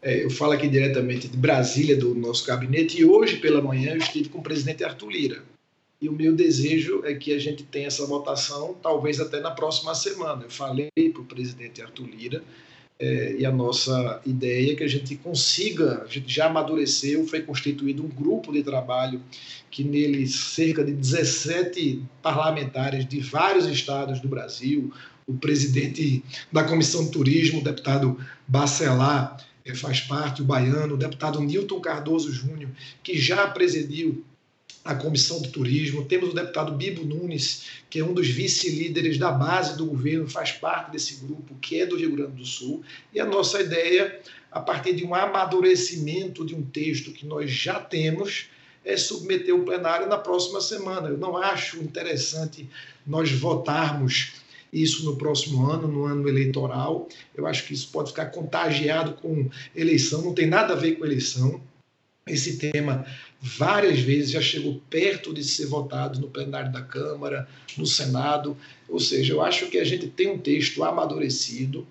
É, 0.00 0.24
eu 0.24 0.30
falo 0.30 0.52
aqui 0.52 0.68
diretamente 0.68 1.26
de 1.26 1.36
Brasília, 1.36 1.96
do 1.96 2.14
nosso 2.14 2.46
gabinete, 2.46 3.00
e 3.00 3.04
hoje 3.04 3.36
pela 3.36 3.60
manhã 3.60 3.92
eu 3.92 3.98
estive 3.98 4.28
com 4.28 4.38
o 4.38 4.42
presidente 4.42 4.84
Arthur 4.84 5.10
Lira. 5.10 5.42
E 6.00 6.08
o 6.08 6.12
meu 6.12 6.34
desejo 6.34 7.02
é 7.04 7.14
que 7.14 7.32
a 7.32 7.38
gente 7.38 7.64
tenha 7.64 7.88
essa 7.88 8.06
votação, 8.06 8.76
talvez 8.80 9.18
até 9.18 9.40
na 9.40 9.50
próxima 9.50 9.94
semana. 9.96 10.44
Eu 10.44 10.50
falei 10.50 10.88
para 11.12 11.20
o 11.20 11.24
presidente 11.24 11.82
Arthur 11.82 12.06
Lira, 12.06 12.44
é, 13.00 13.36
e 13.38 13.46
a 13.46 13.50
nossa 13.50 14.20
ideia 14.24 14.72
é 14.72 14.76
que 14.76 14.84
a 14.84 14.88
gente 14.88 15.16
consiga, 15.16 16.02
a 16.02 16.06
gente 16.06 16.32
já 16.32 16.46
amadureceu, 16.46 17.26
foi 17.26 17.42
constituído 17.42 18.04
um 18.04 18.08
grupo 18.08 18.52
de 18.52 18.62
trabalho 18.62 19.20
que 19.70 19.84
nele 19.84 20.26
cerca 20.26 20.84
de 20.84 20.92
17 20.92 22.02
parlamentares 22.22 23.06
de 23.06 23.20
vários 23.20 23.66
estados 23.66 24.20
do 24.20 24.28
Brasil, 24.28 24.92
o 25.26 25.34
presidente 25.34 26.24
da 26.50 26.64
Comissão 26.64 27.04
de 27.04 27.12
Turismo, 27.12 27.60
o 27.60 27.64
deputado 27.64 28.18
Bacelar, 28.48 29.47
faz 29.74 30.00
parte, 30.00 30.42
o 30.42 30.44
baiano, 30.44 30.94
o 30.94 30.98
deputado 30.98 31.40
Newton 31.40 31.80
Cardoso 31.80 32.32
Júnior, 32.32 32.70
que 33.02 33.18
já 33.18 33.46
presidiu 33.48 34.24
a 34.84 34.94
Comissão 34.94 35.40
do 35.42 35.48
Turismo. 35.48 36.04
Temos 36.04 36.30
o 36.30 36.34
deputado 36.34 36.72
Bibo 36.72 37.04
Nunes, 37.04 37.66
que 37.90 37.98
é 37.98 38.04
um 38.04 38.14
dos 38.14 38.28
vice-líderes 38.28 39.18
da 39.18 39.30
base 39.30 39.76
do 39.76 39.86
governo, 39.86 40.28
faz 40.28 40.52
parte 40.52 40.92
desse 40.92 41.16
grupo, 41.16 41.54
que 41.60 41.80
é 41.80 41.86
do 41.86 41.96
Rio 41.96 42.16
Grande 42.16 42.36
do 42.36 42.44
Sul. 42.44 42.82
E 43.12 43.20
a 43.20 43.24
nossa 43.24 43.60
ideia, 43.60 44.20
a 44.50 44.60
partir 44.60 44.94
de 44.94 45.04
um 45.04 45.14
amadurecimento 45.14 46.44
de 46.44 46.54
um 46.54 46.62
texto 46.62 47.12
que 47.12 47.26
nós 47.26 47.50
já 47.50 47.78
temos, 47.78 48.46
é 48.84 48.96
submeter 48.96 49.54
o 49.54 49.64
plenário 49.64 50.08
na 50.08 50.16
próxima 50.16 50.60
semana. 50.60 51.08
Eu 51.08 51.18
não 51.18 51.36
acho 51.36 51.78
interessante 51.78 52.68
nós 53.06 53.30
votarmos 53.30 54.32
isso 54.72 55.04
no 55.04 55.16
próximo 55.16 55.66
ano, 55.70 55.88
no 55.88 56.04
ano 56.04 56.28
eleitoral. 56.28 57.08
Eu 57.34 57.46
acho 57.46 57.66
que 57.66 57.74
isso 57.74 57.88
pode 57.90 58.10
ficar 58.10 58.26
contagiado 58.26 59.14
com 59.14 59.48
eleição, 59.74 60.22
não 60.22 60.34
tem 60.34 60.46
nada 60.46 60.74
a 60.74 60.76
ver 60.76 60.96
com 60.96 61.04
eleição. 61.04 61.60
Esse 62.26 62.58
tema 62.58 63.06
várias 63.40 64.00
vezes 64.00 64.30
já 64.30 64.40
chegou 64.40 64.80
perto 64.90 65.32
de 65.32 65.42
ser 65.42 65.66
votado 65.66 66.20
no 66.20 66.28
plenário 66.28 66.72
da 66.72 66.82
Câmara, 66.82 67.48
no 67.76 67.86
Senado. 67.86 68.56
Ou 68.88 69.00
seja, 69.00 69.32
eu 69.32 69.42
acho 69.42 69.68
que 69.68 69.78
a 69.78 69.84
gente 69.84 70.08
tem 70.08 70.30
um 70.30 70.38
texto 70.38 70.82
amadurecido, 70.84 71.86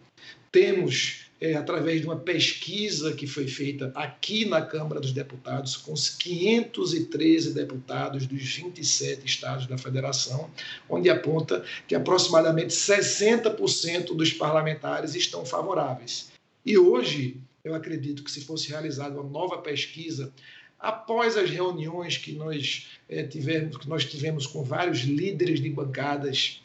temos 0.51 1.26
é, 1.39 1.53
através 1.53 2.01
de 2.01 2.07
uma 2.07 2.15
pesquisa 2.15 3.13
que 3.13 3.27
foi 3.27 3.47
feita 3.47 3.91
aqui 3.93 4.45
na 4.45 4.61
Câmara 4.61 4.99
dos 4.99 5.11
Deputados, 5.11 5.77
com 5.77 5.93
os 5.93 6.09
513 6.09 7.53
deputados 7.53 8.25
dos 8.25 8.41
27 8.41 9.25
estados 9.25 9.67
da 9.67 9.77
federação, 9.77 10.49
onde 10.89 11.09
aponta 11.09 11.63
que 11.87 11.93
aproximadamente 11.93 12.73
60% 12.73 14.15
dos 14.15 14.33
parlamentares 14.33 15.13
estão 15.13 15.45
favoráveis. 15.45 16.31
E 16.65 16.77
hoje, 16.77 17.37
eu 17.63 17.75
acredito 17.75 18.23
que 18.23 18.31
se 18.31 18.41
fosse 18.41 18.69
realizada 18.69 19.19
uma 19.19 19.29
nova 19.29 19.59
pesquisa, 19.59 20.33
após 20.79 21.37
as 21.37 21.49
reuniões 21.49 22.17
que 22.17 22.33
nós, 22.33 22.87
é, 23.07 23.23
tivemos, 23.23 23.77
que 23.77 23.87
nós 23.87 24.05
tivemos 24.05 24.47
com 24.47 24.63
vários 24.63 25.01
líderes 25.01 25.59
de 25.59 25.69
bancadas, 25.69 26.61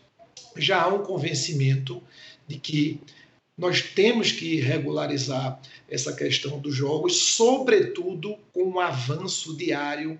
já 0.57 0.83
há 0.83 0.89
um 0.89 1.03
convencimento 1.03 2.03
de 2.49 2.59
que 2.59 3.01
nós 3.57 3.83
temos 3.83 4.33
que 4.33 4.57
regularizar 4.57 5.61
essa 5.89 6.13
questão 6.13 6.59
dos 6.59 6.75
jogos, 6.75 7.17
sobretudo 7.17 8.37
com 8.53 8.65
o 8.65 8.81
avanço 8.81 9.57
diário 9.57 10.19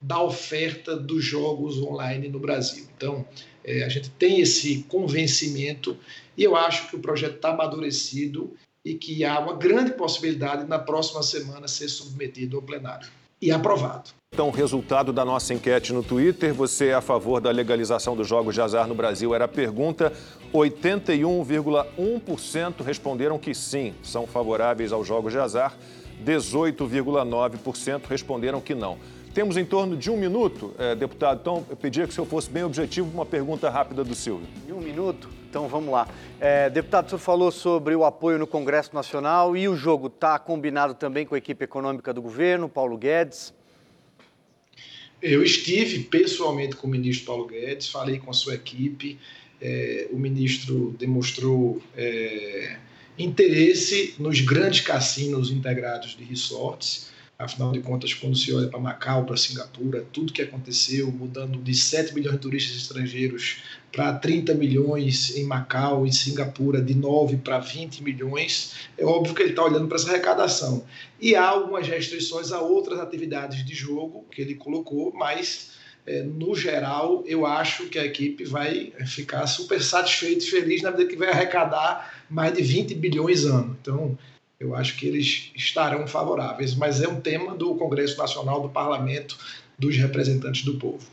da 0.00 0.20
oferta 0.20 0.96
dos 0.96 1.24
jogos 1.24 1.78
online 1.78 2.28
no 2.28 2.40
Brasil. 2.40 2.86
Então, 2.96 3.24
é, 3.64 3.84
a 3.84 3.88
gente 3.88 4.10
tem 4.10 4.40
esse 4.40 4.82
convencimento 4.88 5.96
e 6.36 6.42
eu 6.42 6.56
acho 6.56 6.90
que 6.90 6.96
o 6.96 7.00
projeto 7.00 7.36
está 7.36 7.50
amadurecido 7.50 8.52
e 8.84 8.94
que 8.94 9.24
há 9.24 9.38
uma 9.38 9.56
grande 9.56 9.92
possibilidade 9.92 10.68
na 10.68 10.78
próxima 10.78 11.22
semana 11.22 11.68
ser 11.68 11.88
submetido 11.88 12.56
ao 12.56 12.62
plenário 12.62 13.08
e 13.42 13.50
aprovado. 13.50 14.10
Então, 14.32 14.48
o 14.48 14.50
resultado 14.50 15.12
da 15.12 15.26
nossa 15.26 15.52
enquete 15.52 15.92
no 15.92 16.02
Twitter, 16.02 16.54
você 16.54 16.86
é 16.86 16.94
a 16.94 17.02
favor 17.02 17.38
da 17.38 17.50
legalização 17.50 18.16
dos 18.16 18.26
jogos 18.26 18.54
de 18.54 18.62
azar 18.62 18.86
no 18.86 18.94
Brasil? 18.94 19.34
Era 19.34 19.44
a 19.44 19.48
pergunta. 19.48 20.10
81,1% 20.54 22.82
responderam 22.82 23.38
que 23.38 23.54
sim, 23.54 23.92
são 24.02 24.26
favoráveis 24.26 24.90
aos 24.90 25.06
jogos 25.06 25.32
de 25.32 25.38
azar. 25.38 25.76
18,9% 26.24 28.06
responderam 28.08 28.58
que 28.60 28.74
não. 28.74 28.96
Temos 29.34 29.58
em 29.58 29.66
torno 29.66 29.98
de 29.98 30.10
um 30.10 30.16
minuto, 30.16 30.72
eh, 30.78 30.94
deputado. 30.94 31.40
Então, 31.40 31.66
eu 31.68 31.76
pedia 31.76 32.04
que 32.04 32.10
o 32.10 32.14
senhor 32.14 32.26
fosse 32.26 32.48
bem 32.48 32.64
objetivo, 32.64 33.10
uma 33.12 33.26
pergunta 33.26 33.68
rápida 33.68 34.04
do 34.04 34.14
Silvio. 34.14 34.48
Em 34.66 34.72
um 34.72 34.80
minuto? 34.80 35.28
Então, 35.52 35.68
vamos 35.68 35.92
lá. 35.92 36.08
É, 36.40 36.70
deputado, 36.70 37.10
senhor 37.10 37.18
falou 37.18 37.52
sobre 37.52 37.94
o 37.94 38.06
apoio 38.06 38.38
no 38.38 38.46
Congresso 38.46 38.94
Nacional 38.94 39.54
e 39.54 39.68
o 39.68 39.76
jogo 39.76 40.06
está 40.06 40.38
combinado 40.38 40.94
também 40.94 41.26
com 41.26 41.34
a 41.34 41.38
equipe 41.38 41.62
econômica 41.62 42.10
do 42.10 42.22
governo, 42.22 42.70
Paulo 42.70 42.96
Guedes? 42.96 43.52
Eu 45.20 45.42
estive 45.42 46.04
pessoalmente 46.04 46.74
com 46.74 46.86
o 46.86 46.90
ministro 46.90 47.26
Paulo 47.26 47.46
Guedes, 47.46 47.90
falei 47.90 48.18
com 48.18 48.30
a 48.30 48.32
sua 48.32 48.54
equipe, 48.54 49.18
é, 49.60 50.08
o 50.10 50.16
ministro 50.16 50.96
demonstrou 50.98 51.82
é, 51.94 52.78
interesse 53.18 54.14
nos 54.18 54.40
grandes 54.40 54.80
cassinos 54.80 55.50
integrados 55.50 56.16
de 56.16 56.24
resorts. 56.24 57.10
Afinal 57.42 57.72
de 57.72 57.80
contas, 57.80 58.14
quando 58.14 58.36
se 58.36 58.52
olha 58.54 58.68
para 58.68 58.78
Macau, 58.78 59.24
para 59.24 59.36
Singapura, 59.36 60.06
tudo 60.12 60.32
que 60.32 60.42
aconteceu, 60.42 61.10
mudando 61.10 61.58
de 61.58 61.74
7 61.74 62.14
milhões 62.14 62.36
de 62.36 62.40
turistas 62.40 62.76
estrangeiros 62.76 63.62
para 63.92 64.14
30 64.14 64.54
milhões 64.54 65.36
em 65.36 65.44
Macau, 65.44 66.06
em 66.06 66.12
Singapura, 66.12 66.80
de 66.80 66.94
9 66.94 67.38
para 67.38 67.58
20 67.58 68.02
milhões, 68.02 68.88
é 68.96 69.04
óbvio 69.04 69.34
que 69.34 69.42
ele 69.42 69.50
está 69.50 69.64
olhando 69.64 69.88
para 69.88 69.96
essa 69.96 70.10
arrecadação. 70.10 70.84
E 71.20 71.34
há 71.34 71.46
algumas 71.46 71.86
restrições 71.86 72.52
a 72.52 72.60
outras 72.60 73.00
atividades 73.00 73.64
de 73.64 73.74
jogo 73.74 74.24
que 74.30 74.40
ele 74.40 74.54
colocou, 74.54 75.12
mas 75.12 75.72
é, 76.06 76.22
no 76.22 76.54
geral, 76.54 77.22
eu 77.26 77.46
acho 77.46 77.86
que 77.86 77.98
a 77.98 78.04
equipe 78.04 78.44
vai 78.44 78.92
ficar 79.06 79.46
super 79.46 79.80
satisfeita 79.80 80.44
e 80.44 80.48
feliz 80.48 80.82
na 80.82 80.90
medida 80.90 81.10
que 81.10 81.16
vai 81.16 81.28
arrecadar 81.28 82.24
mais 82.28 82.52
de 82.54 82.62
20 82.62 82.94
bilhões 82.94 83.44
ano. 83.44 83.76
Então, 83.80 84.18
eu 84.62 84.76
acho 84.76 84.96
que 84.96 85.06
eles 85.06 85.50
estarão 85.56 86.06
favoráveis, 86.06 86.74
mas 86.74 87.02
é 87.02 87.08
um 87.08 87.20
tema 87.20 87.54
do 87.54 87.74
Congresso 87.74 88.16
Nacional, 88.16 88.62
do 88.62 88.68
Parlamento, 88.68 89.36
dos 89.76 89.96
representantes 89.96 90.64
do 90.64 90.74
povo. 90.74 91.04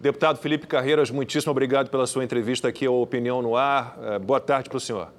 Deputado 0.00 0.38
Felipe 0.38 0.66
Carreiras, 0.66 1.10
muitíssimo 1.10 1.50
obrigado 1.50 1.90
pela 1.90 2.06
sua 2.06 2.24
entrevista 2.24 2.68
aqui 2.68 2.86
ao 2.86 2.98
Opinião 3.02 3.42
no 3.42 3.54
Ar. 3.54 3.98
É, 4.02 4.18
boa 4.18 4.40
tarde 4.40 4.70
para 4.70 4.78
o 4.78 4.80
senhor. 4.80 5.12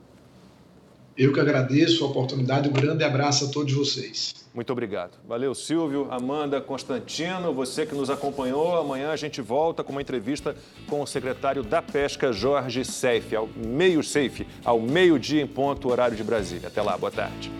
Eu 1.21 1.31
que 1.31 1.39
agradeço 1.39 2.03
a 2.03 2.07
oportunidade, 2.07 2.67
um 2.67 2.71
grande 2.71 3.03
abraço 3.03 3.45
a 3.45 3.49
todos 3.49 3.71
vocês. 3.71 4.33
Muito 4.55 4.73
obrigado. 4.73 5.11
Valeu, 5.27 5.53
Silvio, 5.53 6.07
Amanda, 6.09 6.59
Constantino, 6.59 7.53
você 7.53 7.85
que 7.85 7.93
nos 7.93 8.09
acompanhou. 8.09 8.75
Amanhã 8.75 9.11
a 9.11 9.15
gente 9.15 9.39
volta 9.39 9.83
com 9.83 9.91
uma 9.91 10.01
entrevista 10.01 10.55
com 10.89 10.99
o 10.99 11.05
secretário 11.05 11.61
da 11.61 11.79
Pesca, 11.79 12.33
Jorge 12.33 12.83
Seif, 12.83 13.35
ao 13.35 13.47
meio 13.55 14.01
Seif, 14.01 14.47
ao 14.65 14.81
meio-dia 14.81 15.43
em 15.43 15.47
ponto, 15.47 15.91
horário 15.91 16.17
de 16.17 16.23
Brasília. 16.23 16.69
Até 16.69 16.81
lá, 16.81 16.97
boa 16.97 17.11
tarde. 17.11 17.51